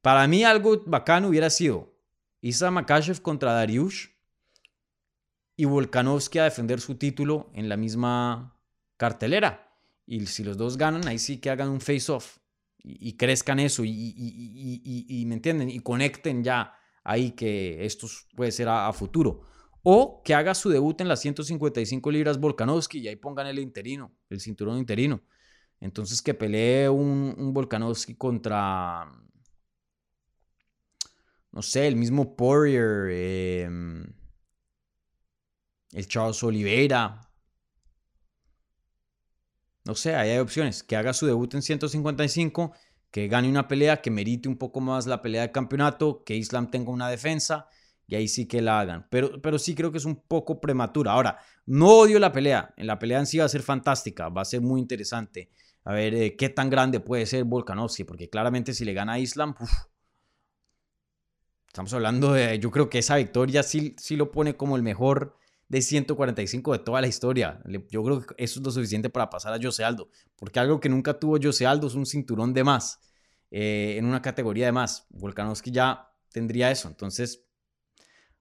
Para 0.00 0.26
mí 0.28 0.44
algo 0.44 0.82
bacano 0.86 1.28
hubiera 1.28 1.50
sido 1.50 1.92
Islam 2.40 2.74
Makashev 2.74 3.20
contra 3.20 3.52
Dariush 3.52 4.06
y 5.56 5.64
Volkanovski 5.64 6.38
a 6.38 6.44
defender 6.44 6.80
su 6.80 6.94
título 6.94 7.50
en 7.52 7.68
la 7.68 7.76
misma 7.76 8.56
cartelera. 8.96 9.76
Y 10.06 10.24
si 10.26 10.44
los 10.44 10.56
dos 10.56 10.78
ganan, 10.78 11.06
ahí 11.08 11.18
sí 11.18 11.38
que 11.38 11.50
hagan 11.50 11.68
un 11.68 11.80
face-off 11.80 12.38
y, 12.78 13.14
crezcan 13.14 13.58
eso 13.58 13.82
y, 13.84 15.24
me 15.26 15.34
entienden 15.34 15.68
y 15.68 15.80
conecten 15.80 16.44
ya 16.44 16.74
ahí 17.04 17.32
que 17.32 17.84
esto 17.84 18.06
puede 18.34 18.52
ser 18.52 18.68
a, 18.68 18.92
futuro. 18.92 19.42
O 19.82 20.22
que 20.24 20.34
haga 20.34 20.54
su 20.54 20.68
debut 20.70 21.00
en 21.00 21.08
las 21.08 21.20
155 21.20 22.10
libras 22.10 22.40
Volkanovski 22.40 22.98
y 22.98 23.08
ahí 23.08 23.16
pongan 23.16 23.46
el 23.46 23.58
interino, 23.58 24.12
el 24.28 24.40
cinturón 24.40 24.78
interino. 24.78 25.22
Entonces 25.80 26.20
que 26.20 26.34
pelee 26.34 26.88
un, 26.88 27.52
Volkanovski 27.54 28.16
contra, 28.16 29.10
no 31.52 31.62
sé, 31.62 31.86
el 31.86 31.96
mismo 31.96 32.34
Poirier, 32.36 33.10
em, 33.10 34.12
el 35.92 36.08
Charles 36.08 36.42
Oliveira. 36.42 37.20
No 39.84 39.94
sé, 39.94 40.14
ahí 40.14 40.30
hay 40.30 40.38
opciones. 40.38 40.82
Que 40.82 40.96
haga 40.96 41.12
su 41.12 41.26
debut 41.26 41.54
en 41.54 41.62
155, 41.62 42.74
que 43.10 43.28
gane 43.28 43.48
una 43.48 43.68
pelea, 43.68 44.02
que 44.02 44.10
merite 44.10 44.48
un 44.48 44.58
poco 44.58 44.80
más 44.80 45.06
la 45.06 45.22
pelea 45.22 45.42
de 45.42 45.52
campeonato, 45.52 46.24
que 46.24 46.34
Islam 46.34 46.70
tenga 46.70 46.90
una 46.90 47.08
defensa 47.08 47.68
y 48.08 48.16
ahí 48.16 48.26
sí 48.26 48.48
que 48.48 48.62
la 48.62 48.80
hagan. 48.80 49.06
Pero, 49.10 49.40
pero 49.40 49.58
sí 49.58 49.74
creo 49.74 49.92
que 49.92 49.98
es 49.98 50.06
un 50.06 50.16
poco 50.16 50.60
prematura. 50.60 51.12
Ahora, 51.12 51.38
no 51.66 51.98
odio 51.98 52.18
la 52.18 52.32
pelea. 52.32 52.72
En 52.76 52.86
la 52.86 52.98
pelea 52.98 53.20
en 53.20 53.26
sí 53.26 53.38
va 53.38 53.44
a 53.44 53.48
ser 53.48 53.62
fantástica, 53.62 54.30
va 54.30 54.42
a 54.42 54.46
ser 54.46 54.62
muy 54.62 54.80
interesante. 54.80 55.50
A 55.84 55.92
ver 55.92 56.14
eh, 56.14 56.36
qué 56.36 56.48
tan 56.48 56.70
grande 56.70 57.00
puede 57.00 57.26
ser 57.26 57.44
Volkanovski, 57.44 58.04
porque 58.04 58.30
claramente 58.30 58.72
si 58.72 58.86
le 58.86 58.94
gana 58.94 59.12
a 59.12 59.18
Islam, 59.18 59.54
estamos 61.66 61.92
hablando 61.92 62.32
de, 62.32 62.58
yo 62.58 62.70
creo 62.70 62.88
que 62.88 62.98
esa 62.98 63.16
victoria 63.16 63.62
sí, 63.62 63.94
sí 63.98 64.16
lo 64.16 64.32
pone 64.32 64.56
como 64.56 64.76
el 64.76 64.82
mejor 64.82 65.36
de 65.68 65.82
145 65.82 66.72
de 66.72 66.78
toda 66.78 67.02
la 67.02 67.06
historia. 67.06 67.60
Yo 67.90 68.02
creo 68.02 68.20
que 68.20 68.34
eso 68.38 68.58
es 68.58 68.64
lo 68.64 68.72
suficiente 68.72 69.10
para 69.10 69.28
pasar 69.28 69.52
a 69.52 69.58
Jose 69.62 69.84
Aldo, 69.84 70.08
porque 70.36 70.60
algo 70.60 70.80
que 70.80 70.88
nunca 70.88 71.18
tuvo 71.18 71.38
Jose 71.40 71.66
Aldo 71.66 71.86
es 71.86 71.94
un 71.94 72.06
cinturón 72.06 72.54
de 72.54 72.64
más, 72.64 73.00
eh, 73.50 73.96
en 73.98 74.06
una 74.06 74.22
categoría 74.22 74.64
de 74.64 74.72
más. 74.72 75.06
Volkanovski 75.10 75.70
ya 75.70 76.10
tendría 76.32 76.70
eso, 76.70 76.88
entonces, 76.88 77.47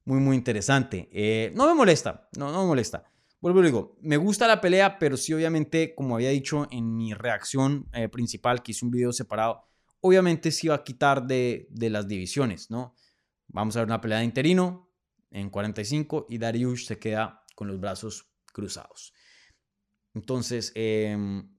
muy, 0.08 0.20
muy 0.20 0.38
interesante. 0.38 1.10
Eh, 1.12 1.52
no 1.54 1.68
me 1.68 1.74
molesta, 1.74 2.30
no, 2.38 2.52
no 2.52 2.62
me 2.62 2.68
molesta. 2.68 3.04
Vuelvo 3.42 3.60
y 3.60 3.66
digo, 3.66 3.98
me 4.02 4.18
gusta 4.18 4.48
la 4.48 4.62
pelea, 4.62 4.98
pero 4.98 5.18
sí, 5.18 5.34
obviamente, 5.34 5.94
como 5.94 6.16
había 6.16 6.30
dicho 6.30 6.68
en 6.72 6.96
mi 6.96 7.14
reacción 7.14 7.88
eh, 7.94 8.08
principal, 8.08 8.64
que 8.64 8.72
hice 8.72 8.86
un 8.86 8.92
video 8.92 9.12
separado, 9.12 9.68
obviamente 10.00 10.52
sí 10.52 10.70
va 10.70 10.76
a 10.76 10.84
quitar 10.84 11.28
de, 11.28 11.68
de 11.70 11.90
las 11.90 12.08
divisiones, 12.08 12.72
¿no? 12.72 12.96
Vamos 13.48 13.76
a 13.76 13.80
ver 13.80 13.88
una 13.88 14.02
pelea 14.02 14.20
de 14.20 14.24
interino, 14.26 14.90
en 15.30 15.50
45 15.50 16.28
y 16.30 16.38
Dariush 16.38 16.86
se 16.86 17.00
queda 17.00 17.44
con 17.54 17.68
los 17.68 17.78
brazos 17.80 18.32
cruzados. 18.54 19.14
Entonces, 20.14 20.72
em, 20.74 21.50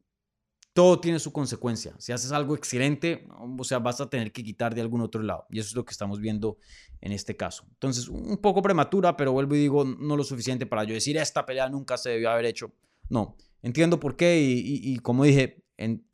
todo 0.79 1.01
tiene 1.01 1.19
su 1.19 1.33
consecuencia. 1.33 1.93
Si 1.99 2.13
haces 2.13 2.31
algo 2.31 2.55
excelente, 2.55 3.27
o 3.37 3.65
sea, 3.65 3.81
vas 3.81 4.01
a 4.01 4.09
tener 4.09 4.31
que 4.31 4.45
quitar 4.45 4.77
de 4.77 4.81
algún 4.81 5.01
otro 5.01 5.21
lado. 5.25 5.45
Y 5.51 5.59
eso 5.59 5.71
es 5.71 5.75
lo 5.75 5.85
que 5.85 5.91
estamos 5.91 6.21
viendo 6.21 6.57
en 7.01 7.11
este 7.11 7.37
caso. 7.37 7.65
Entonces, 7.69 8.07
un 8.07 8.39
poco 8.39 8.63
prematura, 8.63 9.17
pero 9.17 9.33
vuelvo 9.33 9.57
y 9.57 9.59
digo, 9.59 9.85
no 9.85 10.17
lo 10.17 10.23
suficiente 10.23 10.67
para 10.67 10.85
yo 10.85 10.95
decir, 10.95 11.17
esta 11.17 11.45
pelea 11.45 11.69
nunca 11.69 11.97
se 11.97 12.11
debió 12.11 12.31
haber 12.31 12.45
hecho. 12.45 12.71
No, 13.09 13.37
entiendo 13.61 13.99
por 13.99 14.15
qué 14.15 14.39
y, 14.41 14.97
como 14.99 15.25
dije, 15.25 15.65
en, 15.79 16.07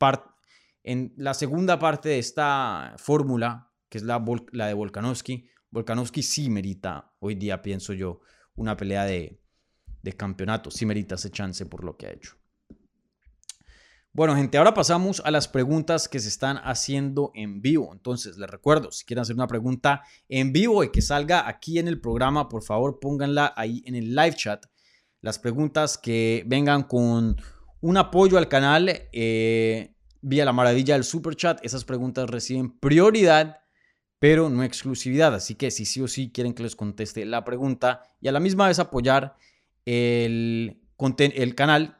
en 0.81 1.13
la 1.15 1.35
segunda 1.35 1.77
parte 1.77 2.09
de 2.09 2.17
esta 2.17 2.95
fórmula, 2.97 3.71
que 3.87 3.99
es 3.99 4.03
la, 4.03 4.25
la 4.51 4.65
de 4.65 4.73
Volkanovski, 4.73 5.47
Volkanovski 5.69 6.23
sí 6.23 6.49
merita, 6.49 7.13
hoy 7.19 7.35
día 7.35 7.61
pienso 7.61 7.93
yo, 7.93 8.21
una 8.55 8.75
pelea 8.75 9.05
de, 9.05 9.39
campeonato. 10.17 10.71
Sí 10.71 10.87
merita 10.87 11.13
ese 11.13 11.29
chance 11.29 11.67
por 11.67 11.83
lo 11.83 11.97
que 11.97 12.07
ha 12.07 12.13
hecho. 12.13 12.35
Bueno, 14.15 14.33
gente, 14.37 14.57
ahora 14.57 14.73
pasamos 14.73 15.21
a 15.25 15.29
las 15.29 15.49
preguntas 15.49 16.07
que 16.07 16.21
se 16.21 16.29
están 16.29 16.55
haciendo 16.63 17.33
en 17.35 17.61
vivo. 17.61 17.89
Entonces, 17.91 18.37
les 18.37 18.49
recuerdo, 18.49 18.89
si 18.93 19.03
quieren 19.03 19.23
hacer 19.23 19.35
una 19.35 19.45
pregunta 19.45 20.03
en 20.29 20.53
vivo 20.53 20.85
y 20.85 20.89
que 20.89 21.01
salga 21.01 21.49
aquí 21.49 21.79
en 21.79 21.89
el 21.89 21.99
programa, 21.99 22.47
por 22.47 22.63
favor, 22.63 23.01
pónganla 23.01 23.53
ahí 23.57 23.83
en 23.85 23.93
el 23.93 24.15
live 24.15 24.37
chat. 24.37 24.67
Las 25.19 25.37
preguntas 25.37 25.97
que 25.97 26.45
vengan 26.47 26.83
con 26.83 27.35
un 27.81 27.97
apoyo 27.97 28.37
al 28.37 28.47
canal 28.47 28.89
eh, 29.11 29.93
vía 30.21 30.45
la 30.45 30.53
maravilla 30.53 30.93
del 30.93 31.03
super 31.03 31.35
chat, 31.35 31.59
esas 31.61 31.83
preguntas 31.83 32.29
reciben 32.29 32.71
prioridad 32.79 33.57
pero 34.17 34.49
no 34.49 34.63
exclusividad. 34.63 35.35
Así 35.35 35.55
que 35.55 35.71
si 35.71 35.83
sí 35.83 35.99
o 35.99 36.07
sí 36.07 36.31
quieren 36.31 36.53
que 36.53 36.63
les 36.63 36.77
conteste 36.77 37.25
la 37.25 37.43
pregunta 37.43 38.03
y 38.21 38.29
a 38.29 38.31
la 38.31 38.39
misma 38.39 38.69
vez 38.69 38.79
apoyar 38.79 39.35
el, 39.83 40.79
el 41.19 41.55
canal, 41.55 41.97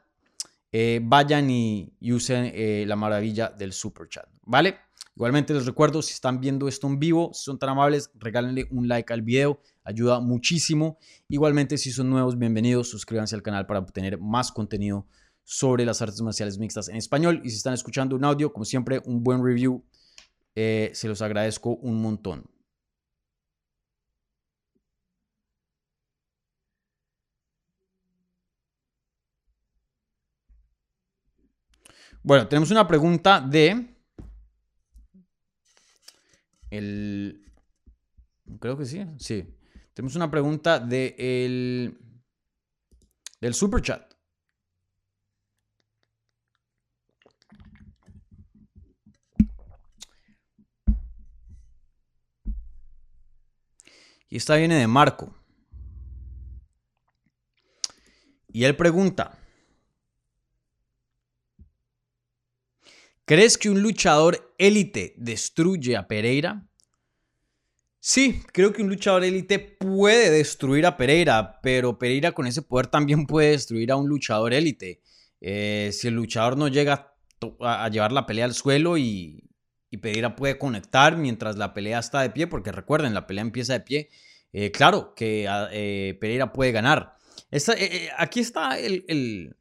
eh, 0.77 0.99
vayan 1.01 1.49
y, 1.49 1.89
usen 2.01 2.51
eh, 2.53 2.83
la 2.85 2.97
maravilla 2.97 3.47
del 3.47 3.71
super 3.71 4.09
chat, 4.09 4.25
¿vale? 4.43 4.75
Igualmente 5.15 5.53
les 5.53 5.65
recuerdo, 5.65 6.01
si 6.01 6.11
están 6.11 6.41
viendo 6.41 6.67
esto 6.67 6.85
en 6.87 6.99
vivo, 6.99 7.31
si 7.33 7.45
son 7.45 7.57
tan 7.57 7.69
amables, 7.69 8.11
regálenle 8.15 8.67
un 8.71 8.89
like 8.89 9.13
al 9.13 9.21
video, 9.21 9.61
ayuda 9.85 10.19
muchísimo. 10.19 10.97
Igualmente, 11.29 11.77
si 11.77 11.91
son 11.91 12.09
nuevos, 12.09 12.37
bienvenidos, 12.37 12.89
suscríbanse 12.89 13.35
al 13.35 13.41
canal 13.41 13.65
para 13.65 13.79
obtener 13.79 14.19
más 14.19 14.51
contenido 14.51 15.07
sobre 15.45 15.85
las 15.85 16.01
artes 16.01 16.21
marciales 16.21 16.57
mixtas 16.57 16.89
en 16.89 16.97
español. 16.97 17.39
Y 17.45 17.51
si 17.51 17.55
están 17.55 17.73
escuchando 17.73 18.17
un 18.17 18.25
audio, 18.25 18.51
como 18.51 18.65
siempre, 18.65 19.01
un 19.05 19.23
buen 19.23 19.41
review 19.45 19.81
eh, 20.55 20.91
se 20.93 21.07
los 21.07 21.21
agradezco 21.21 21.69
un 21.69 22.01
montón. 22.01 22.49
Bueno, 32.27 32.47
tenemos 32.47 32.71
una 32.71 32.87
pregunta 32.87 33.39
de 33.39 33.85
el 36.71 37.45
creo 38.59 38.75
que 38.75 38.85
sí, 38.85 39.05
sí. 39.19 39.55
Tenemos 39.93 40.15
una 40.15 40.31
pregunta 40.31 40.79
de 40.79 41.15
el 41.19 41.99
del 43.39 43.53
super 43.53 43.79
chat. 43.83 44.11
Y 54.29 54.37
esta 54.37 54.55
viene 54.55 54.79
de 54.79 54.87
Marco. 54.87 55.31
Y 58.47 58.63
él 58.63 58.75
pregunta, 58.75 59.37
¿crees 63.25 63.57
que 63.57 63.69
un 63.69 63.81
luchador 63.81 64.53
élite 64.57 65.13
destruye 65.17 65.97
a 65.97 66.07
Pereira? 66.07 66.65
Sí, 67.99 68.43
creo 68.53 68.71
que 68.71 68.83
un 68.83 68.89
luchador 68.89 69.23
élite 69.23 69.57
puede 69.57 70.29
destruir 70.29 70.85
a 70.85 70.95
Pereira, 70.95 71.59
pero 71.61 71.97
Pereira 71.97 72.33
con 72.33 72.45
ese 72.45 72.61
poder 72.61 72.87
también 72.87 73.25
puede 73.27 73.51
destruir 73.51 73.91
a 73.91 73.95
un 73.95 74.07
luchador 74.07 74.53
élite. 74.53 75.01
Eh, 75.41 75.89
si 75.91 76.07
el 76.07 76.13
luchador 76.13 76.57
no 76.57 76.67
llega 76.67 77.15
a 77.59 77.89
llevar 77.89 78.11
la 78.11 78.25
pelea 78.25 78.45
al 78.45 78.53
suelo 78.53 78.97
y, 78.97 79.49
y 79.89 79.97
Pereira 79.97 80.35
puede 80.35 80.57
conectar 80.57 81.17
mientras 81.17 81.57
la 81.57 81.73
pelea 81.73 81.99
está 81.99 82.21
de 82.21 82.29
pie, 82.29 82.47
porque 82.47 82.71
recuerden, 82.71 83.13
la 83.13 83.27
pelea 83.27 83.41
empieza 83.41 83.73
de 83.73 83.79
pie. 83.79 84.09
Eh, 84.53 84.71
claro 84.71 85.13
que 85.15 85.47
ah, 85.47 85.67
eh, 85.71 86.17
Pereira 86.19 86.53
puede 86.53 86.71
ganar. 86.71 87.15
Aquí 88.17 88.39
está 88.39 88.77
el, 88.79 89.55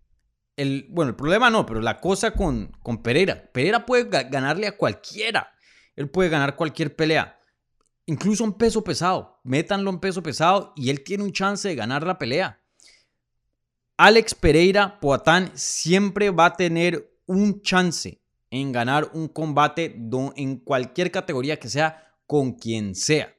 bueno, 0.88 1.10
el 1.10 1.16
problema 1.16 1.50
no, 1.50 1.66
pero 1.66 1.80
la 1.80 2.00
cosa 2.00 2.32
con, 2.32 2.72
con 2.82 3.02
Pereira. 3.02 3.50
Pereira 3.52 3.84
puede 3.84 4.04
ganarle 4.28 4.66
a 4.66 4.76
cualquiera. 4.76 5.52
Él 5.96 6.08
puede 6.10 6.28
ganar 6.28 6.56
cualquier 6.56 6.94
pelea. 6.94 7.38
Incluso 8.06 8.44
en 8.44 8.52
peso 8.52 8.84
pesado. 8.84 9.40
Métanlo 9.44 9.90
en 9.90 10.00
peso 10.00 10.22
pesado 10.22 10.72
y 10.76 10.90
él 10.90 11.02
tiene 11.02 11.24
un 11.24 11.32
chance 11.32 11.68
de 11.68 11.74
ganar 11.74 12.06
la 12.06 12.18
pelea. 12.18 12.60
Alex 13.96 14.34
Pereira 14.34 14.98
Poatán 15.00 15.52
siempre 15.54 16.30
va 16.30 16.46
a 16.46 16.56
tener 16.56 17.16
un 17.26 17.62
chance 17.62 18.20
en 18.50 18.72
ganar 18.72 19.10
un 19.14 19.28
combate 19.28 19.96
en 20.36 20.56
cualquier 20.58 21.10
categoría 21.10 21.58
que 21.58 21.68
sea 21.68 22.12
con 22.26 22.52
quien 22.52 22.94
sea. 22.94 23.34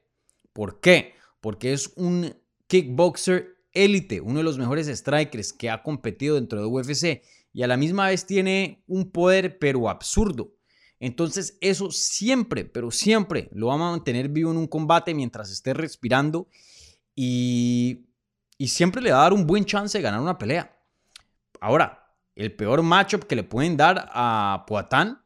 ¿Por 0.52 0.80
qué? 0.80 1.14
Porque 1.40 1.72
es 1.72 1.92
un 1.96 2.34
kickboxer 2.66 3.55
élite, 3.84 4.20
uno 4.20 4.38
de 4.38 4.44
los 4.44 4.58
mejores 4.58 4.86
strikers 4.86 5.52
que 5.52 5.70
ha 5.70 5.82
competido 5.82 6.36
dentro 6.36 6.60
de 6.60 6.66
UFC 6.66 7.22
y 7.52 7.62
a 7.62 7.66
la 7.66 7.76
misma 7.76 8.08
vez 8.08 8.26
tiene 8.26 8.82
un 8.86 9.10
poder 9.10 9.58
pero 9.58 9.88
absurdo. 9.88 10.54
Entonces 10.98 11.58
eso 11.60 11.90
siempre, 11.90 12.64
pero 12.64 12.90
siempre 12.90 13.48
lo 13.52 13.68
va 13.68 13.74
a 13.74 13.78
mantener 13.78 14.28
vivo 14.28 14.50
en 14.50 14.56
un 14.56 14.66
combate 14.66 15.14
mientras 15.14 15.50
esté 15.50 15.74
respirando 15.74 16.48
y, 17.14 18.06
y 18.58 18.68
siempre 18.68 19.02
le 19.02 19.12
va 19.12 19.18
a 19.18 19.22
dar 19.22 19.32
un 19.32 19.46
buen 19.46 19.64
chance 19.64 19.96
de 19.96 20.02
ganar 20.02 20.20
una 20.20 20.38
pelea. 20.38 20.78
Ahora, 21.60 22.14
el 22.34 22.54
peor 22.54 22.82
matchup 22.82 23.24
que 23.24 23.36
le 23.36 23.44
pueden 23.44 23.76
dar 23.76 24.08
a 24.12 24.64
Poatán 24.66 25.22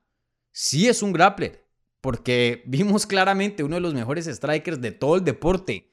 sí 0.52 0.88
es 0.88 1.02
un 1.02 1.12
grappler, 1.12 1.66
porque 2.00 2.62
vimos 2.66 3.06
claramente 3.06 3.62
uno 3.62 3.76
de 3.76 3.80
los 3.80 3.94
mejores 3.94 4.26
strikers 4.26 4.80
de 4.80 4.92
todo 4.92 5.16
el 5.16 5.24
deporte 5.24 5.90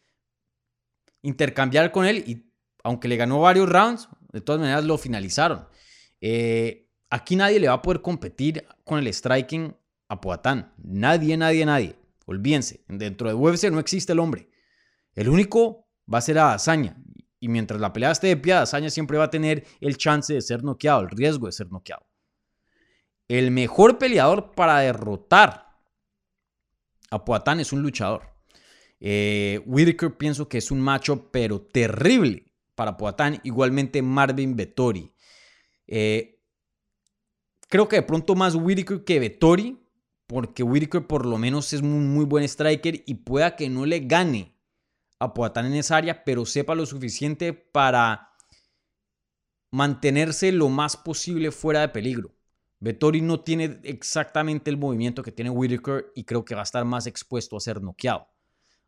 intercambiar 1.21 1.91
con 1.91 2.05
él 2.05 2.23
y 2.25 2.46
aunque 2.87 3.09
le 3.09 3.17
ganó 3.17 3.41
varios 3.41 3.67
rounds, 3.67 4.07
de 4.31 4.39
todas 4.39 4.61
maneras 4.61 4.85
lo 4.85 4.97
finalizaron. 4.97 5.67
Eh, 6.21 6.89
aquí 7.09 7.35
nadie 7.35 7.59
le 7.59 7.67
va 7.67 7.73
a 7.73 7.81
poder 7.81 8.01
competir 8.01 8.65
con 8.85 8.97
el 8.97 9.13
striking 9.13 9.75
a 10.07 10.21
Poatán. 10.21 10.73
Nadie, 10.77 11.35
nadie, 11.35 11.65
nadie. 11.65 11.97
Olvídense, 12.27 12.85
dentro 12.87 13.27
de 13.27 13.33
UFC 13.33 13.65
no 13.71 13.79
existe 13.79 14.13
el 14.13 14.19
hombre. 14.19 14.49
El 15.15 15.27
único 15.27 15.89
va 16.11 16.19
a 16.19 16.21
ser 16.21 16.39
a 16.39 16.53
Hazaña. 16.53 16.95
Y 17.41 17.49
mientras 17.49 17.81
la 17.81 17.91
pelea 17.91 18.11
esté 18.11 18.27
de 18.27 18.37
pie, 18.37 18.53
Hazaña 18.53 18.89
siempre 18.89 19.17
va 19.17 19.25
a 19.25 19.29
tener 19.29 19.65
el 19.81 19.97
chance 19.97 20.33
de 20.33 20.41
ser 20.41 20.63
noqueado, 20.63 21.01
el 21.01 21.09
riesgo 21.09 21.47
de 21.47 21.51
ser 21.51 21.69
noqueado. 21.69 22.07
El 23.27 23.51
mejor 23.51 23.97
peleador 23.97 24.51
para 24.51 24.79
derrotar 24.79 25.75
a 27.11 27.25
Poatán 27.25 27.59
es 27.59 27.73
un 27.73 27.81
luchador. 27.81 28.33
Eh, 29.01 29.61
Whitaker 29.65 30.15
pienso 30.15 30.47
que 30.47 30.59
es 30.59 30.71
un 30.71 30.79
macho, 30.79 31.29
pero 31.31 31.59
terrible 31.59 32.46
para 32.77 32.95
Poatán. 32.95 33.41
Igualmente 33.43 34.03
Marvin 34.03 34.55
Vettori. 34.55 35.11
Eh, 35.87 36.39
creo 37.67 37.87
que 37.87 37.97
de 37.97 38.03
pronto 38.03 38.35
más 38.35 38.53
Whitaker 38.53 39.03
que 39.03 39.19
Vettori, 39.19 39.83
porque 40.27 40.61
Whitaker 40.61 41.07
por 41.07 41.25
lo 41.25 41.39
menos 41.39 41.73
es 41.73 41.81
un 41.81 42.13
muy 42.13 42.23
buen 42.23 42.43
striker 42.43 43.03
y 43.07 43.15
pueda 43.15 43.55
que 43.55 43.67
no 43.67 43.87
le 43.87 44.01
gane 44.01 44.55
a 45.17 45.33
Poatán 45.33 45.65
en 45.65 45.73
esa 45.73 45.97
área, 45.97 46.23
pero 46.23 46.45
sepa 46.45 46.75
lo 46.75 46.85
suficiente 46.85 47.51
para 47.51 48.29
mantenerse 49.71 50.51
lo 50.51 50.69
más 50.69 50.95
posible 50.95 51.49
fuera 51.51 51.81
de 51.81 51.89
peligro. 51.89 52.35
Vettori 52.79 53.21
no 53.21 53.39
tiene 53.39 53.79
exactamente 53.83 54.69
el 54.69 54.77
movimiento 54.77 55.23
que 55.23 55.31
tiene 55.31 55.49
Whitaker 55.49 56.11
y 56.13 56.25
creo 56.25 56.45
que 56.45 56.53
va 56.53 56.61
a 56.61 56.63
estar 56.63 56.85
más 56.85 57.07
expuesto 57.07 57.57
a 57.57 57.59
ser 57.59 57.81
noqueado. 57.81 58.27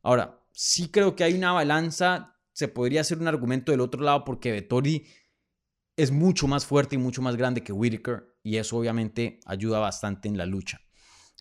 Ahora, 0.04 0.40
sí 0.52 0.90
creo 0.90 1.16
que 1.16 1.24
hay 1.24 1.34
una 1.34 1.54
balanza, 1.54 2.39
se 2.54 2.68
podría 2.68 3.02
hacer 3.02 3.20
un 3.20 3.28
argumento 3.28 3.72
del 3.72 3.82
otro 3.82 4.02
lado 4.02 4.24
porque 4.26 4.52
Vettori 4.52 5.08
es 5.96 6.12
mucho 6.12 6.48
más 6.48 6.66
fuerte 6.66 6.96
y 6.96 6.98
mucho 6.98 7.22
más 7.22 7.36
grande 7.36 7.64
que 7.64 7.74
Whitaker 7.74 8.38
y 8.44 8.58
eso 8.58 8.78
obviamente 8.78 9.40
ayuda 9.46 9.80
bastante 9.80 10.28
en 10.28 10.38
la 10.38 10.46
lucha. 10.46 10.80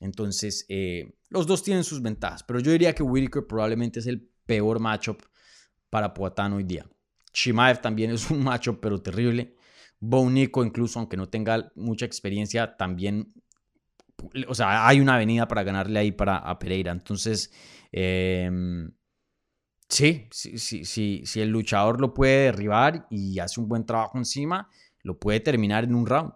Entonces, 0.01 0.67
eh, 0.69 1.17
los 1.29 1.47
dos 1.47 1.63
tienen 1.63 1.85
sus 1.85 2.03
ventajas, 2.03 2.43
pero 2.43 2.61
yo 2.61 2.73
diría 2.73 2.95
que 2.95 3.03
Whitaker 3.03 3.47
probablemente 3.47 4.01
es 4.01 4.07
el 4.07 4.31
peor 4.47 4.81
matchup 4.81 5.23
para 5.91 6.15
Poatán 6.15 6.53
hoy 6.53 6.65
día. 6.65 6.87
Shimaev 7.33 7.81
también 7.81 8.11
es 8.11 8.31
un 8.31 8.43
matchup, 8.43 8.81
pero 8.81 9.01
terrible. 9.01 9.57
Nico, 10.01 10.65
incluso 10.65 10.99
aunque 10.99 11.17
no 11.17 11.29
tenga 11.29 11.73
mucha 11.75 12.07
experiencia, 12.07 12.77
también, 12.77 13.33
o 14.47 14.55
sea, 14.55 14.87
hay 14.87 15.01
una 15.01 15.17
avenida 15.17 15.49
para 15.49 15.65
ganarle 15.65 15.99
ahí 15.99 16.13
para, 16.13 16.39
a 16.39 16.59
Pereira. 16.59 16.93
Entonces, 16.93 17.53
em, 17.91 18.91
sí, 19.89 20.27
sí, 20.31 20.59
sí, 20.59 20.85
sí, 20.85 21.23
si 21.25 21.41
el 21.41 21.51
luchador 21.51 22.01
lo 22.01 22.15
puede 22.15 22.45
derribar 22.45 23.07
y 23.11 23.39
hace 23.39 23.61
un 23.61 23.69
buen 23.69 23.85
trabajo 23.87 24.19
encima, 24.19 24.69
lo 25.03 25.19
puede 25.19 25.41
terminar 25.41 25.85
en 25.85 25.95
un 25.95 26.07
round 26.07 26.33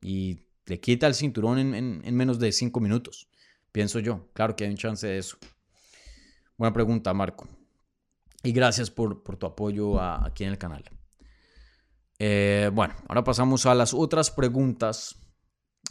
y 0.00 0.40
le 0.66 0.80
quita 0.80 1.06
el 1.06 1.14
cinturón 1.14 1.58
en, 1.58 2.14
menos 2.14 2.38
de 2.38 2.52
cinco 2.52 2.80
minutos, 2.80 3.28
pienso 3.72 4.00
yo. 4.00 4.28
Claro 4.32 4.56
que 4.56 4.64
hay 4.64 4.70
un 4.70 4.76
chance 4.76 5.06
de 5.06 5.18
eso. 5.18 5.38
Buena 6.56 6.72
pregunta, 6.72 7.12
Marco. 7.14 7.46
Y 8.42 8.52
gracias 8.52 8.90
por, 8.90 9.22
tu 9.22 9.46
apoyo 9.46 10.00
aquí 10.00 10.44
en 10.44 10.50
el 10.50 10.58
canal. 10.58 10.84
Eh, 12.18 12.70
bueno, 12.72 12.94
ahora 13.08 13.24
pasamos 13.24 13.66
a 13.66 13.74
las 13.74 13.92
otras 13.92 14.30
preguntas. 14.30 15.16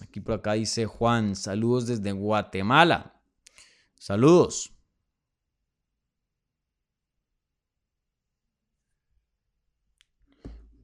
Aquí 0.02 0.20
por 0.20 0.36
acá 0.36 0.54
dice 0.54 0.86
Juan, 0.86 1.36
saludos 1.36 1.88
desde 1.88 2.12
Guatemala. 2.12 3.22
Saludos. 3.98 4.75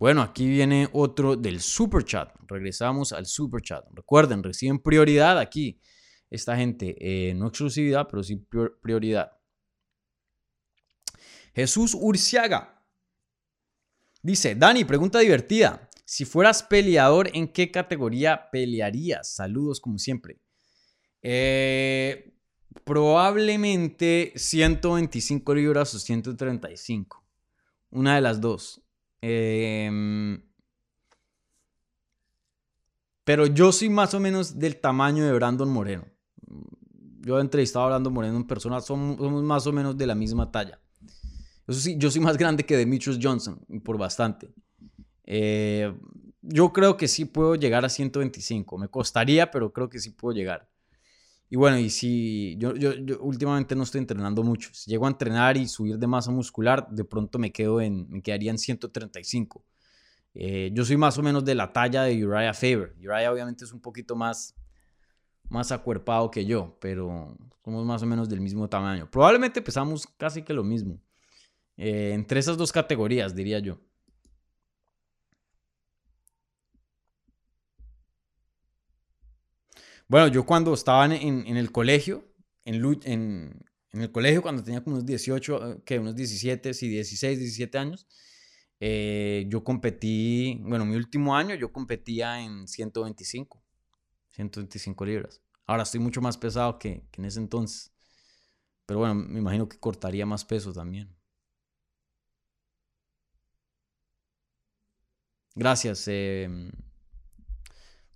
Bueno, 0.01 0.23
aquí 0.23 0.47
viene 0.47 0.89
otro 0.93 1.35
del 1.35 1.61
super 1.61 2.03
chat. 2.03 2.33
Regresamos 2.47 3.13
al 3.13 3.27
super 3.27 3.61
chat. 3.61 3.85
Recuerden, 3.93 4.41
reciben 4.41 4.79
prioridad 4.79 5.37
aquí. 5.37 5.79
Esta 6.31 6.57
gente, 6.57 6.95
eh, 6.99 7.35
no 7.35 7.49
exclusividad, 7.49 8.07
pero 8.09 8.23
sí 8.23 8.43
prioridad. 8.81 9.31
Jesús 11.53 11.93
Urciaga 11.93 12.83
Dice, 14.23 14.55
Dani, 14.55 14.85
pregunta 14.85 15.19
divertida. 15.19 15.87
Si 16.03 16.25
fueras 16.25 16.63
peleador, 16.63 17.29
¿en 17.35 17.47
qué 17.47 17.69
categoría 17.69 18.49
pelearías? 18.49 19.31
Saludos 19.31 19.79
como 19.79 19.99
siempre. 19.99 20.39
Eh, 21.21 22.33
probablemente 22.83 24.33
125 24.35 25.53
libras 25.53 25.93
o 25.93 25.99
135. 25.99 27.23
Una 27.91 28.15
de 28.15 28.21
las 28.21 28.41
dos. 28.41 28.81
Em, 29.21 30.41
pero 33.23 33.45
yo 33.45 33.71
soy 33.71 33.89
más 33.89 34.13
o 34.13 34.19
menos 34.19 34.57
del 34.57 34.77
tamaño 34.77 35.25
de 35.25 35.31
Brandon 35.33 35.69
Moreno. 35.69 36.05
Yo 37.21 37.37
he 37.37 37.41
entrevistado 37.41 37.85
a 37.85 37.89
Brandon 37.89 38.13
Moreno 38.13 38.37
en 38.37 38.47
persona, 38.47 38.81
somos 38.81 39.43
más 39.43 39.67
o 39.67 39.71
menos 39.71 39.95
de 39.97 40.07
la 40.07 40.15
misma 40.15 40.51
talla. 40.51 40.79
Eso 41.67 41.79
sí, 41.79 41.95
yo 41.97 42.09
soy 42.09 42.21
más 42.21 42.37
grande 42.37 42.65
que 42.65 42.75
Demetrius 42.75 43.19
Johnson, 43.21 43.63
por 43.83 43.97
bastante. 43.97 44.51
Eh, 45.23 45.93
yo 46.41 46.73
creo 46.73 46.97
que 46.97 47.07
sí 47.07 47.25
puedo 47.25 47.55
llegar 47.55 47.85
a 47.85 47.89
125. 47.89 48.77
Me 48.77 48.87
costaría, 48.87 49.51
pero 49.51 49.71
creo 49.71 49.89
que 49.89 49.99
sí 49.99 50.09
puedo 50.09 50.35
llegar. 50.35 50.70
Y 51.51 51.57
bueno, 51.57 51.77
y 51.77 51.89
si 51.89 52.55
yo, 52.57 52.73
yo, 52.75 52.93
últimamente 53.19 53.75
no 53.75 53.83
estoy 53.83 53.99
entrenando 53.99 54.41
mucho. 54.41 54.69
Si 54.71 54.89
llego 54.89 55.05
a 55.05 55.09
entrenar 55.09 55.57
y 55.57 55.67
subir 55.67 55.97
de 55.97 56.07
masa 56.07 56.31
muscular, 56.31 56.87
de 56.89 57.03
pronto 57.03 57.37
me 57.39 57.51
quedo 57.51 57.81
en, 57.81 58.09
me 58.09 58.21
quedaría 58.21 58.51
en 58.51 58.57
135. 58.57 59.61
Eh, 60.33 60.71
yo 60.73 60.85
soy 60.85 60.95
más 60.95 61.17
o 61.17 61.21
menos 61.21 61.43
de 61.43 61.53
la 61.53 61.73
talla 61.73 62.03
de 62.03 62.25
Uriah 62.25 62.53
Faber. 62.53 62.95
Uriah 62.99 63.33
obviamente 63.33 63.65
es 63.65 63.73
un 63.73 63.81
poquito 63.81 64.15
más, 64.15 64.55
más 65.49 65.73
acuerpado 65.73 66.31
que 66.31 66.45
yo, 66.45 66.77
pero 66.79 67.35
somos 67.65 67.85
más 67.85 68.01
o 68.01 68.05
menos 68.05 68.29
del 68.29 68.39
mismo 68.39 68.69
tamaño. 68.69 69.11
Probablemente 69.11 69.61
pesamos 69.61 70.07
casi 70.15 70.43
que 70.43 70.53
lo 70.53 70.63
mismo. 70.63 71.01
Eh, 71.75 72.13
entre 72.13 72.39
esas 72.39 72.55
dos 72.55 72.71
categorías, 72.71 73.35
diría 73.35 73.59
yo. 73.59 73.77
Bueno, 80.11 80.27
yo 80.27 80.45
cuando 80.45 80.73
estaba 80.73 81.05
en, 81.05 81.55
el 81.55 81.71
colegio, 81.71 82.25
en, 82.65 82.83
en, 83.05 84.01
el 84.01 84.11
colegio 84.11 84.41
cuando 84.41 84.61
tenía 84.61 84.83
como 84.83 84.97
unos 84.97 85.05
18, 85.05 85.71
eh, 85.71 85.81
que 85.85 85.99
unos 85.99 86.17
17, 86.17 86.73
sí, 86.73 86.89
16, 86.89 87.39
17 87.39 87.77
años, 87.77 88.07
eh, 88.81 89.45
yo 89.47 89.63
competí, 89.63 90.59
bueno, 90.63 90.83
mi 90.85 90.97
último 90.97 91.33
año 91.33 91.55
yo 91.55 91.71
competía 91.71 92.41
en 92.41 92.67
125, 92.67 93.63
125 94.31 95.05
libras. 95.05 95.41
Ahora 95.65 95.83
estoy 95.83 96.01
mucho 96.01 96.19
más 96.19 96.37
pesado 96.37 96.77
que, 96.77 97.07
que 97.09 97.21
en 97.21 97.25
ese 97.25 97.39
entonces. 97.39 97.93
Pero 98.85 98.99
bueno, 98.99 99.15
me 99.15 99.39
imagino 99.39 99.69
que 99.69 99.79
cortaría 99.79 100.25
más 100.25 100.43
peso 100.43 100.73
también. 100.73 101.15
Gracias. 105.55 106.05
Em, 106.09 106.69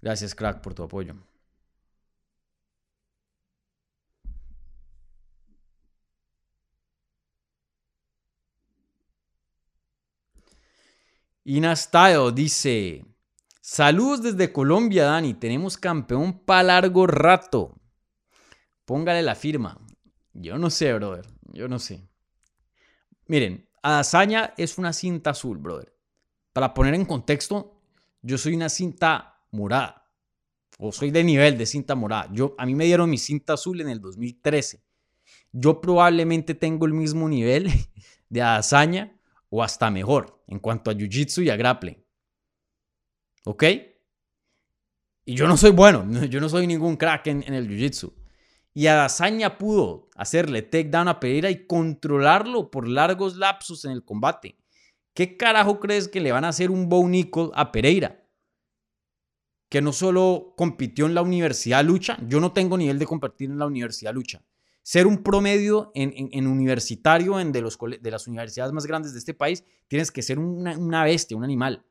gracias, 0.02 0.36
crack, 0.36 0.62
por 0.62 0.74
tu 0.74 0.84
apoyo. 0.84 1.16
Ina 11.48 11.76
Style 11.76 12.32
dice: 12.34 13.06
Saludos 13.62 14.24
desde 14.24 14.52
Colombia, 14.52 15.06
Dani. 15.06 15.36
Tenemos 15.36 15.78
campeón 15.78 16.40
para 16.40 16.64
largo 16.64 17.06
rato. 17.06 17.80
Póngale 18.84 19.22
la 19.22 19.36
firma. 19.36 19.80
Yo 20.34 20.58
no 20.58 20.72
sé, 20.72 20.92
brother. 20.94 21.28
Yo 21.54 21.68
no 21.68 21.78
sé. 21.78 22.10
Miren, 23.28 23.70
Adazaña 23.84 24.56
es 24.58 24.80
una 24.80 24.92
cinta 24.92 25.30
azul, 25.30 25.60
brother. 25.60 25.96
Para 26.52 26.74
poner 26.74 26.96
en 26.96 27.06
contexto, 27.06 27.80
yo 28.24 28.40
soy 28.40 28.56
una 28.56 28.70
cinta 28.70 29.40
morada. 29.52 30.10
O 30.80 30.92
soy 30.92 31.12
de 31.12 31.24
nivel 31.24 31.60
de 31.60 31.68
cinta 31.68 31.94
morada. 31.94 32.28
Yo, 32.34 32.56
a 32.58 32.66
mí 32.66 32.74
me 32.74 32.86
dieron 32.86 33.08
mi 33.08 33.20
cinta 33.20 33.54
azul 33.54 33.82
en 33.82 33.90
el 33.90 34.02
2013. 34.02 34.84
Yo 35.52 35.80
probablemente 35.80 36.56
tengo 36.56 36.88
el 36.88 36.94
mismo 36.94 37.30
nivel 37.30 37.70
de 38.30 38.42
hazaña 38.42 39.15
o 39.56 39.64
hasta 39.64 39.90
mejor 39.90 40.44
en 40.48 40.60
cuanto 40.60 40.92
a 40.92 40.94
jiu-jitsu 40.94 41.44
y 41.44 41.50
a 41.50 41.56
grappling. 41.56 42.04
¿Ok? 43.46 43.64
Y 45.24 45.34
yo 45.34 45.48
no 45.48 45.56
soy 45.56 45.72
bueno, 45.72 46.06
yo 46.30 46.42
no 46.42 46.50
soy 46.50 46.68
ningún 46.68 46.98
crack 46.98 47.28
en, 47.28 47.54
el 47.54 47.70
jiu-jitsu. 47.70 48.14
Y 48.74 48.88
Adazaña 48.88 49.58
pudo 49.58 50.10
hacerle 50.16 50.62
takedown 50.62 51.08
a 51.08 51.22
Pereira 51.22 51.50
y 51.50 51.66
controlarlo 51.66 52.70
por 52.70 52.90
largos 52.90 53.38
lapsos 53.38 53.86
en 53.86 53.92
el 53.92 54.04
combate. 54.04 54.58
¿Qué 55.14 55.38
carajo 55.38 55.80
crees 55.80 56.10
que 56.10 56.20
le 56.20 56.34
van 56.34 56.44
a 56.44 56.50
hacer 56.50 56.70
un 56.70 56.90
Bow 56.90 57.08
Nickel 57.08 57.52
a 57.54 57.72
Pereira? 57.72 58.28
Que 59.70 59.82
no 59.82 59.94
solo 59.94 60.54
compitió 60.58 61.06
en 61.06 61.16
la 61.16 61.22
Universidad 61.22 61.86
Lucha, 61.86 62.18
yo 62.28 62.42
no 62.42 62.52
tengo 62.52 62.78
nivel 62.78 63.00
de 63.00 63.06
competir 63.06 63.50
en 63.50 63.58
la 63.58 63.68
Universidad 63.68 64.14
Lucha. 64.14 64.44
Ser 64.86 65.08
un 65.08 65.24
promedio 65.24 65.92
en, 65.96 66.46
universitario 66.46 67.40
en 67.40 67.52
de, 67.52 67.60
los, 67.60 67.76
de 68.00 68.12
las 68.12 68.28
universidades 68.28 68.72
más 68.72 68.86
grandes 68.86 69.14
de 69.14 69.20
este 69.20 69.34
país, 69.34 69.64
tienes 69.88 70.12
que 70.12 70.22
ser 70.22 70.38
una, 70.38 70.78
una 70.78 71.04
bestia, 71.04 71.36
un 71.36 71.44
animal. 71.44 71.84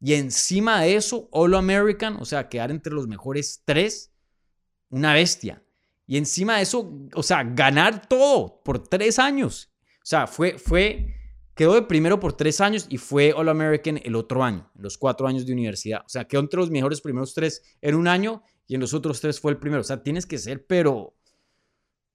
Y 0.00 0.14
encima 0.14 0.80
de 0.80 0.96
eso, 0.96 1.28
All 1.32 1.54
American, 1.54 2.16
o 2.16 2.24
sea, 2.24 2.48
quedar 2.48 2.70
entre 2.70 2.94
los 2.94 3.06
mejores 3.06 3.62
tres, 3.66 4.10
una 4.88 5.12
bestia. 5.12 5.62
Y 6.06 6.16
encima 6.16 6.56
de 6.56 6.62
eso, 6.62 6.90
o 7.12 7.22
sea, 7.22 7.44
ganar 7.44 8.08
todo 8.08 8.62
por 8.64 8.88
tres 8.88 9.18
años. 9.18 9.70
O 9.98 10.06
sea, 10.06 10.26
fue, 10.26 10.58
fue, 10.58 11.14
quedó 11.54 11.74
de 11.74 11.82
primero 11.82 12.20
por 12.20 12.32
tres 12.32 12.62
años 12.62 12.86
y 12.88 12.96
fue 12.96 13.34
All 13.34 13.50
American 13.50 14.00
el 14.02 14.16
otro 14.16 14.42
año, 14.42 14.70
los 14.76 14.96
cuatro 14.96 15.26
años 15.26 15.44
de 15.44 15.52
universidad. 15.52 16.00
O 16.06 16.08
sea, 16.08 16.24
quedó 16.24 16.40
entre 16.40 16.60
los 16.60 16.70
mejores 16.70 17.02
primeros 17.02 17.34
tres 17.34 17.62
en 17.82 17.96
un 17.96 18.08
año 18.08 18.42
y 18.66 18.76
en 18.76 18.80
los 18.80 18.94
otros 18.94 19.20
tres 19.20 19.38
fue 19.38 19.52
el 19.52 19.58
primero. 19.58 19.82
O 19.82 19.84
sea, 19.84 20.02
tienes 20.02 20.24
que 20.24 20.38
ser, 20.38 20.64
pero, 20.64 21.14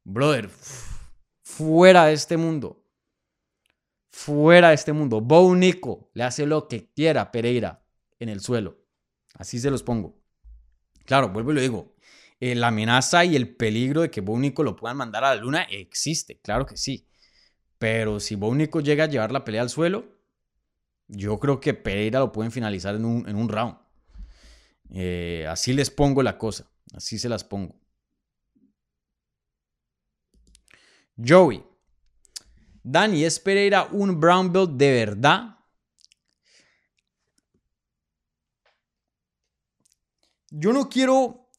brother, 0.06 0.50
fuera 1.44 2.06
de 2.06 2.14
este 2.14 2.38
mundo. 2.38 2.82
Fuera 4.10 4.70
de 4.70 4.76
este 4.76 4.94
mundo. 4.94 5.20
Bo 5.20 5.54
Nico 5.54 6.10
le 6.14 6.24
hace 6.24 6.46
lo 6.46 6.70
que 6.70 6.90
quiera 6.94 7.32
Pereira 7.32 7.84
en 8.20 8.30
el 8.30 8.40
suelo. 8.40 8.80
Así 9.34 9.60
se 9.60 9.70
los 9.70 9.84
pongo. 9.84 10.18
Claro, 11.04 11.30
vuelvo 11.30 11.52
y 11.52 11.56
lo 11.56 11.62
digo. 11.62 11.96
Eh, 12.40 12.56
la 12.56 12.68
amenaza 12.68 13.26
y 13.26 13.36
el 13.36 13.56
peligro 13.56 14.02
de 14.02 14.12
que 14.12 14.22
Bo 14.22 14.40
Nico 14.40 14.64
lo 14.64 14.76
puedan 14.76 14.98
mandar 14.98 15.24
a 15.26 15.36
la 15.36 15.42
luna 15.42 15.64
existe, 15.64 16.40
claro 16.40 16.66
que 16.66 16.78
sí. 16.78 17.08
Pero 17.78 18.20
si 18.20 18.36
Bo 18.36 18.54
Nico 18.56 18.80
llega 18.80 19.06
a 19.06 19.08
llevar 19.08 19.32
la 19.32 19.44
pelea 19.44 19.62
al 19.62 19.70
suelo, 19.70 20.06
yo 21.08 21.40
creo 21.40 21.60
que 21.60 21.74
Pereira 21.74 22.20
lo 22.20 22.32
pueden 22.32 22.52
finalizar 22.52 22.96
en 22.96 23.06
un, 23.06 23.28
en 23.28 23.36
un 23.36 23.50
round. 23.50 23.78
Eh, 24.94 25.46
así 25.50 25.74
les 25.74 25.90
pongo 25.90 26.24
la 26.24 26.38
cosa. 26.38 26.70
Así 26.94 27.20
se 27.20 27.30
las 27.30 27.44
pongo. 27.44 27.76
Joey. 31.18 31.64
Dani, 32.84 33.24
¿es 33.24 33.40
Pereira 33.40 33.88
un 33.92 34.20
brown 34.20 34.52
belt 34.52 34.72
de 34.72 34.92
verdad? 34.92 35.58
Yo 40.50 40.72
no 40.72 40.90
quiero... 40.90 41.50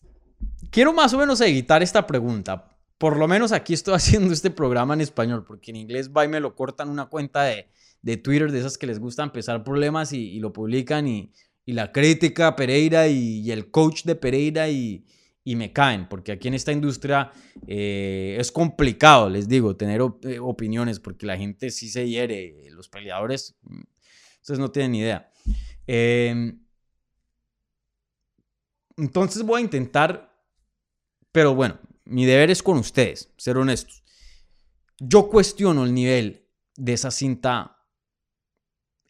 Quiero 0.71 0.93
más 0.93 1.13
o 1.15 1.19
menos 1.19 1.41
evitar 1.41 1.83
esta 1.83 2.07
pregunta. 2.07 2.77
Por 2.99 3.17
lo 3.17 3.29
menos 3.29 3.53
aquí 3.53 3.75
estoy 3.75 3.95
haciendo 3.97 4.33
este 4.33 4.51
programa 4.51 4.95
en 4.95 5.01
español, 5.01 5.45
porque 5.45 5.71
en 5.71 5.77
inglés 5.77 6.11
va 6.11 6.25
y 6.25 6.29
me 6.29 6.41
lo 6.41 6.55
cortan 6.55 6.89
una 6.89 7.07
cuenta 7.07 7.45
de, 7.45 7.69
de 8.03 8.17
Twitter 8.17 8.53
de 8.53 8.61
esas 8.61 8.79
que 8.79 8.87
les 8.87 8.99
gusta 8.99 9.23
empezar 9.23 9.65
problemas 9.65 10.13
y, 10.13 10.39
lo 10.39 10.53
publican 10.53 11.09
y 11.09 11.33
y 11.67 11.73
la 11.73 11.93
crítica 11.93 12.47
a 12.47 12.57
Pereira 12.57 13.09
y, 13.09 13.51
el 13.51 13.71
coach 13.71 14.05
de 14.05 14.15
Pereira 14.15 14.69
y, 14.69 15.05
me 15.55 15.73
caen, 15.73 16.09
porque 16.09 16.33
aquí 16.33 16.49
en 16.49 16.55
esta 16.55 16.73
industria 16.73 17.31
eh, 17.69 18.37
es 18.41 18.51
complicado, 18.51 19.31
les 19.31 19.47
digo, 19.49 19.77
tener 19.77 20.01
eh, 20.23 20.39
opiniones, 20.41 20.99
porque 20.99 21.27
la 21.27 21.37
gente 21.37 21.71
sí 21.71 21.89
se 21.89 22.09
hiere, 22.09 22.71
los 22.71 22.89
peleadores, 22.89 23.55
mm, 23.63 23.83
ustedes 24.41 24.59
no 24.59 24.71
tienen 24.73 24.93
ni 24.93 24.99
idea. 25.01 25.31
Em, 25.87 26.59
entonces 28.97 29.43
voy 29.45 29.61
a 29.61 29.65
intentar, 29.65 30.37
pero 31.31 31.55
bueno, 31.55 31.79
mi 32.05 32.25
deber 32.25 32.51
es 32.51 32.63
con 32.63 32.79
ustedes, 32.79 33.33
ser 33.37 33.57
honestos. 33.57 34.03
Yo 34.99 35.29
cuestiono 35.29 35.85
el 35.85 35.95
nivel 35.95 36.49
de 36.75 36.95
esa 36.95 37.11
cinta, 37.11 37.85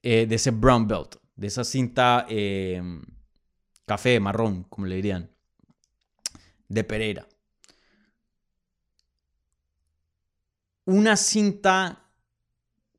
eh, 0.02 0.26
de 0.26 0.34
ese 0.34 0.50
brown 0.50 0.86
belt 0.86 1.16
de 1.36 1.46
esa 1.46 1.64
cinta 1.64 2.26
eh, 2.28 2.82
café, 3.84 4.18
marrón, 4.18 4.64
como 4.64 4.86
le 4.86 4.96
dirían, 4.96 5.30
de 6.68 6.84
Pereira. 6.84 7.28
Una 10.84 11.16
cinta 11.16 12.06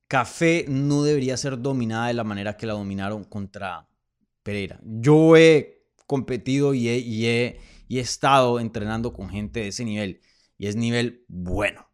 café 0.07 0.65
no 0.67 1.03
debería 1.03 1.37
ser 1.37 1.61
dominada 1.61 2.07
de 2.07 2.13
la 2.13 2.23
manera 2.23 2.57
que 2.57 2.65
la 2.65 2.73
dominaron 2.73 3.23
contra 3.23 3.87
Pereira. 4.43 4.79
Yo 4.83 5.37
he 5.37 5.85
competido 6.05 6.73
y 6.73 6.87
he, 6.89 7.59
estado 7.89 8.59
entrenando 8.59 9.13
con 9.13 9.29
gente 9.29 9.61
de 9.61 9.67
ese 9.69 9.85
nivel 9.85 10.21
y 10.57 10.67
es 10.67 10.75
nivel 10.75 11.25
bueno, 11.27 11.87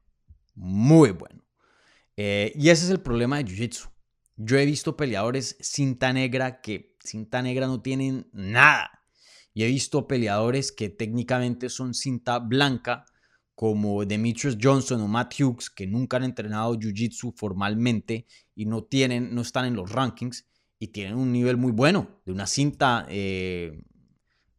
muy 0.55 1.11
bueno. 1.11 1.43
Eh, 2.15 2.53
y 2.55 2.69
ese 2.69 2.85
es 2.85 2.91
el 2.91 3.01
problema 3.01 3.37
de 3.37 3.45
Jiu-Jitsu. 3.45 3.89
Yo 4.35 4.57
he 4.57 4.65
visto 4.65 4.97
peleadores 4.97 5.57
cinta 5.59 6.13
negra 6.13 6.61
que 6.61 6.95
cinta 6.99 7.41
negra 7.41 7.67
no 7.67 7.81
tienen 7.81 8.27
nada. 8.33 9.02
Y 9.53 9.63
he 9.63 9.67
visto 9.67 10.07
peleadores 10.07 10.71
que 10.71 10.89
técnicamente 10.89 11.69
son 11.69 11.93
cinta 11.93 12.39
blanca, 12.39 13.05
como 13.55 14.03
Demetrius 14.05 14.57
Johnson 14.59 15.01
o 15.01 15.07
Matt 15.07 15.39
Hughes, 15.39 15.69
que 15.69 15.85
nunca 15.85 16.17
han 16.17 16.23
entrenado 16.23 16.73
Jiu-Jitsu 16.75 17.33
formalmente 17.35 18.25
y 18.55 18.65
no, 18.65 18.83
tienen, 18.83 19.33
no 19.33 19.41
están 19.41 19.65
en 19.65 19.75
los 19.75 19.91
rankings 19.91 20.47
y 20.79 20.87
tienen 20.87 21.15
un 21.15 21.31
nivel 21.31 21.57
muy 21.57 21.71
bueno, 21.71 22.21
de 22.25 22.31
una 22.31 22.47
cinta 22.47 23.05
eh, 23.09 23.79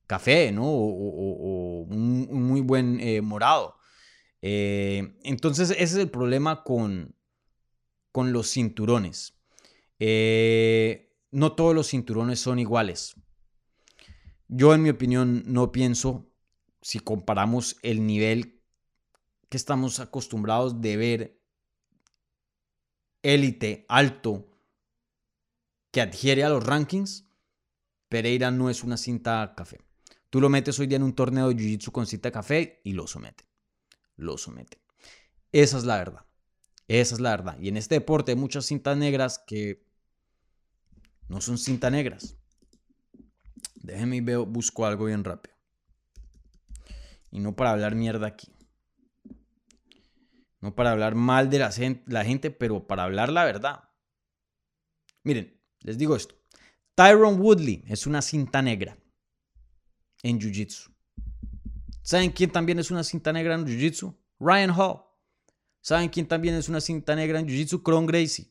café, 0.06 0.52
¿no? 0.52 0.64
O, 0.64 1.82
un, 1.82 2.46
muy 2.46 2.60
buen 2.60 3.00
eh, 3.00 3.20
morado. 3.20 3.76
Eh, 4.40 5.16
entonces 5.24 5.70
ese 5.70 5.82
es 5.82 5.94
el 5.96 6.10
problema 6.10 6.62
con, 6.62 7.14
con 8.12 8.32
los 8.32 8.50
cinturones. 8.50 9.34
No 11.30 11.52
todos 11.52 11.74
los 11.74 11.88
cinturones 11.88 12.38
son 12.38 12.58
iguales. 12.58 13.16
Yo 14.48 14.74
en 14.74 14.82
mi 14.82 14.90
opinión 14.90 15.42
no 15.46 15.72
pienso, 15.72 16.30
si 16.80 17.00
comparamos 17.00 17.76
el 17.82 18.06
nivel 18.06 18.62
que 19.48 19.56
estamos 19.56 20.00
acostumbrados 20.00 20.80
de 20.80 20.96
ver 20.96 21.42
élite 23.22 23.86
alto 23.88 24.50
que 25.90 26.00
adhiere 26.00 26.44
a 26.44 26.50
los 26.50 26.64
rankings, 26.64 27.26
Pereira 28.08 28.50
no 28.50 28.68
es 28.68 28.84
una 28.84 28.96
cinta 28.96 29.54
café. 29.56 29.80
Tú 30.28 30.40
lo 30.40 30.48
metes 30.48 30.78
hoy 30.78 30.86
día 30.86 30.96
en 30.96 31.04
un 31.04 31.14
torneo 31.14 31.48
de 31.48 31.54
Jiu-Jitsu 31.54 31.90
con 31.90 32.06
cinta 32.06 32.30
café 32.30 32.80
y 32.84 32.92
lo 32.92 33.06
somete. 33.06 33.44
Lo 34.16 34.36
somete. 34.36 34.78
Esa 35.52 35.78
es 35.78 35.84
la 35.84 35.96
verdad. 35.96 36.26
Esa 36.88 37.14
es 37.14 37.20
la 37.20 37.30
verdad. 37.30 37.58
Y 37.60 37.68
en 37.68 37.76
este 37.76 37.94
deporte 37.94 38.32
hay 38.32 38.36
muchas 38.36 38.66
cintas 38.66 38.96
negras 38.96 39.38
que 39.38 39.86
no 41.28 41.40
son 41.40 41.56
cintas 41.56 41.90
negras. 41.92 42.36
Déjenme 43.84 44.16
y 44.16 44.20
veo, 44.22 44.46
busco 44.46 44.86
algo 44.86 45.04
bien 45.04 45.24
rápido. 45.24 45.54
Y 47.30 47.38
no 47.38 47.54
para 47.54 47.72
hablar 47.72 47.94
mierda 47.94 48.26
aquí. 48.26 48.50
No 50.60 50.74
para 50.74 50.92
hablar 50.92 51.14
mal 51.14 51.50
de 51.50 51.58
la, 51.58 52.24
gente, 52.24 52.50
pero 52.50 52.86
para 52.86 53.04
hablar 53.04 53.30
la 53.30 53.44
verdad. 53.44 53.90
Miren, 55.22 55.60
les 55.80 55.98
digo 55.98 56.16
esto. 56.16 56.34
Tyron 56.94 57.38
Woodley 57.38 57.84
es 57.86 58.06
una 58.06 58.22
cinta 58.22 58.62
negra 58.62 58.96
en 60.22 60.40
Jiu-Jitsu. 60.40 60.90
¿Saben 62.00 62.30
quién 62.30 62.50
también 62.50 62.78
es 62.78 62.90
una 62.90 63.04
cinta 63.04 63.34
negra 63.34 63.54
en 63.54 63.66
Jiu-Jitsu? 63.66 64.16
Ryan 64.40 64.70
Hall. 64.70 65.02
¿Saben 65.82 66.08
quién 66.08 66.26
también 66.26 66.54
es 66.54 66.70
una 66.70 66.80
cinta 66.80 67.14
negra 67.14 67.38
en 67.38 67.46
Jiu-Jitsu? 67.46 67.82
Kron 67.82 68.06
Gracie. 68.06 68.50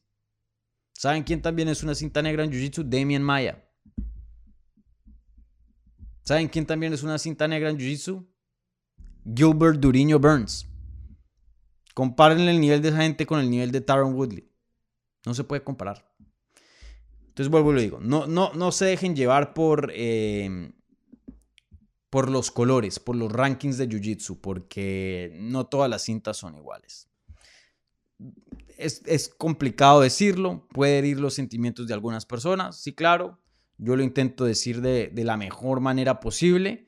¿Saben 0.91 1.23
quién 1.23 1.41
también 1.41 1.69
es 1.69 1.81
una 1.81 1.95
cinta 1.95 2.21
negra 2.21 2.43
en 2.43 2.51
Jiu-Jitsu? 2.51 2.83
Damien 2.83 3.23
Maya. 3.23 3.67
¿Saben 6.23 6.47
quién 6.47 6.65
también 6.65 6.93
es 6.93 7.03
una 7.03 7.17
cinta 7.17 7.47
negra 7.47 7.69
en 7.69 7.77
Jiu-Jitsu? 7.77 8.25
Gilbert 9.35 9.79
Duriño 9.79 10.19
Burns. 10.19 10.67
Comparen 11.93 12.39
el 12.41 12.59
nivel 12.59 12.81
de 12.81 12.89
esa 12.89 13.01
gente 13.01 13.25
con 13.25 13.39
el 13.39 13.49
nivel 13.49 13.71
de 13.71 13.81
Taron 13.81 14.13
Woodley. 14.15 14.49
No 15.25 15.33
se 15.33 15.43
puede 15.43 15.63
comparar. 15.63 16.09
Entonces 17.27 17.49
vuelvo 17.49 17.71
y 17.71 17.75
lo 17.75 17.81
digo. 17.81 17.99
No, 17.99 18.27
no, 18.27 18.53
no 18.53 18.71
se 18.71 18.85
dejen 18.85 19.15
llevar 19.15 19.53
por, 19.53 19.91
eh, 19.93 20.71
por 22.09 22.29
los 22.29 22.51
colores, 22.51 22.99
por 22.99 23.15
los 23.15 23.31
rankings 23.31 23.77
de 23.77 23.89
Jiu-Jitsu, 23.89 24.39
porque 24.41 25.35
no 25.39 25.65
todas 25.67 25.89
las 25.89 26.03
cintas 26.03 26.37
son 26.37 26.55
iguales 26.55 27.09
es, 28.77 29.29
complicado 29.29 30.01
decirlo, 30.01 30.67
puede 30.69 30.99
herir 30.99 31.19
los 31.19 31.33
sentimientos 31.33 31.87
de 31.87 31.93
algunas 31.93 32.25
personas, 32.25 32.77
sí, 32.77 32.93
claro. 32.93 33.39
Yo 33.77 33.95
lo 33.95 34.03
intento 34.03 34.45
decir 34.45 34.81
de, 34.81 35.11
la 35.15 35.37
mejor 35.37 35.79
manera 35.79 36.19
posible, 36.19 36.87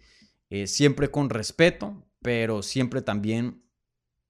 eh, 0.49 0.67
siempre 0.67 1.09
con 1.09 1.29
respeto, 1.29 2.05
pero 2.21 2.61
siempre 2.61 3.01
también 3.01 3.63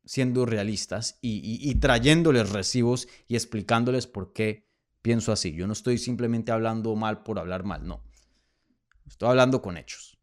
siendo 0.05 0.45
realistas 0.45 1.17
y, 1.21 1.75
trayéndoles 1.75 2.51
recibos 2.51 3.07
y 3.27 3.35
explicándoles 3.35 4.07
por 4.07 4.33
qué 4.33 4.69
pienso 5.01 5.31
así. 5.31 5.53
Yo 5.53 5.67
no 5.67 5.73
estoy 5.73 5.97
simplemente 5.97 6.51
hablando 6.51 6.95
mal 6.95 7.23
por 7.23 7.39
hablar 7.39 7.63
mal, 7.63 7.87
no. 7.87 8.03
Estoy 9.07 9.29
hablando 9.29 9.61
con 9.61 9.77
hechos. 9.77 10.17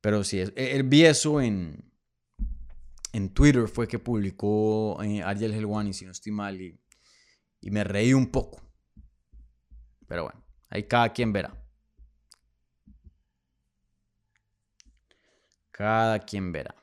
Pero 0.00 0.22
sí, 0.22 0.42
el 0.54 0.82
vi 0.82 1.04
eso 1.04 1.40
en, 1.40 1.90
en 3.12 3.30
Twitter 3.30 3.68
fue 3.68 3.88
que 3.88 3.98
publicó 3.98 5.02
eh, 5.02 5.22
Ariel 5.22 5.54
Helwani, 5.54 5.94
si 5.94 6.04
no 6.04 6.12
estoy 6.12 6.32
mal, 6.32 6.60
y 6.60 7.70
me 7.70 7.84
reí 7.84 8.12
un 8.12 8.26
poco. 8.26 8.60
Pero 10.06 10.24
bueno, 10.24 10.43
ahí 10.74 10.82
cada 10.82 11.08
quien 11.12 11.32
verá. 11.32 11.54
Cada 15.70 16.18
quien 16.18 16.52
verá. 16.52 16.74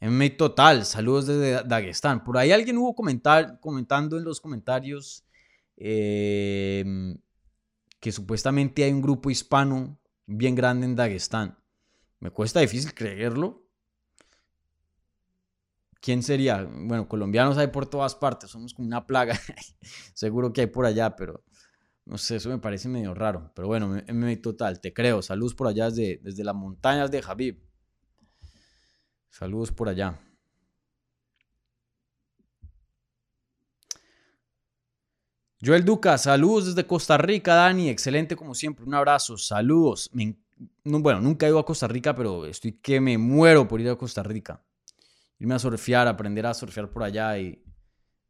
MMA 0.00 0.36
Total, 0.36 0.84
saludos 0.84 1.26
desde 1.26 1.64
Dagestán. 1.64 2.22
Por 2.22 2.36
ahí 2.36 2.52
alguien 2.52 2.76
hubo 2.76 2.94
comentar, 2.94 3.58
comentando 3.60 4.18
en 4.18 4.24
los 4.24 4.40
comentarios 4.40 5.24
em, 5.76 7.16
que 8.00 8.12
supuestamente 8.12 8.84
hay 8.84 8.92
un 8.92 9.00
grupo 9.00 9.30
hispano 9.30 9.98
bien 10.26 10.54
grande 10.54 10.84
en 10.84 10.96
Dagestán. 10.96 11.58
Me 12.20 12.30
cuesta 12.30 12.60
difícil 12.60 12.92
creerlo. 12.92 13.63
¿Quién 16.04 16.22
sería? 16.22 16.68
Bueno, 16.70 17.08
colombianos 17.08 17.56
hay 17.56 17.68
por 17.68 17.86
todas 17.86 18.14
partes, 18.14 18.50
somos 18.50 18.74
como 18.74 18.86
una 18.86 19.06
plaga. 19.06 19.40
Seguro 20.12 20.52
que 20.52 20.60
hay 20.60 20.66
por 20.66 20.84
allá, 20.84 21.16
pero 21.16 21.42
no 22.04 22.18
sé, 22.18 22.36
eso 22.36 22.50
me 22.50 22.58
parece 22.58 22.90
medio 22.90 23.14
raro. 23.14 23.50
Pero 23.54 23.68
bueno, 23.68 23.96
MMA 24.06 24.42
Total, 24.42 24.82
te 24.82 24.92
creo. 24.92 25.22
Saludos 25.22 25.54
por 25.54 25.66
allá 25.66 25.86
desde, 25.86 26.20
desde 26.22 26.44
las 26.44 26.54
montañas 26.54 27.10
de 27.10 27.22
Javib. 27.22 27.58
Saludos 29.30 29.72
por 29.72 29.88
allá. 29.88 30.20
Joel 35.64 35.86
Duca, 35.86 36.18
saludos 36.18 36.66
desde 36.66 36.86
Costa 36.86 37.16
Rica, 37.16 37.54
Dani. 37.54 37.88
Excelente 37.88 38.36
como 38.36 38.54
siempre. 38.54 38.84
Un 38.84 38.92
abrazo, 38.92 39.38
saludos. 39.38 40.10
bueno, 40.84 41.22
nunca 41.22 41.46
he 41.46 41.48
ido 41.48 41.58
a 41.58 41.64
Costa 41.64 41.88
Rica, 41.88 42.14
pero 42.14 42.44
estoy 42.44 42.72
que 42.72 43.00
me 43.00 43.16
muero 43.16 43.66
por 43.66 43.80
ir 43.80 43.88
a 43.88 43.96
Costa 43.96 44.22
Rica. 44.22 44.62
Irme 45.38 45.54
a 45.54 45.58
surfear, 45.58 46.08
aprender 46.08 46.46
a 46.46 46.54
surfear 46.54 46.90
por 46.90 47.02
allá 47.02 47.38
y 47.38 47.62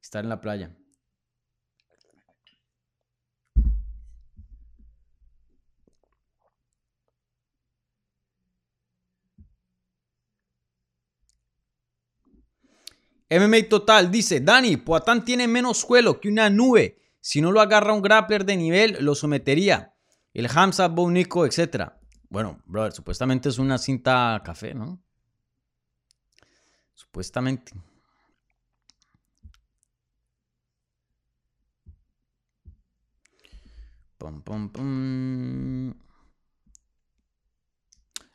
estar 0.01 0.25
en 0.25 0.31
la 0.31 0.41
playa. 0.41 0.75
MMA 13.31 13.69
Total 13.69 14.11
dice, 14.11 14.41
Dani, 14.41 14.77
Poatán 14.77 15.25
tiene 15.25 15.49
menos 15.49 15.79
suelo 15.79 16.21
que 16.21 16.29
una 16.29 16.51
nube. 16.51 17.01
Si 17.21 17.41
no 17.41 17.51
lo 17.53 17.61
agarra 17.61 17.93
un 17.93 18.03
grappler 18.03 18.45
de 18.45 18.57
nivel, 18.57 18.97
lo 19.01 19.15
sometería. 19.15 19.95
El 20.33 20.49
Hamza, 20.55 20.89
Bonico, 20.89 21.47
etc. 21.47 21.93
Bueno, 22.29 22.63
brother, 22.67 22.93
supuestamente 22.93 23.49
es 23.49 23.59
una 23.59 23.79
cinta 23.79 24.41
café, 24.45 24.75
¿no? 24.75 25.04
Supuestamente. 27.15 27.73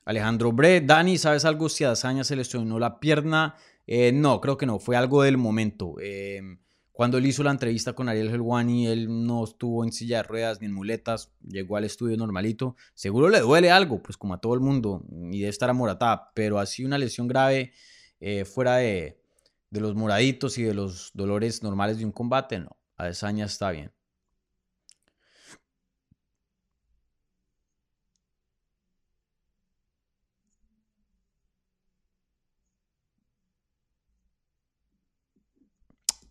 Alejandro 0.06 0.54
Bre, 0.54 0.80
Dani, 0.80 1.18
¿sabes 1.18 1.44
algo 1.44 1.68
si 1.68 1.84
a 1.84 1.90
Dazaña 1.90 2.24
se 2.24 2.38
le 2.38 2.44
lesionó 2.44 2.80
la 2.80 3.02
pierna? 3.02 3.56
Eh, 3.86 4.14
no, 4.14 4.40
creo 4.40 4.58
que 4.58 4.66
no, 4.66 4.80
fue 4.80 4.96
algo 4.96 5.24
del 5.24 5.36
momento. 5.36 5.96
Em, 6.00 6.60
cuando 6.94 7.18
él 7.18 7.26
hizo 7.26 7.44
la 7.44 7.52
entrevista 7.52 7.92
con 7.92 8.08
Ariel 8.08 8.30
Helwani, 8.30 8.88
él 8.88 9.26
no 9.28 9.44
estuvo 9.44 9.84
en 9.84 9.92
silla 9.92 10.18
de 10.18 10.24
ruedas 10.24 10.62
ni 10.62 10.68
en 10.68 10.74
muletas, 10.74 11.34
llegó 11.46 11.76
al 11.76 11.84
estudio 11.84 12.16
normalito. 12.16 12.78
Seguro 12.94 13.28
le 13.28 13.42
duele 13.42 13.72
algo, 13.72 14.02
pues 14.02 14.16
como 14.16 14.36
a 14.36 14.40
todo 14.40 14.54
el 14.54 14.62
mundo, 14.62 15.04
y 15.34 15.40
debe 15.40 15.50
estar 15.50 15.70
amoratada, 15.70 16.32
pero 16.34 16.60
así 16.60 16.86
una 16.86 16.98
lesión 16.98 17.28
grave 17.28 17.74
eh, 18.20 18.46
fuera 18.46 18.78
de, 18.78 19.22
de, 19.70 19.82
los 19.82 19.96
moraditos 19.96 20.58
y 20.58 20.64
de 20.64 20.74
los 20.74 21.12
dolores 21.14 21.64
normales 21.64 21.98
de 22.00 22.06
un 22.06 22.12
combate, 22.12 22.60
no. 22.60 22.78
Adesanya 22.98 23.46
está 23.46 23.72
bien. 23.72 23.92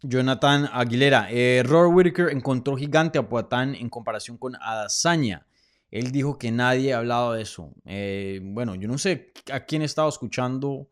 Jonathan 0.03 0.68
Aguilera. 0.72 1.28
Eh, 1.30 1.62
Whitaker 1.66 2.28
encontró 2.30 2.76
gigante 2.76 3.18
a 3.18 3.28
Poatán 3.28 3.74
en 3.74 3.89
comparación 3.89 4.36
con 4.39 4.57
Adazaña. 4.61 5.47
Él 5.91 6.12
dijo 6.12 6.39
que 6.39 6.53
nadie 6.53 6.93
ha 6.93 6.99
hablado 6.99 7.32
de 7.32 7.43
eso. 7.43 7.72
Eh, 7.84 8.41
bueno, 8.43 8.74
yo 8.74 8.89
no 8.89 8.99
sé 8.99 9.32
a 9.53 9.64
quién 9.64 9.82
he 9.82 9.86
estado 9.86 10.09
escuchando 10.09 10.89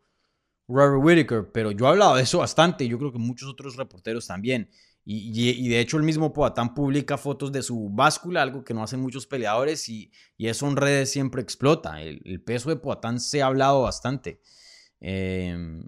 Robert 0.67 1.03
Whitaker, 1.03 1.51
pero 1.51 1.71
yo 1.71 1.85
he 1.85 1.89
hablado 1.89 2.15
de 2.15 2.23
eso 2.23 2.39
bastante 2.39 2.87
yo 2.87 2.97
creo 2.97 3.11
que 3.11 3.19
muchos 3.19 3.49
otros 3.49 3.75
reporteros 3.75 4.27
también. 4.27 4.69
Y, 5.09 5.69
de 5.69 5.79
hecho 5.79 5.95
el 5.95 6.03
mismo 6.03 6.33
Poatán 6.33 6.73
publica 6.73 7.17
fotos 7.17 7.53
de 7.53 7.63
su 7.63 7.89
báscula, 7.89 8.41
algo 8.41 8.65
que 8.65 8.73
no 8.73 8.83
hacen 8.83 8.99
muchos 8.99 9.25
peleadores 9.25 9.87
y, 9.87 10.11
eso 10.37 10.67
en 10.67 10.75
redes 10.75 11.09
siempre 11.09 11.41
explota. 11.41 12.01
El, 12.01 12.41
peso 12.43 12.69
de 12.69 12.75
Poatán 12.75 13.21
se 13.21 13.41
ha 13.41 13.45
hablado 13.45 13.83
bastante. 13.83 14.41
Eh, 14.99 15.81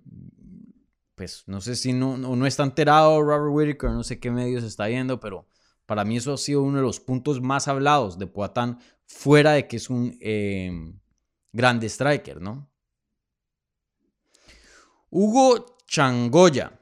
pues 1.15 1.43
no 1.47 1.59
sé 1.59 1.75
si 1.75 1.91
no, 1.91 2.17
no, 2.17 2.45
está 2.45 2.63
enterado 2.63 3.21
Robert 3.21 3.53
Whittaker, 3.53 3.89
no 3.89 4.05
sé 4.05 4.21
qué 4.21 4.31
medios 4.31 4.63
está 4.63 4.87
viendo, 4.87 5.19
pero 5.19 5.49
para 5.85 6.05
mí 6.05 6.15
eso 6.15 6.33
ha 6.33 6.37
sido 6.37 6.61
uno 6.61 6.77
de 6.77 6.83
los 6.83 7.01
puntos 7.01 7.41
más 7.41 7.67
hablados 7.67 8.17
de 8.19 8.27
Poatán, 8.27 8.79
fuera 9.05 9.51
de 9.51 9.67
que 9.67 9.75
es 9.75 9.89
un 9.89 10.17
eh, 10.21 10.71
grande 11.51 11.89
striker, 11.89 12.39
¿no? 12.39 12.71
Hugo 15.09 15.77
Changoya, 15.87 16.79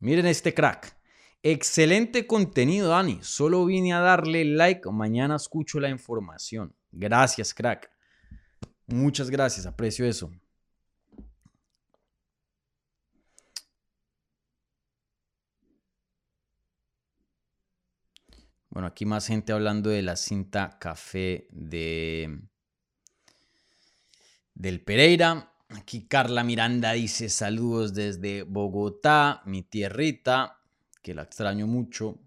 miren 0.00 0.26
este 0.26 0.54
crack. 0.54 0.96
Excelente 1.42 2.26
contenido, 2.26 2.88
Dani. 2.88 3.18
Solo 3.22 3.66
vine 3.66 3.92
a 3.92 4.00
darle 4.00 4.46
like. 4.46 4.90
Mañana 4.90 5.36
escucho 5.36 5.78
la 5.78 5.90
información. 5.90 6.74
Gracias, 6.90 7.52
crack. 7.52 7.90
Muchas 8.86 9.28
gracias, 9.28 9.66
aprecio 9.66 10.06
eso. 10.06 10.30
Bueno, 18.70 18.88
aquí 18.88 19.06
más 19.06 19.28
gente 19.28 19.52
hablando 19.52 19.90
de 19.90 20.02
la 20.02 20.16
cinta 20.16 20.78
café 20.80 21.46
de 21.52 22.40
del 24.54 24.82
Pereira. 24.82 25.53
Aquí 25.76 26.06
Carla 26.06 26.44
Miranda 26.44 26.92
dice 26.92 27.28
saludos 27.28 27.94
desde 27.94 28.44
Bogotá, 28.44 29.42
mi 29.44 29.62
tierrita, 29.62 30.60
que 31.02 31.14
la 31.14 31.22
extraño 31.22 31.66
mucho. 31.66 32.20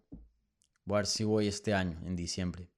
Voy 0.83 0.95
a 0.95 0.99
ver 0.99 1.07
si 1.07 1.23
voy 1.23 1.47
este 1.47 1.73
año, 1.73 1.97
en 2.05 2.15
diciembre. 2.15 2.69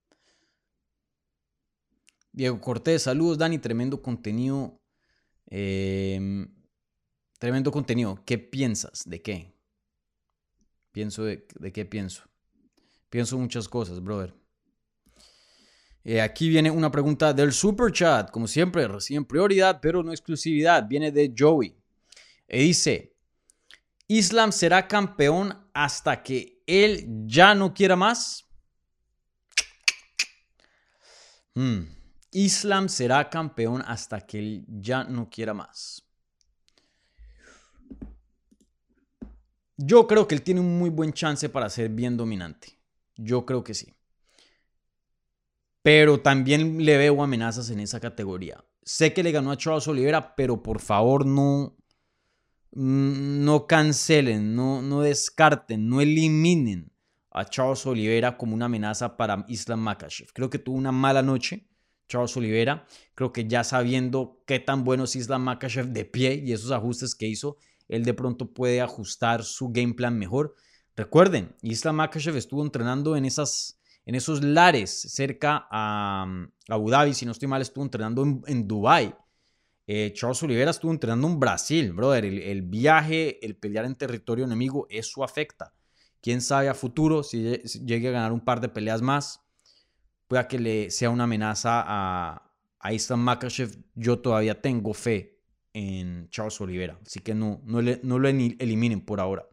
Diego 2.31 2.61
Cortés, 2.61 3.03
saludos 3.03 3.39
Dani, 3.39 3.57
tremendo 3.57 4.01
contenido. 4.01 4.79
Em, 5.47 6.47
tremendo 7.39 7.71
contenido. 7.71 8.23
¿Qué 8.23 8.37
piensas? 8.37 9.03
¿De 9.09 9.21
qué? 9.23 9.51
Pienso 10.91 11.23
de 11.23 11.71
qué 11.73 11.85
pienso. 11.85 12.23
Pienso 13.09 13.39
muchas 13.39 13.67
cosas, 13.67 14.03
brother. 14.03 14.38
Eh, 16.03 16.21
aquí 16.21 16.49
viene 16.49 16.71
una 16.71 16.89
pregunta 16.91 17.33
del 17.33 17.51
super 17.51 17.91
chat. 17.91 18.31
Como 18.31 18.47
siempre, 18.47 18.87
recién 18.87 19.25
prioridad, 19.25 19.79
pero 19.81 20.01
no 20.03 20.11
exclusividad. 20.11 20.87
Viene 20.87 21.11
de 21.11 21.33
Joey. 21.37 21.75
Y 22.47 22.59
dice: 22.59 23.15
Islam 24.07 24.51
será 24.51 24.87
campeón 24.87 25.55
hasta 25.73 26.23
que 26.23 26.63
él 26.65 27.05
ya 27.25 27.53
no 27.53 27.73
quiera 27.73 27.95
más. 27.95 28.45
Hmm. 31.53 31.83
Islam 32.31 32.89
será 32.89 33.29
campeón 33.29 33.83
hasta 33.85 34.21
que 34.21 34.39
él 34.39 34.65
ya 34.67 35.03
no 35.03 35.29
quiera 35.29 35.53
más. 35.53 36.05
Yo 39.75 40.07
creo 40.07 40.27
que 40.27 40.35
él 40.35 40.41
tiene 40.41 40.59
un 40.59 40.77
muy 40.77 40.89
buen 40.89 41.13
chance 41.13 41.47
para 41.49 41.69
ser 41.69 41.89
bien 41.89 42.17
dominante. 42.17 42.77
Yo 43.15 43.45
creo 43.45 43.63
que 43.63 43.73
sí. 43.73 43.93
Pero 45.89 46.19
también 46.19 46.85
le 46.85 46.97
veo 46.97 47.23
amenazas 47.23 47.71
en 47.71 47.79
esa 47.79 47.99
categoría. 47.99 48.63
Sé 48.83 49.11
que 49.11 49.23
le 49.23 49.31
ganó 49.31 49.49
a 49.49 49.57
Charles 49.57 49.87
Oliveira, 49.87 50.35
pero 50.35 50.61
por 50.61 50.81
favor 50.81 51.25
no, 51.25 51.79
mm, 52.73 53.43
no 53.43 53.65
cancelen, 53.65 54.55
no, 54.55 54.83
no 54.83 55.01
descarten, 55.01 55.89
no 55.89 55.99
eliminen 55.99 56.91
a 57.31 57.43
Charles 57.43 57.87
Oliveira 57.87 58.37
como 58.37 58.53
una 58.53 58.65
amenaza 58.65 59.17
para 59.17 59.43
Islam 59.47 59.79
Makashev. 59.79 60.31
Creo 60.31 60.51
que 60.51 60.59
tuvo 60.59 60.77
una 60.77 60.91
mala 60.91 61.23
noche 61.23 61.67
Charles 62.07 62.37
Oliveira. 62.37 62.85
Creo 63.15 63.33
que 63.33 63.47
ya 63.47 63.63
sabiendo 63.63 64.43
qué 64.45 64.59
tan 64.59 64.83
bueno 64.83 65.05
es 65.05 65.15
Islam 65.15 65.41
Makashev 65.41 65.87
de 65.87 66.05
pie 66.05 66.35
y 66.45 66.53
esos 66.53 66.69
ajustes 66.69 67.15
que 67.15 67.25
hizo, 67.25 67.57
él 67.87 68.05
de 68.05 68.13
pronto 68.13 68.53
puede 68.53 68.79
ajustar 68.79 69.43
su 69.43 69.69
game 69.69 69.95
plan 69.95 70.19
mejor. 70.19 70.53
Recuerden, 70.95 71.55
Islam 71.63 71.95
Makhachev 71.95 72.35
estuvo 72.35 72.61
entrenando 72.61 73.15
en, 73.15 73.25
esas, 73.25 73.78
en 74.05 74.15
esos 74.15 74.43
lares 74.43 74.89
cerca 74.89 75.67
a 75.69 76.25
mm, 76.27 76.51
Abu 76.69 76.89
Dhabi, 76.89 77.13
si 77.13 77.25
no 77.25 77.31
estoy 77.31 77.47
mal, 77.47 77.61
estuvo 77.61 77.83
entrenando 77.83 78.23
en, 78.23 78.41
en 78.47 78.67
Dubai. 78.67 79.15
Eh, 79.91 80.13
Charles 80.13 80.43
Oliveira 80.43 80.69
estuvo 80.69 80.91
entrenando 80.91 81.27
en 81.27 81.39
Brasil, 81.39 81.93
brother. 81.93 82.23
El, 82.25 82.61
viaje, 82.61 83.43
el 83.43 83.55
pelear 83.55 83.85
en 83.85 83.95
territorio 83.95 84.45
enemigo, 84.45 84.85
eso 84.89 85.23
afecta. 85.23 85.73
Quién 86.21 86.41
sabe 86.41 86.69
a 86.69 86.75
futuro 86.75 87.23
si, 87.23 87.41
llegue 87.83 88.09
a 88.09 88.11
ganar 88.11 88.31
un 88.31 88.41
par 88.41 88.61
de 88.61 88.69
peleas 88.69 89.01
más, 89.01 89.41
pueda 90.27 90.47
que 90.47 90.59
le 90.59 90.91
sea 90.91 91.09
una 91.09 91.23
amenaza 91.23 91.83
a, 91.83 92.53
a 92.79 92.93
Islam. 92.93 93.27
Yo 93.95 94.19
todavía 94.19 94.61
tengo 94.61 94.93
fe 94.93 95.39
en 95.73 96.29
Charles 96.29 96.61
Oliveira. 96.61 96.99
Así 97.03 97.19
que 97.21 97.33
no, 97.33 97.61
no, 97.63 97.81
le, 97.81 97.99
no 98.03 98.19
lo 98.19 98.27
eliminen 98.27 99.01
por 99.01 99.19
ahora. 99.19 99.48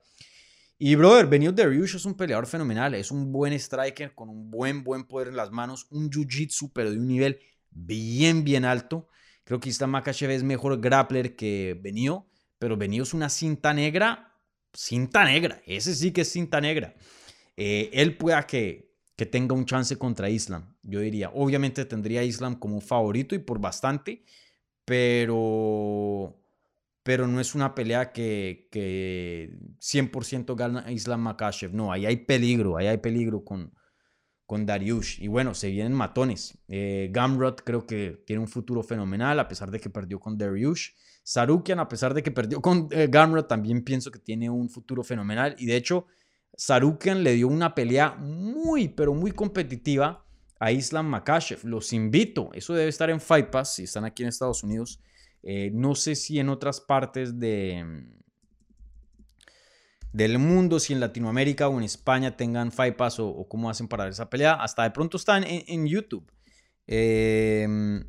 Y 0.79 0.95
brother, 0.95 1.27
Benio 1.27 1.53
Dariush 1.53 1.97
es 1.97 2.05
un 2.05 2.15
peleador 2.15 2.47
fenomenal, 2.47 2.95
es 2.95 3.11
un 3.11 3.33
buen 3.33 3.55
striker 3.55 4.15
con 4.15 4.29
un 4.29 4.51
buen, 4.51 4.85
buen 4.85 5.05
poder 5.05 5.29
en 5.29 5.37
las 5.37 5.51
manos, 5.51 5.87
un 5.91 6.11
jiu-jitsu, 6.11 6.71
pero 6.75 6.91
de 6.91 6.99
un 6.99 7.09
nivel 7.09 7.41
bien, 7.71 8.45
bien 8.45 8.67
alto. 8.67 9.09
Creo 9.45 9.59
que 9.59 9.71
Islam 9.71 9.91
Makachev 9.91 10.31
es 10.31 10.43
mejor 10.43 10.79
grappler 10.79 11.35
que 11.35 11.79
Benio, 11.81 12.27
pero 12.59 12.77
Benio 12.77 13.05
es 13.05 13.15
una 13.15 13.31
cinta 13.31 13.73
negra, 13.73 14.35
cinta 14.75 15.25
negra, 15.25 15.63
ese 15.67 15.95
sí 15.95 16.13
que 16.13 16.23
es 16.23 16.29
cinta 16.31 16.61
negra. 16.61 16.95
Eh, 17.57 17.89
él 17.95 18.19
pueda 18.19 18.47
que, 18.47 18.93
que 19.17 19.25
tenga 19.25 19.55
un 19.55 19.65
chance 19.65 19.97
contra 19.97 20.29
Islam, 20.29 20.77
yo 20.83 21.01
diría. 21.01 21.31
Obviamente 21.31 21.87
tendría 21.87 22.23
Islam 22.23 22.59
como 22.59 22.83
favorito 22.83 23.35
y 23.35 23.39
por 23.39 23.61
bastante, 23.61 24.25
pero 24.85 26.39
pero 27.07 27.29
no 27.29 27.41
es 27.41 27.55
una 27.55 27.73
pelea 27.73 28.11
que, 28.11 28.69
que 28.73 29.57
100% 29.79 30.57
gana 30.57 30.91
Islam 30.91 31.21
Makashev. 31.21 31.73
No, 31.73 31.93
ahí 31.93 32.05
hay 32.05 32.17
peligro, 32.17 32.77
ahí 32.77 32.89
hay 32.89 32.99
peligro 32.99 33.45
con, 33.45 33.73
con 34.45 34.67
Dariush. 34.67 35.23
Y 35.23 35.29
bueno, 35.29 35.55
se 35.55 35.71
vienen 35.71 35.93
matones. 35.93 36.59
Eh, 36.67 37.09
Gamrot 37.13 37.63
creo 37.63 37.87
que 37.87 38.25
tiene 38.27 38.43
un 38.43 38.49
futuro 38.49 38.83
fenomenal, 38.83 39.39
a 39.39 39.47
pesar 39.47 39.71
de 39.71 39.79
que 39.79 39.89
perdió 39.89 40.19
con 40.19 40.37
Dariush. 40.37 40.89
Sarukian, 41.23 41.79
a 41.79 41.89
pesar 41.89 42.13
de 42.13 42.25
que 42.25 42.33
perdió 42.33 42.61
con 42.61 42.89
eh, 42.91 43.07
Gamrot, 43.09 43.47
también 43.47 43.85
pienso 43.85 44.11
que 44.11 44.19
tiene 44.19 44.51
un 44.51 44.69
futuro 44.69 45.05
fenomenal. 45.05 45.55
Y 45.61 45.67
de 45.67 45.77
hecho, 45.77 46.07
Sarukian 46.57 47.23
le 47.23 47.35
dio 47.35 47.47
una 47.47 47.73
pelea 47.77 48.17
muy, 48.17 48.89
pero 48.89 49.15
muy 49.15 49.31
competitiva 49.31 50.27
a 50.59 50.73
Islam 50.73 51.07
Makashev. 51.07 51.65
Los 51.67 51.93
invito, 51.93 52.51
eso 52.53 52.75
debe 52.75 52.89
estar 52.89 53.11
en 53.11 53.21
Fight 53.21 53.51
Pass, 53.51 53.77
si 53.77 53.85
están 53.85 54.05
aquí 54.05 54.25
en 54.25 54.31
Estados 54.31 54.65
Unidos 54.65 55.01
eh, 55.43 55.71
no 55.73 55.95
sé 55.95 56.15
si 56.15 56.39
en 56.39 56.49
otras 56.49 56.81
partes 56.81 57.39
de, 57.39 57.85
del 60.13 60.39
mundo, 60.39 60.81
si 60.81 60.93
en 60.93 61.01
Latinoamérica 61.01 61.69
o 61.69 61.77
en 61.77 61.85
España 61.85 62.37
tengan 62.37 62.73
Fight 62.73 62.97
Pass 62.97 63.21
o, 63.21 63.47
cómo 63.49 63.69
hacen 63.69 63.87
para 63.87 64.05
ver 64.05 64.13
esa 64.13 64.31
pelea. 64.31 64.55
Hasta 64.55 64.83
de 64.83 64.91
pronto 64.91 65.19
están 65.19 65.45
en, 65.47 65.87
YouTube. 65.87 66.33
Em, 66.87 68.03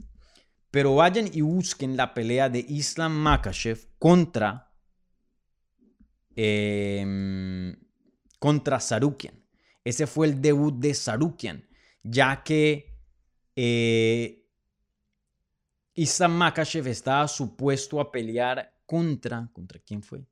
pero 0.72 0.96
vayan 0.96 1.30
y 1.32 1.42
busquen 1.42 1.98
la 1.98 2.14
pelea 2.14 2.50
de 2.50 2.60
Islam 2.60 3.14
Makachev 3.14 3.90
contra, 4.00 4.72
eh, 6.36 7.76
contra 8.40 8.80
Sarukian. 8.80 9.44
Ese 9.84 10.08
fue 10.08 10.28
el 10.28 10.42
debut 10.42 10.76
de 10.80 10.94
Sarukian, 10.94 11.68
ya 12.04 12.44
que 12.44 12.98
eh, 13.56 14.37
Islam 16.00 16.34
Makachev 16.38 16.88
estaba 16.89 17.28
supuesto 17.28 18.00
a 18.00 18.12
pelear 18.12 18.72
contra. 18.86 19.50
¿Contra 19.52 19.80
quién 19.80 20.04
fue? 20.04 20.24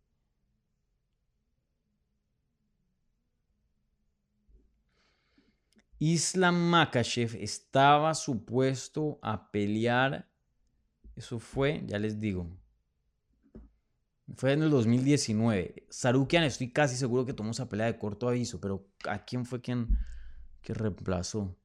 Islam 5.97 6.69
Makachev 6.69 7.35
estaba 7.41 8.13
supuesto 8.13 9.17
a 9.23 9.49
pelear. 9.49 10.29
Eso 11.15 11.39
fue, 11.39 11.83
ya 11.87 11.97
les 11.97 12.19
digo. 12.19 12.47
Fue 14.35 14.53
en 14.53 14.61
el 14.61 14.69
2019. 14.69 15.87
Sarukian, 15.89 16.43
estoy 16.43 16.69
casi 16.71 16.95
seguro 16.95 17.25
que 17.25 17.33
tomó 17.33 17.49
esa 17.49 17.67
pelea 17.67 17.87
de 17.87 17.97
corto 17.97 18.29
aviso, 18.29 18.61
pero 18.61 18.87
¿a 19.09 19.25
quién 19.25 19.45
fue 19.47 19.61
quien 19.61 19.97
que 20.61 20.75
reemplazó? 20.75 21.57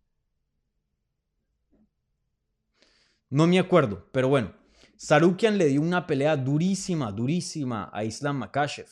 No 3.30 3.46
me 3.46 3.58
acuerdo, 3.58 4.08
pero 4.12 4.28
bueno. 4.28 4.52
Sarukian 4.96 5.56
le 5.56 5.66
dio 5.66 5.80
una 5.80 6.06
pelea 6.06 6.36
durísima, 6.36 7.10
durísima 7.10 7.88
a 7.92 8.04
Islam 8.04 8.36
Makashev. 8.36 8.88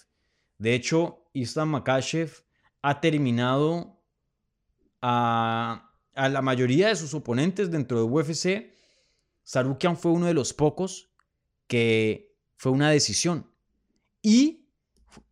De 0.56 0.74
hecho, 0.74 1.28
Islam 1.34 1.68
Makashev 1.68 2.32
ha 2.80 3.00
terminado 3.00 4.00
a, 5.02 5.92
la 6.14 6.40
mayoría 6.40 6.88
de 6.88 6.96
sus 6.96 7.12
oponentes 7.12 7.70
dentro 7.70 7.98
de 7.98 8.04
UFC. 8.04 8.72
Sarukian 9.42 9.98
fue 9.98 10.12
uno 10.12 10.26
de 10.26 10.34
los 10.34 10.54
pocos 10.54 11.10
que 11.66 12.34
fue 12.56 12.72
una 12.72 12.90
decisión. 12.90 13.52
Y 14.22 14.70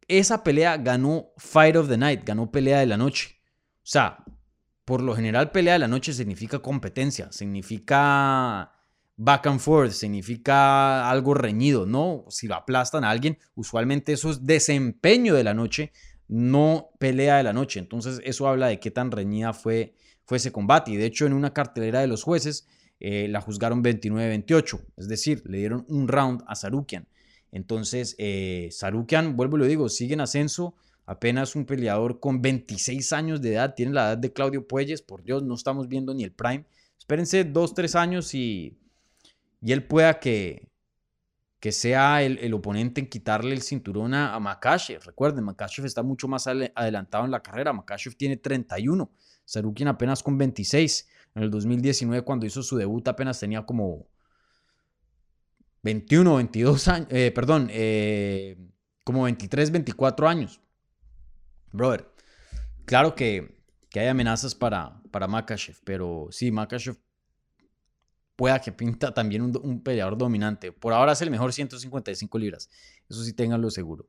esa 0.09 0.45
pelea 0.45 0.77
ganó 0.77 1.33
Fight 1.39 1.77
of 1.77 1.89
the 1.89 1.97
Night, 1.97 2.23
ganó 2.25 2.51
pelea 2.51 2.81
de 2.81 2.87
la 2.87 2.99
noche. 2.99 3.41
O 3.79 3.89
sea, 3.89 4.25
por 4.85 5.01
lo 5.03 5.17
general 5.17 5.53
pelea 5.53 5.73
de 5.73 5.79
la 5.79 5.89
noche 5.89 6.13
significa 6.13 6.59
competencia, 6.59 7.33
significa 7.33 8.76
back 9.17 9.47
and 9.47 9.61
forth, 9.61 9.93
significa 9.93 11.09
algo 11.09 11.35
reñido, 11.35 11.87
¿no? 11.87 12.25
Si 12.29 12.47
lo 12.47 12.55
aplastan 12.55 13.05
a 13.05 13.11
alguien, 13.11 13.39
usualmente 13.55 14.13
eso 14.13 14.31
es 14.31 14.45
desempeño 14.45 15.35
de 15.35 15.45
la 15.45 15.55
noche, 15.55 15.93
no 16.29 16.91
pelea 16.99 17.39
de 17.39 17.43
la 17.43 17.53
noche. 17.53 17.81
Entonces 17.81 18.21
eso 18.25 18.47
habla 18.47 18.69
de 18.69 18.79
qué 18.79 18.91
tan 18.91 19.11
reñida 19.11 19.53
fue, 19.53 19.95
fue 20.25 20.37
ese 20.37 20.53
combate. 20.53 20.93
Y 20.93 20.97
de 20.97 21.07
hecho 21.07 21.27
en 21.27 21.33
una 21.33 21.53
cartelera 21.55 22.01
de 22.01 22.09
los 22.09 22.23
jueces 22.23 22.67
eh, 23.01 23.29
la 23.29 23.41
juzgaron 23.41 23.83
29-28, 23.83 24.81
es 24.97 25.09
decir, 25.09 25.43
le 25.47 25.59
dieron 25.59 25.85
un 25.89 26.09
round 26.09 26.43
a 26.47 26.55
Sarukian. 26.55 27.09
Entonces 27.53 28.17
eh, 28.19 28.69
Sarukian, 28.71 29.37
vuelvo 29.37 29.57
y 29.57 29.61
lo 29.61 29.67
digo, 29.67 29.89
sigue 29.89 30.15
en 30.15 30.21
ascenso. 30.21 30.75
Apenas 31.09 31.55
un 31.55 31.67
peleador 31.67 32.19
con 32.19 32.43
26 32.43 33.13
años 33.13 33.41
de 33.41 33.53
edad, 33.53 33.75
tiene 33.77 33.93
la 33.93 34.09
edad 34.09 34.19
de 34.19 34.33
Claudio 34.33 34.67
Puelles, 34.67 35.03
por 35.03 35.23
Dios, 35.23 35.45
no 35.45 35.55
estamos 35.55 35.87
viendo 35.87 36.13
ni 36.13 36.25
el 36.25 36.33
prime. 36.33 36.67
Espérense 36.99 37.45
dos, 37.45 37.75
tres 37.75 37.95
años 37.95 38.35
y, 38.35 38.77
y 39.61 39.73
él 39.73 39.85
pueda 39.85 40.21
que, 40.21 40.71
que 41.61 41.73
sea 41.73 42.23
el, 42.23 42.53
oponente 42.55 43.01
en 43.01 43.09
quitarle 43.09 43.55
el 43.55 43.63
cinturón 43.63 44.15
a, 44.15 44.35
a 44.35 44.41
Makachev. 44.41 45.03
Recuerden, 45.05 45.45
Makachev 45.45 45.87
está 45.87 46.03
mucho 46.03 46.29
más 46.29 46.47
adelantado 46.47 47.25
en 47.25 47.31
la 47.31 47.43
carrera. 47.43 47.73
Makachev 47.73 48.15
tiene 48.15 48.37
31, 48.37 49.11
Sarukin 49.45 49.89
apenas 49.89 50.23
con 50.23 50.39
26. 50.39 51.09
En 51.35 51.43
el 51.43 51.51
2019, 51.51 52.23
cuando 52.23 52.47
hizo 52.47 52.63
su 52.63 52.77
debut, 52.77 53.07
apenas 53.09 53.39
tenía 53.39 53.65
como 53.65 54.07
21, 55.83 56.37
22 56.37 56.89
años, 56.89 57.09
eh, 57.11 57.31
perdón, 57.33 57.69
eh, 57.71 58.57
como 59.05 59.23
23, 59.23 59.71
24 59.71 60.29
años. 60.29 60.61
Brother, 61.73 62.11
claro 62.87 63.15
que, 63.15 63.63
que 63.89 64.01
hay 64.01 64.09
amenazas 64.09 64.55
para, 64.55 65.01
para 65.11 65.29
Makachev, 65.29 65.77
pero 65.85 66.29
sí, 66.31 66.51
Makachev 66.51 66.97
pueda 68.37 68.61
que 68.61 68.71
pinta 68.71 69.13
también 69.13 69.43
un, 69.43 69.83
peleador 69.83 70.17
dominante. 70.17 70.71
Por 70.71 70.93
ahora 70.93 71.13
es 71.13 71.23
el 71.23 71.31
mejor 71.31 71.53
155 71.53 72.39
libras. 72.39 72.69
Eso 73.09 73.25
sí 73.25 73.33
ténganlo 73.33 73.71
seguro. 73.71 74.07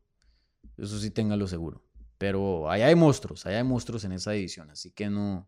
Eso 0.77 0.99
sí 0.99 1.09
ténganlo 1.09 1.47
seguro. 1.47 1.81
Pero 2.17 2.69
allá 2.69 2.87
hay 2.87 2.95
monstruos, 2.95 3.45
allá 3.45 3.57
hay 3.57 3.63
monstruos 3.63 4.03
en 4.03 4.11
esa 4.11 4.31
división. 4.31 4.69
Así 4.69 4.91
que 4.91 5.09
no, 5.09 5.47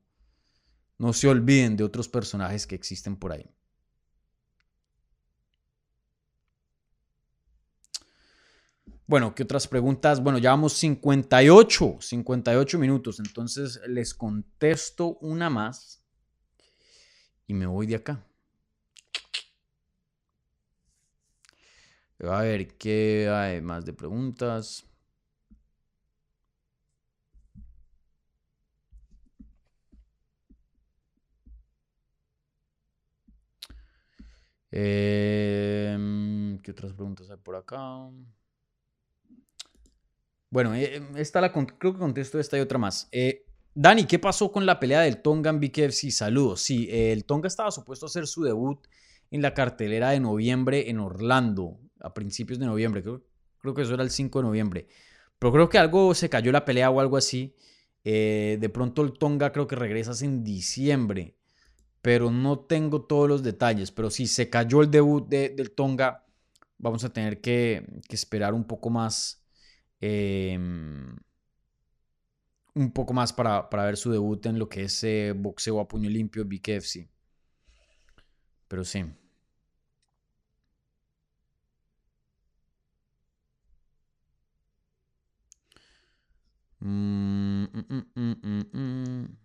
no 0.98 1.14
se 1.14 1.28
olviden 1.28 1.76
de 1.76 1.84
otros 1.84 2.08
personajes 2.08 2.66
que 2.66 2.76
existen 2.76 3.18
por 3.18 3.34
ahí. 3.34 3.50
Bueno, 9.06 9.34
¿qué 9.34 9.42
otras 9.44 9.68
preguntas? 9.68 10.22
Bueno, 10.22 10.38
llevamos 10.38 10.74
58, 10.74 11.98
58 12.00 12.80
minutos. 12.80 13.20
Entonces 13.20 13.82
les 13.88 14.14
contesto 14.14 15.18
una 15.20 15.50
más 15.50 16.04
y 17.48 17.56
me 17.56 17.66
voy 17.66 17.88
de 17.88 17.96
acá. 17.96 18.24
A 22.24 22.42
ver, 22.44 22.78
¿qué 22.78 23.28
hay 23.30 23.62
más 23.62 23.84
de 23.86 23.92
preguntas? 23.94 24.86
Em, 34.72 36.60
¿Qué 36.62 36.72
otras 36.72 36.94
preguntas 36.94 37.30
hay 37.30 37.38
por 37.38 37.56
acá? 37.56 37.78
Bueno, 40.50 40.74
eh, 40.76 41.02
esta 41.16 41.42
la 41.42 41.52
creo 41.52 41.94
que 41.94 42.00
contesto 42.00 42.40
esta 42.40 42.58
y 42.58 42.62
otra 42.62 42.78
más. 42.78 43.08
Eh, 43.12 43.46
Dani, 43.76 44.06
¿qué 44.06 44.20
pasó 44.20 44.52
con 44.52 44.66
la 44.66 44.80
pelea 44.80 45.02
del 45.02 45.22
Tonga 45.22 45.50
en 45.52 45.60
BKFC? 45.60 46.12
Saludos. 46.12 46.62
Sí, 46.62 46.88
el 46.92 47.26
Tonga 47.26 47.48
estaba 47.48 47.72
supuesto 47.72 48.06
a 48.06 48.10
hacer 48.10 48.26
su 48.28 48.44
debut 48.44 48.80
en 49.32 49.42
la 49.42 49.54
cartelera 49.54 50.10
de 50.10 50.20
noviembre 50.20 50.90
en 50.90 51.00
Orlando 51.00 51.80
a 52.02 52.14
principios 52.14 52.60
de 52.60 52.66
noviembre. 52.66 53.02
Creo, 53.02 53.24
creo 53.60 53.74
que 53.74 53.82
eso 53.82 53.94
era 53.94 54.04
el 54.04 54.10
5 54.10 54.40
de 54.40 54.46
noviembre. 54.46 54.88
Pero 55.40 55.54
creo 55.54 55.70
que 55.70 55.78
algo 55.78 56.14
se 56.14 56.30
cayó 56.30 56.52
la 56.52 56.66
pelea 56.66 56.90
o 56.90 57.00
algo 57.00 57.18
así. 57.18 57.56
Eh, 58.04 58.58
de 58.60 58.70
pronto 58.70 59.02
el 59.02 59.14
Tonga 59.14 59.52
creo 59.52 59.68
que 59.68 59.76
regresas 59.76 60.22
en 60.22 60.44
diciembre. 60.44 61.36
Pero 62.02 62.32
no 62.32 62.60
tengo 62.60 63.02
todos 63.04 63.28
los 63.30 63.44
detalles. 63.44 63.92
Pero 63.92 64.10
si 64.10 64.28
se 64.28 64.50
cayó 64.50 64.82
el 64.82 64.92
debut 64.92 65.28
del 65.28 65.72
Tonga, 65.72 66.26
vamos 66.78 67.04
a 67.04 67.14
tener 67.14 67.42
que, 67.42 67.86
esperar 68.10 68.54
un 68.54 68.66
poco 68.66 68.90
más. 68.90 69.44
Em, 70.02 71.16
un 72.76 72.92
poco 72.92 73.14
más 73.14 73.34
para, 73.34 73.68
ver 73.70 73.98
su 73.98 74.12
debut 74.12 74.46
en 74.46 74.60
lo 74.60 74.70
que 74.70 74.84
es 74.84 75.04
eh, 75.04 75.34
boxeo 75.36 75.80
a 75.80 75.88
puño 75.88 76.10
limpio 76.10 76.46
BKFC. 76.46 77.10
Pero 78.68 78.86
sí. 78.86 79.04
Mm, 86.82 87.66
mm, 87.66 88.06
mm, 88.16 89.38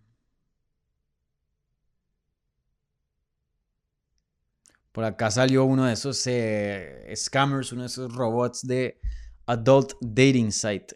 Por 4.91 5.03
acá 5.03 5.29
salió 5.29 5.65
uno 5.65 5.83
de 5.85 5.93
esos 5.93 6.25
eh, 6.27 7.11
scammers, 7.17 7.73
uno 7.73 7.81
de 7.81 7.87
esos 7.87 8.13
robots 8.13 8.65
de 8.65 8.97
Adult 9.45 9.93
Dating 9.99 10.53
Site. 10.53 10.95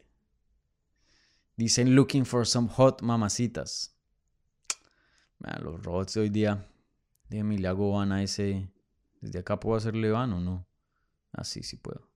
Dicen 1.57 1.93
looking 1.93 2.25
for 2.25 2.47
some 2.47 2.69
hot 2.69 3.01
mamacitas. 3.01 3.93
los 5.61 5.83
robots 5.83 6.13
de 6.13 6.21
hoy 6.21 6.29
día. 6.29 6.65
Déjame 7.27 7.57
le 7.57 7.67
hago 7.67 7.91
van 7.91 8.13
a 8.13 8.23
ese. 8.23 8.71
¿Desde 9.19 9.39
acá 9.39 9.59
puedo 9.59 9.75
hacerle 9.75 10.09
van 10.09 10.31
o 10.31 10.39
no? 10.39 10.65
Así 11.33 11.59
ah, 11.59 11.63
sí 11.63 11.75
puedo. 11.75 12.09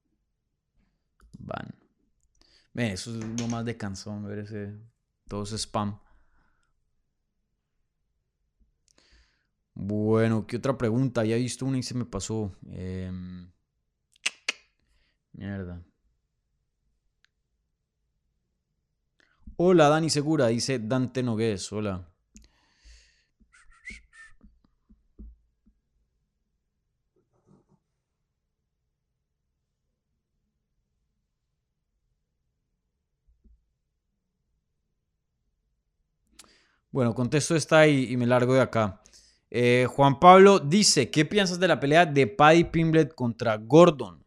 Van. 1.38 1.82
Eso 2.76 3.11
es 3.11 3.41
lo 3.41 3.47
más 3.47 3.65
de 3.65 3.78
cansón, 3.78 4.24
ver 4.26 4.39
ese. 4.39 4.74
Todo 5.28 5.43
ese 5.43 5.57
spam. 5.57 5.99
Bueno, 9.76 10.45
¿qué 10.47 10.57
otra 10.57 10.78
pregunta? 10.78 11.24
Ya 11.26 11.36
he 11.36 11.39
visto 11.39 11.65
una 11.65 11.78
y 11.78 11.84
se 11.84 11.95
me 11.95 12.05
pasó. 12.05 12.55
Em, 12.71 13.51
mierda. 15.34 15.84
Hola, 19.57 19.89
Dani 19.89 20.09
Segura, 20.09 20.47
dice 20.47 20.80
Dante 20.80 21.24
Nogués. 21.24 21.71
Hola. 21.71 22.12
Bueno, 36.94 37.16
contesto 37.16 37.56
esta 37.56 37.88
y, 37.88 38.12
y 38.12 38.18
me 38.18 38.28
largo 38.28 38.54
de 38.54 38.62
acá. 38.62 39.02
Eh, 39.50 39.88
Juan 39.89 40.20
Pablo 40.20 40.60
dice, 40.60 41.10
¿qué 41.10 41.26
piensas 41.26 41.60
de 41.60 41.68
la 41.68 41.80
pelea 41.80 42.06
de 42.06 42.28
Paddy 42.28 42.66
Pimblet 42.66 43.16
contra 43.16 43.58
Gordon? 43.58 44.24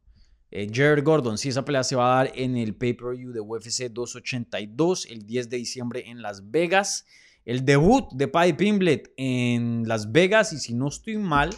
Eh, 0.50 0.68
Jared 0.72 1.04
Gordon, 1.04 1.38
sí, 1.38 1.50
esa 1.50 1.64
pelea 1.64 1.84
se 1.84 1.94
va 1.94 2.12
a 2.12 2.24
dar 2.24 2.32
en 2.34 2.56
el 2.56 2.74
pay-per-view 2.74 3.30
de 3.30 3.38
UFC 3.38 3.84
282 3.84 5.06
el 5.06 5.24
10 5.24 5.48
de 5.48 5.56
diciembre 5.58 6.10
en 6.10 6.22
Las 6.22 6.50
Vegas. 6.50 7.06
El 7.44 7.64
debut 7.64 8.10
de 8.12 8.26
Paddy 8.26 8.54
Pimblet 8.54 9.12
en 9.16 9.86
Las 9.86 10.10
Vegas 10.10 10.52
y 10.52 10.58
si 10.58 10.74
no 10.74 10.88
estoy 10.88 11.18
mal, 11.18 11.50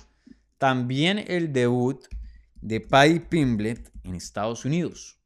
también 0.59 1.25
el 1.27 1.55
debut 1.55 2.05
de 2.61 2.83
Paddy 2.83 3.21
Pimblet 3.21 3.91
en 4.05 4.15
Estados 4.15 4.67
Unidos. 4.67 5.19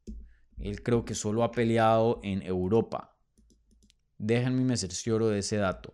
Él 0.59 0.81
creo 0.81 1.03
que 1.03 1.13
solo 1.13 1.43
ha 1.43 1.51
peleado 1.51 2.21
en 2.23 2.41
Europa. 2.41 3.12
Déjenme 4.25 4.63
me 4.63 4.77
cercioro 4.77 5.27
de 5.27 5.39
ese 5.39 5.57
dato. 5.57 5.93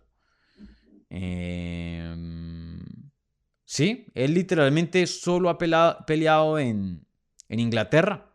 Em, 1.08 2.78
sí, 3.64 4.06
él 4.14 4.34
literalmente 4.34 5.04
solo 5.08 5.48
ha 5.50 5.58
peleado 5.58 6.56
en, 6.60 7.04
Inglaterra. 7.48 8.32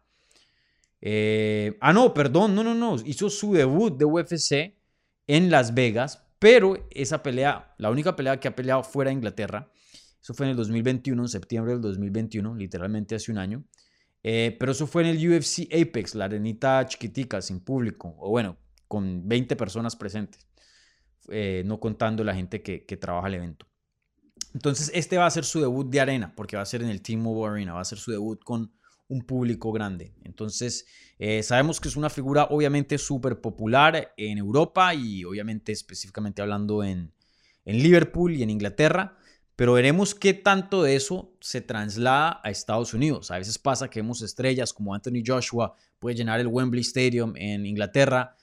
Eh, 1.00 1.78
ah, 1.80 1.94
no, 1.94 2.14
perdón, 2.14 2.56
no, 2.56 2.64
no, 2.64 2.76
no. 2.76 2.98
Hizo 3.06 3.30
su 3.30 3.54
debut 3.54 3.98
de 3.98 4.04
UFC 4.04 4.76
en 5.28 5.50
Las 5.50 5.74
Vegas, 5.74 6.28
pero 6.40 6.90
esa 6.92 7.24
pelea, 7.24 7.74
la 7.78 7.90
única 7.90 8.18
pelea 8.18 8.38
que 8.42 8.50
ha 8.50 8.56
peleado 8.56 8.84
fuera 8.84 9.10
de 9.10 9.16
Inglaterra, 9.16 9.72
eso 10.22 10.34
fue 10.34 10.48
en 10.48 10.50
el 10.50 10.58
2021, 10.58 11.24
en 11.24 11.30
septiembre 11.30 11.72
del 11.72 11.82
2021, 11.82 12.54
literalmente 12.56 13.16
hace 13.16 13.32
un 13.32 13.38
año. 13.38 13.64
Eh, 14.24 14.58
pero 14.60 14.74
eso 14.74 14.88
fue 14.88 15.04
en 15.04 15.10
el 15.10 15.30
UFC 15.30 15.70
Apex, 15.72 16.16
la 16.16 16.26
arenita 16.26 16.86
chiquitica, 16.86 17.42
sin 17.42 17.62
público, 17.62 18.14
o 18.20 18.32
bueno, 18.32 18.58
con 18.88 19.28
20 19.28 19.56
personas 19.56 19.96
presentes. 19.96 20.48
Eh, 21.30 21.64
no 21.66 21.80
contando 21.80 22.24
la 22.24 22.36
gente 22.36 22.62
que, 22.62 22.98
trabaja 22.98 23.28
el 23.28 23.36
evento. 23.36 23.66
Entonces, 24.54 24.92
este 24.94 25.18
va 25.18 25.26
a 25.26 25.32
ser 25.32 25.44
su 25.44 25.60
debut 25.60 25.90
de 25.90 26.00
arena, 26.00 26.34
porque 26.36 26.56
va 26.56 26.62
a 26.62 26.66
ser 26.66 26.84
en 26.84 26.90
el 26.90 27.02
T-Mobile 27.02 27.52
Arena, 27.52 27.74
va 27.74 27.82
a 27.82 27.86
ser 27.86 27.98
su 27.98 28.12
debut 28.12 28.44
con 28.44 28.72
un 29.08 29.22
público 29.22 29.72
grande. 29.72 30.14
Entonces, 30.24 30.86
eh, 31.20 31.42
sabemos 31.44 31.80
que 31.80 31.88
es 31.88 31.96
una 31.96 32.10
figura 32.10 32.46
obviamente 32.50 32.98
súper 32.98 33.42
popular 33.42 34.14
en 34.18 34.38
Europa 34.38 34.94
y 34.94 35.24
obviamente 35.26 35.72
específicamente 35.72 36.42
hablando 36.42 36.84
en, 36.84 37.12
en 37.66 37.84
Liverpool 37.84 38.34
y 38.34 38.44
en 38.44 38.50
Inglaterra, 38.50 39.18
pero 39.56 39.74
veremos 39.74 40.16
qué 40.16 40.34
tanto 40.34 40.84
de 40.84 40.96
eso 40.96 41.34
se 41.40 41.62
traslada 41.62 42.42
a 42.44 42.50
Estados 42.50 42.94
Unidos. 42.94 43.32
A 43.32 43.38
veces 43.38 43.58
pasa 43.58 43.90
que 43.90 44.02
vemos 44.02 44.22
estrellas 44.22 44.74
como 44.74 44.94
Anthony 44.94 45.24
Joshua, 45.26 45.76
puede 46.00 46.16
llenar 46.16 46.40
el 46.40 46.48
Wembley 46.48 46.82
Stadium 46.82 47.34
en 47.36 47.66
Inglaterra, 47.66 48.36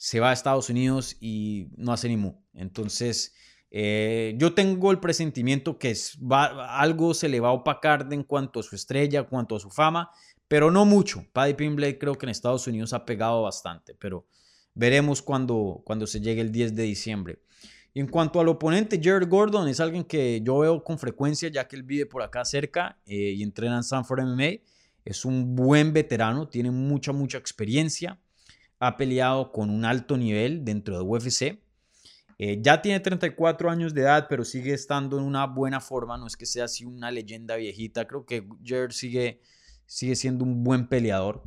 se 0.00 0.18
va 0.18 0.30
a 0.30 0.32
Estados 0.32 0.70
Unidos 0.70 1.18
y 1.20 1.68
no 1.76 1.92
hace 1.92 2.08
ni 2.08 2.16
mu. 2.16 2.32
Entonces, 2.54 3.34
eh, 3.70 4.34
yo 4.38 4.54
tengo 4.54 4.92
el 4.92 4.98
presentimiento 4.98 5.78
que 5.78 5.94
algo 6.70 7.12
se 7.12 7.28
le 7.28 7.38
va 7.38 7.50
a 7.50 7.52
opacar 7.52 8.08
en 8.10 8.24
cuanto 8.24 8.60
a 8.60 8.62
su 8.62 8.74
estrella, 8.74 9.18
en 9.18 9.24
cuanto 9.26 9.56
a 9.56 9.60
su 9.60 9.68
fama, 9.68 10.10
pero 10.48 10.70
no 10.70 10.86
mucho. 10.86 11.26
Paddy 11.34 11.52
Pimblade 11.52 11.98
creo 11.98 12.14
que 12.14 12.24
en 12.24 12.30
Estados 12.30 12.66
Unidos 12.66 12.94
ha 12.94 13.04
pegado 13.04 13.42
bastante, 13.42 13.94
pero 13.94 14.24
veremos 14.74 15.20
cuando, 15.20 15.82
cuando 15.84 16.06
se 16.06 16.22
llegue 16.22 16.40
el 16.40 16.50
10 16.50 16.74
de 16.74 16.82
diciembre. 16.84 17.42
En 17.92 18.06
cuanto 18.06 18.40
al 18.40 18.48
oponente, 18.48 18.98
Jared 19.04 19.28
Gordon 19.28 19.68
es 19.68 19.80
alguien 19.80 20.04
que 20.04 20.40
yo 20.42 20.60
veo 20.60 20.82
con 20.82 20.98
frecuencia, 20.98 21.50
ya 21.50 21.68
que 21.68 21.76
él 21.76 21.82
vive 21.82 22.06
por 22.06 22.22
acá 22.22 22.46
cerca 22.46 22.98
eh, 23.04 23.34
y 23.36 23.42
entrena 23.42 23.76
en 23.76 23.82
Sanford 23.82 24.22
MMA. 24.22 24.62
Es 25.04 25.26
un 25.26 25.54
buen 25.54 25.92
veterano, 25.92 26.48
tiene 26.48 26.70
mucha, 26.70 27.12
mucha 27.12 27.36
experiencia 27.36 28.18
ha 28.80 28.96
peleado 28.96 29.52
con 29.52 29.70
un 29.70 29.84
alto 29.84 30.16
nivel 30.16 30.64
dentro 30.64 30.96
de 30.96 31.02
UFC. 31.02 31.62
Eh, 32.38 32.58
ya 32.62 32.80
tiene 32.80 32.98
34 33.00 33.70
años 33.70 33.92
de 33.92 34.00
edad, 34.00 34.26
pero 34.28 34.44
sigue 34.44 34.72
estando 34.72 35.18
en 35.18 35.24
una 35.24 35.46
buena 35.46 35.80
forma. 35.80 36.16
No 36.16 36.26
es 36.26 36.38
que 36.38 36.46
sea 36.46 36.64
así 36.64 36.86
una 36.86 37.10
leyenda 37.10 37.56
viejita. 37.56 38.06
Creo 38.06 38.24
que 38.24 38.48
Jared 38.64 38.92
sigue, 38.92 39.42
sigue 39.84 40.16
siendo 40.16 40.44
un 40.44 40.64
buen 40.64 40.88
peleador. 40.88 41.42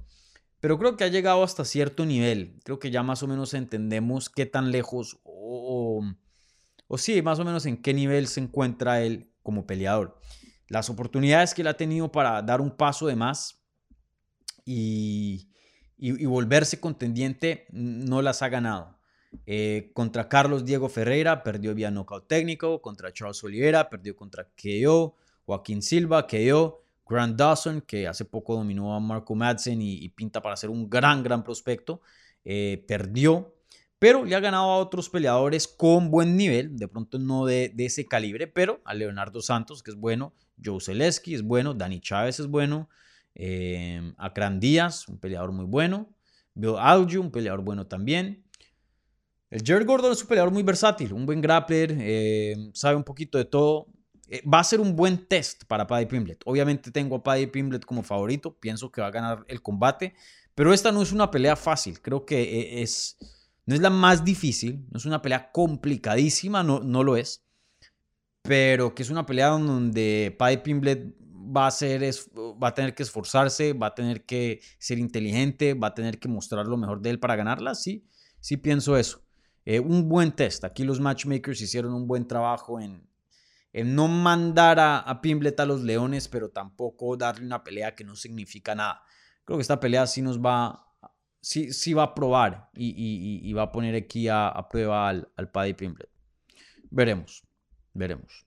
Pero 0.60 0.78
creo 0.78 0.96
que 0.96 1.04
ha 1.04 1.08
llegado 1.08 1.44
hasta 1.44 1.66
cierto 1.66 2.06
nivel. 2.06 2.60
Creo 2.64 2.78
que 2.78 2.92
ya 2.92 3.02
más 3.02 3.24
o 3.24 3.28
menos 3.28 3.56
entendemos 3.56 4.30
qué 4.30 4.46
tan 4.46 4.72
lejos 4.72 5.20
o, 5.24 6.04
o, 6.88 6.98
sí, 7.00 7.22
más 7.24 7.40
o 7.40 7.46
menos 7.46 7.66
en 7.66 7.82
qué 7.82 7.96
nivel 7.96 8.28
se 8.28 8.42
encuentra 8.42 9.02
él 9.02 9.32
como 9.42 9.66
peleador. 9.66 10.22
Las 10.68 10.92
oportunidades 10.92 11.56
que 11.56 11.64
él 11.64 11.68
ha 11.68 11.78
tenido 11.78 12.12
para 12.12 12.40
dar 12.44 12.62
un 12.62 12.70
paso 12.70 13.08
de 13.08 13.16
más 13.16 13.60
y, 14.66 15.50
y, 15.98 16.26
volverse 16.26 16.80
contendiente 16.80 17.66
no 17.72 18.22
las 18.22 18.42
ha 18.42 18.50
ganado. 18.50 18.98
Eh, 19.46 19.92
contra 19.94 20.30
Carlos 20.30 20.66
Diego 20.66 20.90
Ferreira 20.90 21.44
perdió 21.44 21.74
vía 21.74 21.90
knockout 21.90 22.28
técnico, 22.28 22.82
contra 22.82 23.12
Charles 23.12 23.44
Oliveira 23.44 23.90
perdió 23.90 24.16
contra 24.16 24.44
KO, 24.44 25.16
Joaquín 25.46 25.82
Silva 25.82 26.28
KO, 26.28 26.84
Grant 27.08 27.36
Dawson 27.36 27.82
que 27.82 28.08
hace 28.08 28.26
poco 28.26 28.56
dominó 28.56 28.96
a 28.96 29.00
Marco 29.00 29.36
Madsen 29.36 29.82
y, 29.82 30.08
pinta 30.10 30.42
para 30.42 30.56
ser 30.56 30.70
un 30.70 30.90
gran, 30.90 31.24
gran 31.24 31.44
prospecto, 31.44 32.02
eh, 32.46 32.84
perdió, 32.88 33.54
pero 34.00 34.26
le 34.26 34.36
ha 34.36 34.40
ganado 34.40 34.66
a 34.66 34.78
otros 34.78 35.10
peleadores 35.10 35.68
con 35.68 36.12
buen 36.12 36.36
nivel, 36.36 36.78
de 36.78 36.88
pronto 36.88 37.20
no 37.20 37.46
de, 37.46 37.74
ese 37.78 38.06
calibre, 38.06 38.48
pero 38.48 38.82
a 38.86 38.94
Leonardo 38.94 39.42
Santos 39.42 39.82
que 39.82 39.92
es 39.92 39.98
bueno, 39.98 40.34
Joe 40.64 40.80
Zaleski 40.80 41.34
es 41.34 41.42
bueno, 41.42 41.74
Dani 41.74 42.00
Chávez 42.02 42.40
es 42.40 42.48
bueno, 42.48 42.90
eh, 43.36 44.02
Díaz, 44.60 45.08
un 45.08 45.20
peleador 45.20 45.52
muy 45.52 45.66
bueno. 45.66 46.14
Bill 46.54 46.76
Alju, 46.78 47.20
un 47.20 47.32
peleador 47.32 47.64
bueno 47.64 47.88
también. 47.88 48.44
El 49.50 49.62
Jared 49.64 49.86
Gordon 49.86 50.12
es 50.12 50.22
un 50.22 50.28
peleador 50.28 50.52
muy 50.52 50.64
versátil, 50.64 51.14
un 51.14 51.26
buen 51.26 51.40
grappler, 51.40 51.96
eh, 52.00 52.72
sabe 52.74 52.96
un 52.96 53.04
poquito 53.04 53.38
de 53.38 53.46
todo. 53.46 53.88
Eh, 54.28 54.42
va 54.52 54.60
a 54.60 54.64
ser 54.64 54.80
un 54.80 54.96
buen 54.96 55.28
test 55.28 55.66
para 55.66 55.86
Paddy 55.86 56.08
Pimblet. 56.08 56.42
Obviamente 56.46 56.90
tengo 56.90 57.18
a 57.18 57.24
Paddy 57.24 57.48
Pimblet 57.48 57.86
como 57.86 58.02
favorito, 58.02 58.58
pienso 58.58 58.92
que 58.92 59.02
va 59.02 59.08
a 59.08 59.12
ganar 59.12 59.46
el 59.48 59.62
combate, 59.62 60.16
pero 60.56 60.74
esta 60.74 60.92
no 60.92 61.02
es 61.02 61.12
una 61.12 61.30
pelea 61.30 61.56
fácil, 61.56 62.02
creo 62.02 62.26
que 62.26 62.42
eh, 62.42 62.82
es, 62.82 63.18
no 63.68 63.76
es 63.76 63.82
la 63.82 63.92
más 63.92 64.24
difícil, 64.26 64.88
no 64.90 64.98
es 64.98 65.06
una 65.06 65.22
pelea 65.22 65.52
complicadísima, 65.52 66.64
no, 66.64 66.80
no 66.80 67.04
lo 67.04 67.16
es, 67.16 67.46
pero 68.42 68.96
que 68.96 69.04
es 69.04 69.12
una 69.12 69.26
pelea 69.26 69.50
donde 69.50 70.36
Paddy 70.38 70.58
Pimblet 70.58 71.16
va 71.44 71.68
a, 71.68 71.72
ser, 71.72 72.02
va 72.62 72.70
a 72.70 72.74
tener 72.74 72.96
que 72.96 73.04
esforzarse, 73.04 73.74
va 73.74 73.88
a 73.88 73.96
tener 73.96 74.26
que 74.26 74.62
ser 74.78 74.98
inteligente, 74.98 75.74
va 75.74 75.88
a 75.88 75.94
tener 75.94 76.20
que 76.20 76.28
mostrar 76.28 76.66
lo 76.68 76.78
mejor 76.78 77.02
de 77.02 77.10
él 77.10 77.20
para 77.20 77.36
ganarla. 77.36 77.76
Sí, 77.76 78.08
sí 78.40 78.58
pienso 78.58 78.98
eso. 78.98 79.24
Eh, 79.66 79.80
un 79.80 80.10
buen 80.10 80.32
test. 80.32 80.64
Aquí 80.64 80.84
los 80.84 81.00
matchmakers 81.00 81.62
hicieron 81.62 81.94
un 81.94 82.08
buen 82.08 82.28
trabajo 82.28 82.80
en, 82.80 83.08
en 83.72 83.96
no 83.96 84.08
mandar 84.08 84.80
a, 84.80 85.00
a, 85.00 85.22
Pimblet 85.22 85.60
a 85.60 85.66
los 85.66 85.82
Leones, 85.82 86.28
pero 86.28 86.50
tampoco 86.50 87.18
darle 87.18 87.46
una 87.46 87.64
pelea 87.64 87.96
que 87.96 88.04
no 88.04 88.16
significa 88.16 88.76
nada. 88.76 89.04
Creo 89.46 89.58
que 89.58 89.62
esta 89.62 89.80
pelea 89.80 90.08
sí 90.08 90.22
nos 90.22 90.40
va, 90.40 90.88
sí, 91.42 91.74
sí 91.74 91.94
va 91.94 92.04
a 92.04 92.16
probar 92.16 92.70
y, 92.74 93.42
y, 93.44 93.54
va 93.54 93.64
a 93.64 93.72
poner 93.72 93.96
aquí 93.96 94.28
a, 94.28 94.48
a 94.48 94.70
prueba 94.70 95.10
al, 95.10 95.30
al 95.36 95.50
Paddy 95.50 95.74
Pimblet. 95.74 96.10
Veremos, 96.90 97.44
veremos. 97.94 98.46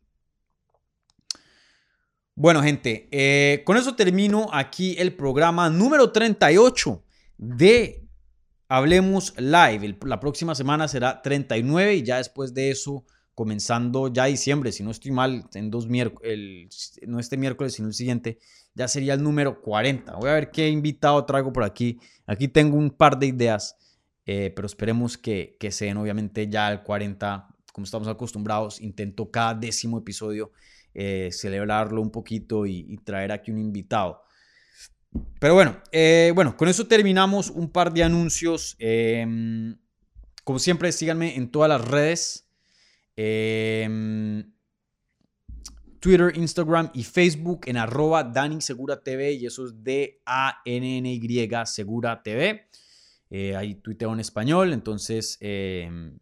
Bueno, 2.38 2.62
gente, 2.62 3.08
eh, 3.12 3.62
con 3.64 3.78
eso 3.78 3.96
termino 3.96 4.48
aquí 4.52 4.94
el 4.98 5.16
programa 5.16 5.70
número 5.70 6.12
38 6.12 7.02
de 7.38 8.06
Hablemos 8.68 9.32
live. 9.38 9.96
la 10.04 10.20
próxima 10.20 10.54
semana 10.54 10.86
será 10.86 11.22
39 11.22 11.94
y 11.94 12.02
ya 12.02 12.18
después 12.18 12.52
de 12.52 12.70
eso, 12.70 13.06
comenzando 13.34 14.12
ya 14.12 14.26
diciembre, 14.26 14.70
si 14.72 14.82
no 14.82 14.90
estoy 14.90 15.12
mal, 15.12 15.48
en 15.54 15.70
dos 15.70 15.86
miércoles, 15.86 16.98
no 17.06 17.18
este 17.20 17.38
miércoles, 17.38 17.72
sino 17.72 17.88
el 17.88 17.94
siguiente, 17.94 18.38
ya 18.74 18.86
sería 18.86 19.14
el 19.14 19.22
número 19.22 19.62
40. 19.62 20.16
Voy 20.16 20.28
a 20.28 20.34
ver 20.34 20.50
qué 20.50 20.68
invitado 20.68 21.24
traigo 21.24 21.54
por 21.54 21.64
aquí. 21.64 21.98
Aquí 22.26 22.48
tengo 22.48 22.76
un 22.76 22.90
par 22.90 23.18
de 23.18 23.28
ideas, 23.28 23.78
eh, 24.26 24.52
pero 24.54 24.66
esperemos 24.66 25.16
que, 25.16 25.56
que 25.58 25.72
sean 25.72 25.96
obviamente 25.96 26.46
ya 26.50 26.70
el 26.70 26.82
40, 26.82 27.48
como 27.72 27.86
estamos 27.86 28.08
acostumbrados. 28.08 28.78
Intento 28.82 29.30
cada 29.30 29.54
décimo 29.54 29.96
episodio 29.96 30.52
eh, 30.98 31.28
celebrarlo 31.30 32.00
un 32.00 32.10
poquito 32.10 32.66
y 32.66 32.96
traer 33.04 33.30
aquí 33.30 33.50
un 33.50 33.58
invitado. 33.58 34.26
Pero 35.38 35.54
bueno, 35.54 35.80
eh, 35.92 36.32
bueno, 36.34 36.56
con 36.56 36.68
eso 36.68 36.86
terminamos 36.86 37.50
un 37.50 37.70
par 37.70 37.92
de 37.92 38.02
anuncios. 38.02 38.76
Em, 38.78 39.76
como 40.44 40.58
siempre, 40.58 40.92
síganme 40.92 41.36
en 41.36 41.50
todas 41.50 41.68
las 41.68 41.80
redes. 41.80 42.48
Em, 43.16 44.52
Twitter, 46.00 46.32
Instagram 46.36 46.90
y 46.94 47.04
Facebook 47.04 47.62
en 47.66 47.76
arroba 47.76 48.22
Dani 48.22 48.60
Segura 48.60 49.02
TV 49.02 49.32
y 49.32 49.46
eso 49.46 49.66
es 49.66 49.82
D-A-N-N-Y 49.82 51.50
Segura 51.64 52.22
TV. 52.22 52.68
Eh, 53.28 53.56
ahí 53.56 53.74
tuiteo 53.76 54.12
en 54.12 54.20
español, 54.20 54.72
entonces 54.72 55.36
em, 55.40 56.16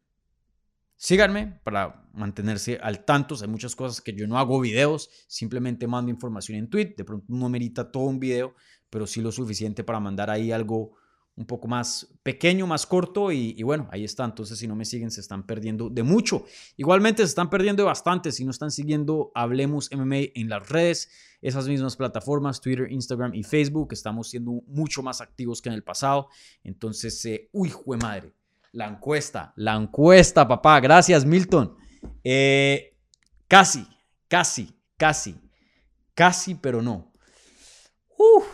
síganme 1.05 1.61
para 1.65 2.09
mantenerse 2.15 2.79
al 2.83 3.05
tanto. 3.05 3.37
Hay 3.43 3.47
muchas 3.47 3.77
cosas 3.77 4.01
que 4.01 4.15
yo 4.15 4.27
no 4.27 4.39
hago 4.39 4.59
videos, 4.59 5.11
simplemente 5.27 5.87
mando 5.87 6.11
información 6.11 6.57
en 6.57 6.71
tweet. 6.71 6.95
De 6.97 7.05
pronto 7.05 7.27
no 7.29 7.51
merita 7.51 7.93
todo 7.93 8.05
un 8.05 8.19
video, 8.19 8.55
pero 8.89 9.07
sí 9.07 9.21
lo 9.21 9.31
suficiente 9.31 9.85
para 9.85 10.01
mandar 10.01 10.31
ahí 10.31 10.51
algo 10.51 10.93
un 11.37 11.45
poco 11.45 11.69
más 11.69 12.09
pequeño, 12.23 12.67
más 12.67 12.87
corto 12.87 13.31
y, 13.33 13.63
bueno, 13.63 13.87
ahí 13.93 14.03
está. 14.03 14.25
Entonces, 14.25 14.59
si 14.59 14.67
no 14.67 14.77
me 14.77 14.87
siguen, 14.87 15.11
se 15.11 15.21
están 15.21 15.45
perdiendo 15.45 15.91
de 15.91 16.03
mucho. 16.03 16.47
Igualmente, 16.79 17.23
se 17.23 17.29
están 17.29 17.51
perdiendo 17.51 17.83
de 17.83 17.89
bastante 17.89 18.33
si 18.33 18.43
no 18.47 18.51
están 18.51 18.71
siguiendo 18.71 19.31
Hablemos 19.35 19.91
MMA 19.93 20.31
en 20.35 20.49
las 20.49 20.67
redes, 20.71 21.11
esas 21.43 21.69
mismas 21.69 21.97
plataformas, 21.97 22.63
Twitter, 22.63 22.91
Instagram 22.91 23.35
y 23.35 23.43
Facebook. 23.43 23.89
Estamos 23.93 24.31
siendo 24.31 24.53
mucho 24.69 25.03
más 25.03 25.21
activos 25.21 25.61
que 25.61 25.69
en 25.69 25.75
el 25.75 25.85
pasado. 25.85 26.31
Entonces, 26.63 27.23
eh, 27.27 27.51
uy, 27.53 27.69
jue 27.69 27.99
madre. 27.99 28.33
La 28.75 28.89
encuesta, 28.89 29.53
la 29.55 29.77
encuesta, 29.77 30.49
papá. 30.49 30.81
Gracias, 30.81 31.25
Milton. 31.25 31.77
Eh, 32.25 32.99
casi, 33.47 33.87
casi, 34.27 34.77
casi, 34.97 35.41
casi, 36.13 36.57
pero 36.57 36.83
no. 36.83 37.13
Uf. 38.19 38.45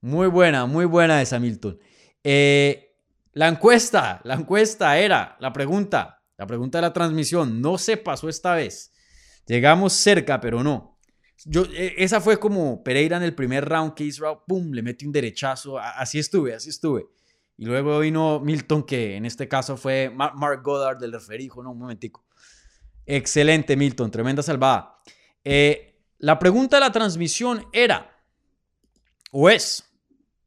Muy 0.00 0.28
buena, 0.28 0.64
muy 0.64 0.86
buena 0.86 1.20
esa, 1.20 1.38
Milton. 1.38 1.78
Eh, 2.24 2.96
la 3.34 3.48
encuesta, 3.48 4.22
la 4.24 4.32
encuesta 4.32 4.98
era, 4.98 5.36
la 5.40 5.52
pregunta, 5.52 6.22
la 6.38 6.46
pregunta 6.46 6.78
de 6.78 6.82
la 6.82 6.94
transmisión, 6.94 7.60
no 7.60 7.76
se 7.76 7.98
pasó 7.98 8.30
esta 8.30 8.54
vez. 8.54 8.94
Llegamos 9.46 9.92
cerca, 9.92 10.40
pero 10.40 10.62
no. 10.62 10.98
Yo, 11.44 11.64
e, 11.66 11.96
esa 11.98 12.22
fue 12.22 12.40
como 12.40 12.82
Pereira 12.82 13.18
en 13.18 13.24
el 13.24 13.34
primer 13.34 13.68
round 13.68 13.92
que 13.92 14.04
Israel, 14.04 14.38
pum, 14.46 14.72
le 14.72 14.80
mete 14.80 15.04
un 15.04 15.12
derechazo. 15.12 15.78
Así 15.78 16.18
estuve, 16.18 16.54
así 16.54 16.70
estuve. 16.70 17.08
Y 17.58 17.66
luego 17.66 17.98
vino 17.98 18.40
Milton, 18.40 18.84
que 18.84 19.16
en 19.16 19.26
este 19.26 19.48
caso 19.48 19.76
fue 19.76 20.10
Mark 20.10 20.62
Goddard 20.62 20.98
del 20.98 21.12
referijo, 21.12 21.62
no, 21.62 21.72
un 21.72 21.78
momentico. 21.78 22.24
Excelente, 23.04 23.76
Milton, 23.76 24.10
tremenda 24.10 24.42
salvada. 24.42 25.02
Eh, 25.44 26.00
la 26.18 26.38
pregunta 26.38 26.76
de 26.76 26.80
la 26.80 26.92
transmisión 26.92 27.66
era, 27.72 28.16
o 29.32 29.50
es, 29.50 29.88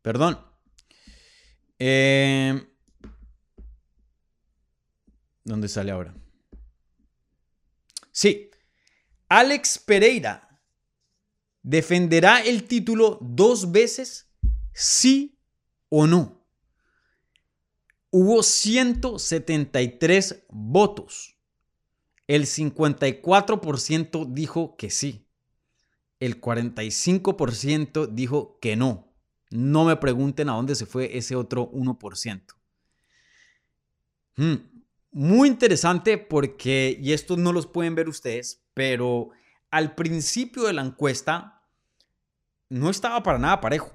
Perdón. 0.02 0.40
Eh, 1.78 2.68
¿Dónde 5.44 5.68
sale 5.68 5.92
ahora? 5.92 6.14
Sí. 8.12 8.50
Alex 9.30 9.80
Pereira 9.80 10.60
defenderá 11.62 12.42
el 12.42 12.68
título 12.68 13.18
dos 13.22 13.72
veces, 13.72 14.30
sí 14.74 15.40
o 15.90 16.08
no. 16.08 16.41
Hubo 18.12 18.44
173 18.44 20.46
votos. 20.50 21.38
El 22.28 22.46
54% 22.46 24.34
dijo 24.34 24.76
que 24.76 24.90
sí. 24.90 25.28
El 26.20 26.40
45% 26.40 28.08
dijo 28.08 28.60
que 28.60 28.76
no. 28.76 29.08
No 29.50 29.86
me 29.86 29.96
pregunten 29.96 30.50
a 30.50 30.54
dónde 30.54 30.76
se 30.76 30.86
fue 30.86 31.18
ese 31.18 31.36
otro 31.36 31.72
1%. 31.72 32.56
Hmm, 34.36 34.56
muy 35.12 35.48
interesante 35.48 36.18
porque, 36.18 36.98
y 37.02 37.14
estos 37.14 37.38
no 37.38 37.52
los 37.52 37.68
pueden 37.68 37.96
ver 37.96 38.08
ustedes, 38.08 38.64
pero 38.74 39.32
al 39.70 39.96
principio 39.96 40.64
de 40.64 40.74
la 40.74 40.84
encuesta 40.84 41.64
no 42.70 42.90
estaba 42.90 43.24
para 43.24 43.40
nada 43.40 43.62
parejo. 43.62 43.92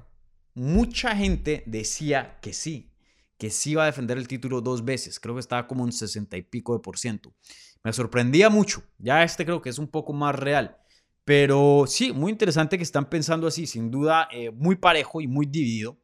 Mucha 0.54 1.16
gente 1.16 1.62
decía 1.66 2.38
que 2.40 2.52
sí, 2.52 2.92
que 3.38 3.50
sí 3.50 3.72
iba 3.72 3.82
a 3.82 3.86
defender 3.86 4.18
el 4.18 4.28
título 4.28 4.60
dos 4.60 4.84
veces. 4.84 5.20
Creo 5.20 5.34
que 5.34 5.40
estaba 5.40 5.66
como 5.66 5.84
un 5.84 5.92
60 5.92 6.36
y 6.36 6.42
pico 6.42 6.74
de 6.74 6.80
por 6.80 6.98
ciento. 6.98 7.34
Me 7.82 7.92
sorprendía 7.92 8.50
mucho. 8.50 8.82
Ya 8.98 9.22
este 9.22 9.44
creo 9.44 9.62
que 9.62 9.70
es 9.70 9.78
un 9.78 9.88
poco 9.88 10.12
más 10.12 10.34
real. 10.34 10.76
Pero 11.24 11.84
sí, 11.86 12.12
muy 12.12 12.30
interesante 12.30 12.76
que 12.76 12.84
están 12.84 13.08
pensando 13.08 13.46
así, 13.46 13.66
sin 13.66 13.90
duda, 13.90 14.28
eh, 14.32 14.50
muy 14.50 14.76
parejo 14.76 15.20
y 15.20 15.26
muy 15.26 15.46
dividido. 15.46 15.98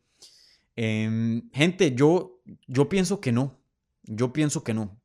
Em, 0.74 1.48
gente, 1.52 1.94
yo, 1.94 2.42
yo 2.66 2.88
pienso 2.88 3.20
que 3.20 3.32
no. 3.32 3.58
Yo 4.02 4.32
pienso 4.32 4.64
que 4.64 4.74
no. 4.74 5.00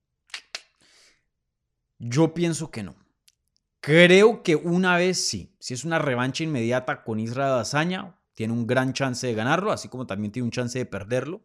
Yo 1.99 2.34
pienso 2.34 2.71
que 2.71 2.84
no. 2.84 2.95
Creo 3.80 4.43
que 4.43 4.55
una 4.55 4.97
vez 4.97 5.28
sí. 5.28 5.55
Si 5.59 5.73
es 5.73 5.86
una 5.86 5.99
revancha 5.99 6.43
inmediata 6.43 7.03
con 7.03 7.19
Israel 7.19 7.59
Azaña, 7.59 8.19
tiene 8.34 8.53
un 8.53 8.67
gran 8.67 8.93
chance 8.93 9.25
de 9.25 9.34
ganarlo, 9.34 9.71
así 9.71 9.88
como 9.88 10.05
también 10.05 10.32
tiene 10.32 10.45
un 10.45 10.51
chance 10.51 10.78
de 10.78 10.86
perderlo. 10.86 11.41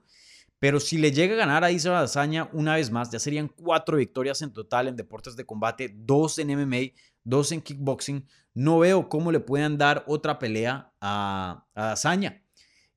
Pero 0.62 0.78
si 0.78 0.96
le 0.96 1.10
llega 1.10 1.34
a 1.34 1.38
ganar 1.38 1.64
a 1.64 1.72
Israel 1.72 2.04
Azaña 2.04 2.48
una 2.52 2.76
vez 2.76 2.88
más, 2.88 3.10
ya 3.10 3.18
serían 3.18 3.48
cuatro 3.48 3.96
victorias 3.96 4.42
en 4.42 4.52
total 4.52 4.86
en 4.86 4.94
deportes 4.94 5.34
de 5.34 5.44
combate, 5.44 5.92
dos 5.92 6.38
en 6.38 6.56
MMA, 6.56 6.92
dos 7.24 7.50
en 7.50 7.60
kickboxing, 7.60 8.24
no 8.54 8.78
veo 8.78 9.08
cómo 9.08 9.32
le 9.32 9.40
puedan 9.40 9.76
dar 9.76 10.04
otra 10.06 10.38
pelea 10.38 10.92
a, 11.00 11.66
a 11.74 11.96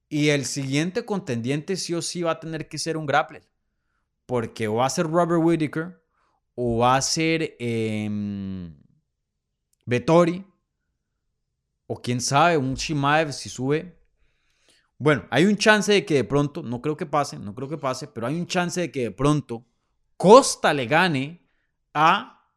Y 0.10 0.30
el 0.30 0.46
siguiente 0.46 1.06
contendiente 1.06 1.76
sí 1.76 1.96
o 1.96 2.04
sí 2.04 2.22
va 2.22 2.34
a 2.34 2.40
tener 2.40 2.70
que 2.70 2.78
ser 2.78 2.98
un 2.98 3.08
grappler. 3.08 3.50
Porque 4.28 4.68
o 4.68 4.76
va 4.76 4.86
a 4.86 4.90
ser 4.92 5.08
Robert 5.08 5.42
Whittaker 5.44 6.00
o 6.54 6.78
va 6.78 6.98
a 6.98 7.02
ser 7.02 7.56
eh, 7.58 8.70
Vettori 9.88 10.46
o 11.88 12.00
quién 12.00 12.22
sabe, 12.22 12.58
un 12.58 12.76
Shimaev 12.76 13.34
si 13.34 13.50
sube. 13.50 14.05
Bueno, 14.98 15.26
hay 15.30 15.46
un 15.46 15.58
chance 15.58 15.92
de 15.92 16.06
que 16.06 16.16
de 16.16 16.24
pronto, 16.24 16.64
no 16.64 16.82
creo 16.82 16.96
que 16.96 17.06
pase, 17.06 17.38
no 17.38 17.54
creo 17.54 17.68
que 17.68 17.78
pase, 17.78 18.08
pero 18.08 18.28
hay 18.28 18.40
un 18.40 18.48
chance 18.48 18.80
de 18.80 18.92
que 18.92 19.04
de 19.04 19.12
pronto 19.12 19.66
Costa 20.18 20.74
le 20.74 20.86
gane 20.86 21.46
a 21.94 22.50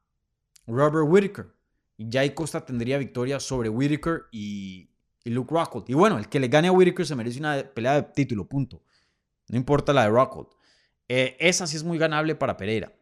Robert 0.67 1.07
Whittaker. 1.09 1.55
Y 1.97 2.09
Jai 2.11 2.35
Costa 2.35 2.65
tendría 2.65 2.97
victoria 2.99 3.41
sobre 3.41 3.69
Whitaker 3.69 4.27
y, 4.31 4.91
Luke 5.25 5.53
Rockhold. 5.53 5.91
Y 5.91 5.95
bueno, 5.95 6.17
el 6.17 6.29
que 6.29 6.41
le 6.41 6.49
gane 6.49 6.69
a 6.69 6.73
Whitaker 6.73 7.05
se 7.05 7.17
merece 7.17 7.41
una 7.41 7.63
pelea 7.75 7.95
de 7.95 8.03
título, 8.03 8.49
punto. 8.49 8.83
No 9.49 9.59
importa 9.59 9.93
la 9.93 10.05
de 10.05 10.11
Rockhold. 10.11 10.49
Eh, 11.09 11.37
esa 11.41 11.67
sí 11.67 11.77
es 11.77 11.83
muy 11.83 11.99
ganable 11.99 12.35
para 12.35 12.57
Pereira. 12.57 12.93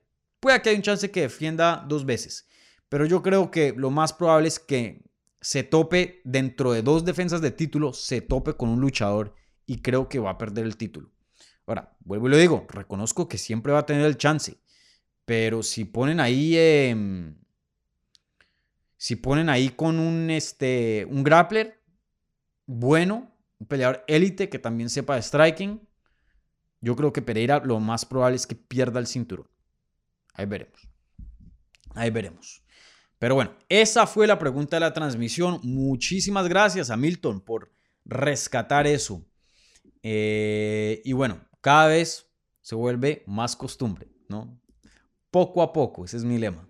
Puede 0.40 0.60
que 0.62 0.70
haya 0.70 0.78
un 0.78 0.82
chance 0.82 1.10
que 1.10 1.20
defienda 1.20 1.84
dos 1.86 2.04
veces. 2.06 2.48
Pero 2.88 3.04
yo 3.04 3.22
creo 3.22 3.50
que 3.50 3.74
lo 3.76 3.90
más 3.90 4.12
probable 4.12 4.48
es 4.48 4.58
que 4.58 5.04
se 5.46 5.62
tope 5.62 6.22
dentro 6.24 6.72
de 6.72 6.82
dos 6.82 7.04
defensas 7.04 7.40
de 7.40 7.52
título, 7.52 7.92
se 7.92 8.20
tope 8.20 8.54
con 8.54 8.68
un 8.68 8.80
luchador 8.80 9.32
y 9.64 9.80
creo 9.80 10.08
que 10.08 10.18
va 10.18 10.30
a 10.30 10.38
perder 10.38 10.64
el 10.64 10.76
título. 10.76 11.12
Ahora, 11.66 11.96
vuelvo 12.00 12.26
y 12.26 12.30
lo 12.32 12.36
digo, 12.36 12.66
reconozco 12.68 13.28
que 13.28 13.38
siempre 13.38 13.72
va 13.72 13.78
a 13.78 13.86
tener 13.86 14.04
el 14.06 14.16
chance. 14.16 14.58
Pero 15.24 15.62
si 15.62 15.84
ponen 15.84 16.18
ahí... 16.18 16.92
Si 18.96 19.14
ponen 19.14 19.48
ahí 19.48 19.68
con 19.68 20.00
un, 20.00 20.30
este, 20.30 21.06
un 21.08 21.22
grappler 21.22 21.80
bueno, 22.66 23.30
un 23.60 23.68
peleador 23.68 24.02
élite 24.08 24.48
que 24.48 24.58
también 24.58 24.90
sepa 24.90 25.14
de 25.14 25.22
striking, 25.22 25.80
yo 26.80 26.96
creo 26.96 27.12
que 27.12 27.22
Pereira 27.22 27.60
lo 27.60 27.78
más 27.78 28.04
probable 28.04 28.34
es 28.34 28.48
que 28.48 28.56
pierda 28.56 28.98
el 28.98 29.06
cinturón. 29.06 29.46
Ahí 30.34 30.46
veremos. 30.46 30.88
Ahí 31.94 32.10
veremos. 32.10 32.65
Pero 33.18 33.34
bueno, 33.34 33.52
esa 33.68 34.06
fue 34.06 34.26
la 34.26 34.38
pregunta 34.38 34.76
de 34.76 34.80
la 34.80 34.92
transmisión. 34.92 35.60
Muchísimas 35.62 36.48
gracias 36.48 36.90
a 36.90 36.96
Milton 36.96 37.40
por 37.40 37.72
rescatar 38.04 38.86
eso. 38.86 39.24
Eh, 40.02 41.00
y 41.04 41.12
bueno, 41.12 41.40
cada 41.60 41.88
vez 41.88 42.30
se 42.60 42.74
vuelve 42.74 43.24
más 43.26 43.56
costumbre, 43.56 44.08
¿no? 44.28 44.60
Poco 45.30 45.62
a 45.62 45.72
poco, 45.72 46.04
ese 46.04 46.16
es 46.18 46.24
mi 46.24 46.38
lema. 46.38 46.68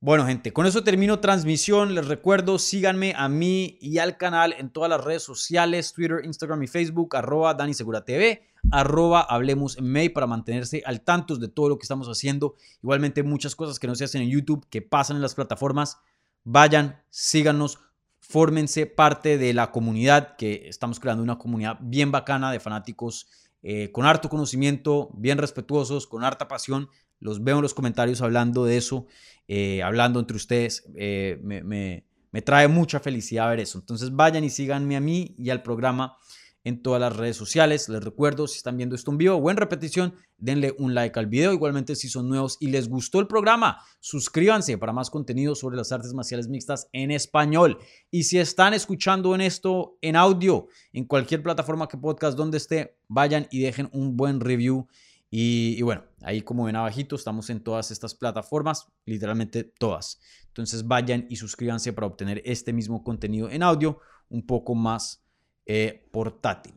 Bueno, 0.00 0.26
gente, 0.26 0.52
con 0.52 0.64
eso 0.64 0.84
termino 0.84 1.18
transmisión. 1.18 1.92
Les 1.92 2.06
recuerdo, 2.06 2.60
síganme 2.60 3.14
a 3.16 3.28
mí 3.28 3.78
y 3.80 3.98
al 3.98 4.16
canal 4.16 4.54
en 4.56 4.70
todas 4.70 4.88
las 4.88 5.02
redes 5.02 5.24
sociales, 5.24 5.92
Twitter, 5.92 6.20
Instagram 6.22 6.62
y 6.62 6.68
Facebook, 6.68 7.16
arroba 7.16 7.52
Dani 7.54 7.74
Segura 7.74 8.04
TV, 8.04 8.44
arroba 8.70 9.22
Hablemos 9.22 9.80
May 9.80 10.08
para 10.08 10.28
mantenerse 10.28 10.84
al 10.86 11.00
tanto 11.00 11.34
de 11.34 11.48
todo 11.48 11.68
lo 11.68 11.78
que 11.78 11.82
estamos 11.82 12.06
haciendo. 12.06 12.54
Igualmente 12.80 13.24
muchas 13.24 13.56
cosas 13.56 13.80
que 13.80 13.88
no 13.88 13.96
se 13.96 14.04
hacen 14.04 14.22
en 14.22 14.30
YouTube, 14.30 14.64
que 14.70 14.82
pasan 14.82 15.16
en 15.16 15.22
las 15.22 15.34
plataformas. 15.34 15.98
Vayan, 16.44 17.02
síganos, 17.10 17.80
fórmense 18.20 18.86
parte 18.86 19.36
de 19.36 19.52
la 19.52 19.72
comunidad, 19.72 20.36
que 20.36 20.68
estamos 20.68 21.00
creando 21.00 21.24
una 21.24 21.38
comunidad 21.38 21.76
bien 21.80 22.12
bacana 22.12 22.52
de 22.52 22.60
fanáticos 22.60 23.26
eh, 23.64 23.90
con 23.90 24.06
harto 24.06 24.28
conocimiento, 24.28 25.10
bien 25.14 25.38
respetuosos, 25.38 26.06
con 26.06 26.22
harta 26.22 26.46
pasión. 26.46 26.88
Los 27.20 27.42
veo 27.42 27.56
en 27.56 27.62
los 27.62 27.74
comentarios 27.74 28.20
hablando 28.20 28.64
de 28.64 28.76
eso, 28.76 29.06
eh, 29.46 29.82
hablando 29.82 30.20
entre 30.20 30.36
ustedes. 30.36 30.84
Eh, 30.96 31.38
me, 31.42 32.04
me 32.30 32.42
trae 32.42 32.68
mucha 32.68 33.00
felicidad 33.00 33.48
ver 33.50 33.60
eso. 33.60 33.78
Entonces 33.78 34.14
vayan 34.14 34.44
y 34.44 34.50
síganme 34.50 34.96
a 34.96 35.00
mí 35.00 35.34
y 35.38 35.50
al 35.50 35.62
programa 35.62 36.16
en 36.64 36.82
todas 36.82 37.00
las 37.00 37.16
redes 37.16 37.36
sociales. 37.36 37.88
Les 37.88 38.02
recuerdo, 38.02 38.46
si 38.46 38.58
están 38.58 38.76
viendo 38.76 38.94
esto 38.94 39.10
en 39.10 39.18
vivo 39.18 39.36
o 39.36 39.50
en 39.50 39.56
repetición, 39.56 40.14
denle 40.36 40.74
un 40.78 40.94
like 40.94 41.18
al 41.18 41.26
video. 41.26 41.52
Igualmente, 41.52 41.96
si 41.96 42.08
son 42.08 42.28
nuevos 42.28 42.58
y 42.60 42.68
les 42.68 42.88
gustó 42.88 43.20
el 43.20 43.26
programa, 43.26 43.78
suscríbanse 44.00 44.76
para 44.76 44.92
más 44.92 45.10
contenido 45.10 45.54
sobre 45.54 45.76
las 45.76 45.92
artes 45.92 46.12
marciales 46.12 46.48
mixtas 46.48 46.88
en 46.92 47.10
español. 47.10 47.78
Y 48.10 48.24
si 48.24 48.38
están 48.38 48.74
escuchando 48.74 49.34
en 49.34 49.40
esto 49.40 49.96
en 50.02 50.16
audio, 50.16 50.68
en 50.92 51.04
cualquier 51.04 51.42
plataforma 51.42 51.88
que 51.88 51.96
podcast 51.96 52.36
donde 52.36 52.58
esté, 52.58 52.96
vayan 53.08 53.46
y 53.50 53.60
dejen 53.60 53.88
un 53.92 54.16
buen 54.16 54.40
review. 54.40 54.86
Y, 55.30 55.82
bueno, 55.82 56.04
ahí 56.22 56.42
como 56.42 56.64
ven 56.64 56.76
abajito, 56.76 57.16
estamos 57.16 57.50
en 57.50 57.62
todas 57.62 57.90
estas 57.90 58.14
plataformas, 58.14 58.86
literalmente 59.04 59.64
todas. 59.64 60.20
Entonces 60.46 60.86
vayan 60.86 61.26
y 61.28 61.36
suscríbanse 61.36 61.92
para 61.92 62.06
obtener 62.06 62.42
este 62.44 62.72
mismo 62.72 63.04
contenido 63.04 63.50
en 63.50 63.62
audio 63.62 64.00
un 64.28 64.46
poco 64.46 64.74
más 64.74 65.24
eh, 65.66 66.08
portátil. 66.12 66.74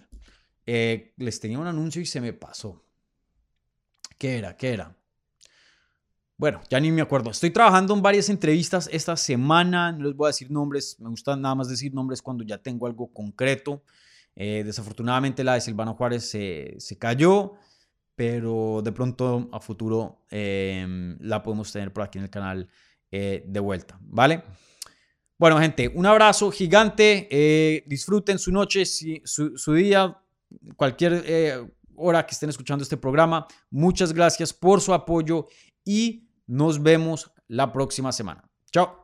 Eh, 0.65 1.13
les 1.18 1.39
tenía 1.39 1.59
un 1.59 1.68
anuncio 1.68 2.01
y 2.01 2.05
se 2.05 2.22
me 2.22 2.34
pasó. 2.34 2.85
¿Qué 4.18 4.38
era? 4.38 4.55
¿Qué 4.55 4.73
era? 4.73 4.95
Bueno, 6.38 6.61
ya 6.69 6.80
ni 6.80 6.91
me 6.91 7.01
acuerdo. 7.01 7.30
Estoy 7.30 7.51
trabajando 7.51 7.93
en 7.93 8.01
varias 8.01 8.30
entrevistas 8.30 8.89
esta 8.91 9.15
semana. 9.15 9.91
No 9.91 10.05
les 10.05 10.15
voy 10.15 10.26
a 10.26 10.30
decir 10.30 10.49
nombres. 10.49 10.99
Me 10.99 11.09
gusta 11.09 11.35
nada 11.35 11.55
más 11.55 11.69
decir 11.69 11.93
nombres 11.93 12.22
cuando 12.22 12.43
ya 12.43 12.57
tengo 12.57 12.88
algo 12.88 13.13
concreto. 13.13 13.84
Eh, 14.35 14.63
desafortunadamente 14.65 15.43
la 15.43 15.55
de 15.55 15.61
Silvano 15.61 15.93
Juárez 15.93 16.30
se, 16.30 16.76
se, 16.80 16.97
cayó, 16.97 17.53
pero 18.22 18.84
de 18.84 18.91
pronto 18.91 19.49
a 19.52 19.60
futuro 19.60 20.27
la 20.30 21.41
podemos 21.41 21.72
tener 21.72 21.91
por 21.91 22.03
aquí 22.03 22.19
en 22.19 22.26
el 22.26 22.30
canal 22.30 22.69
de 23.10 23.60
vuelta. 23.60 23.98
¿Vale? 23.99 24.43
Bueno, 25.39 25.57
gente, 25.57 25.91
un 25.95 26.06
abrazo 26.06 26.52
gigante. 26.52 27.27
Eh, 27.31 27.84
disfruten 27.88 28.38
su 28.38 28.52
noche, 28.52 28.85
su, 28.85 29.73
día, 29.73 30.22
cualquier 30.76 31.23
eh, 31.26 31.68
hora 31.95 32.27
que 32.27 32.34
estén 32.34 32.52
escuchando 32.52 32.84
este 32.84 32.95
programa. 32.95 33.48
Muchas 33.72 34.14
gracias 34.14 34.53
por 34.53 34.81
su 34.81 34.93
apoyo 34.93 35.48
y 35.84 36.30
nos 36.45 36.84
vemos 36.84 37.31
la 37.48 37.73
próxima 37.73 38.11
semana. 38.11 38.48
Chao. 38.72 39.03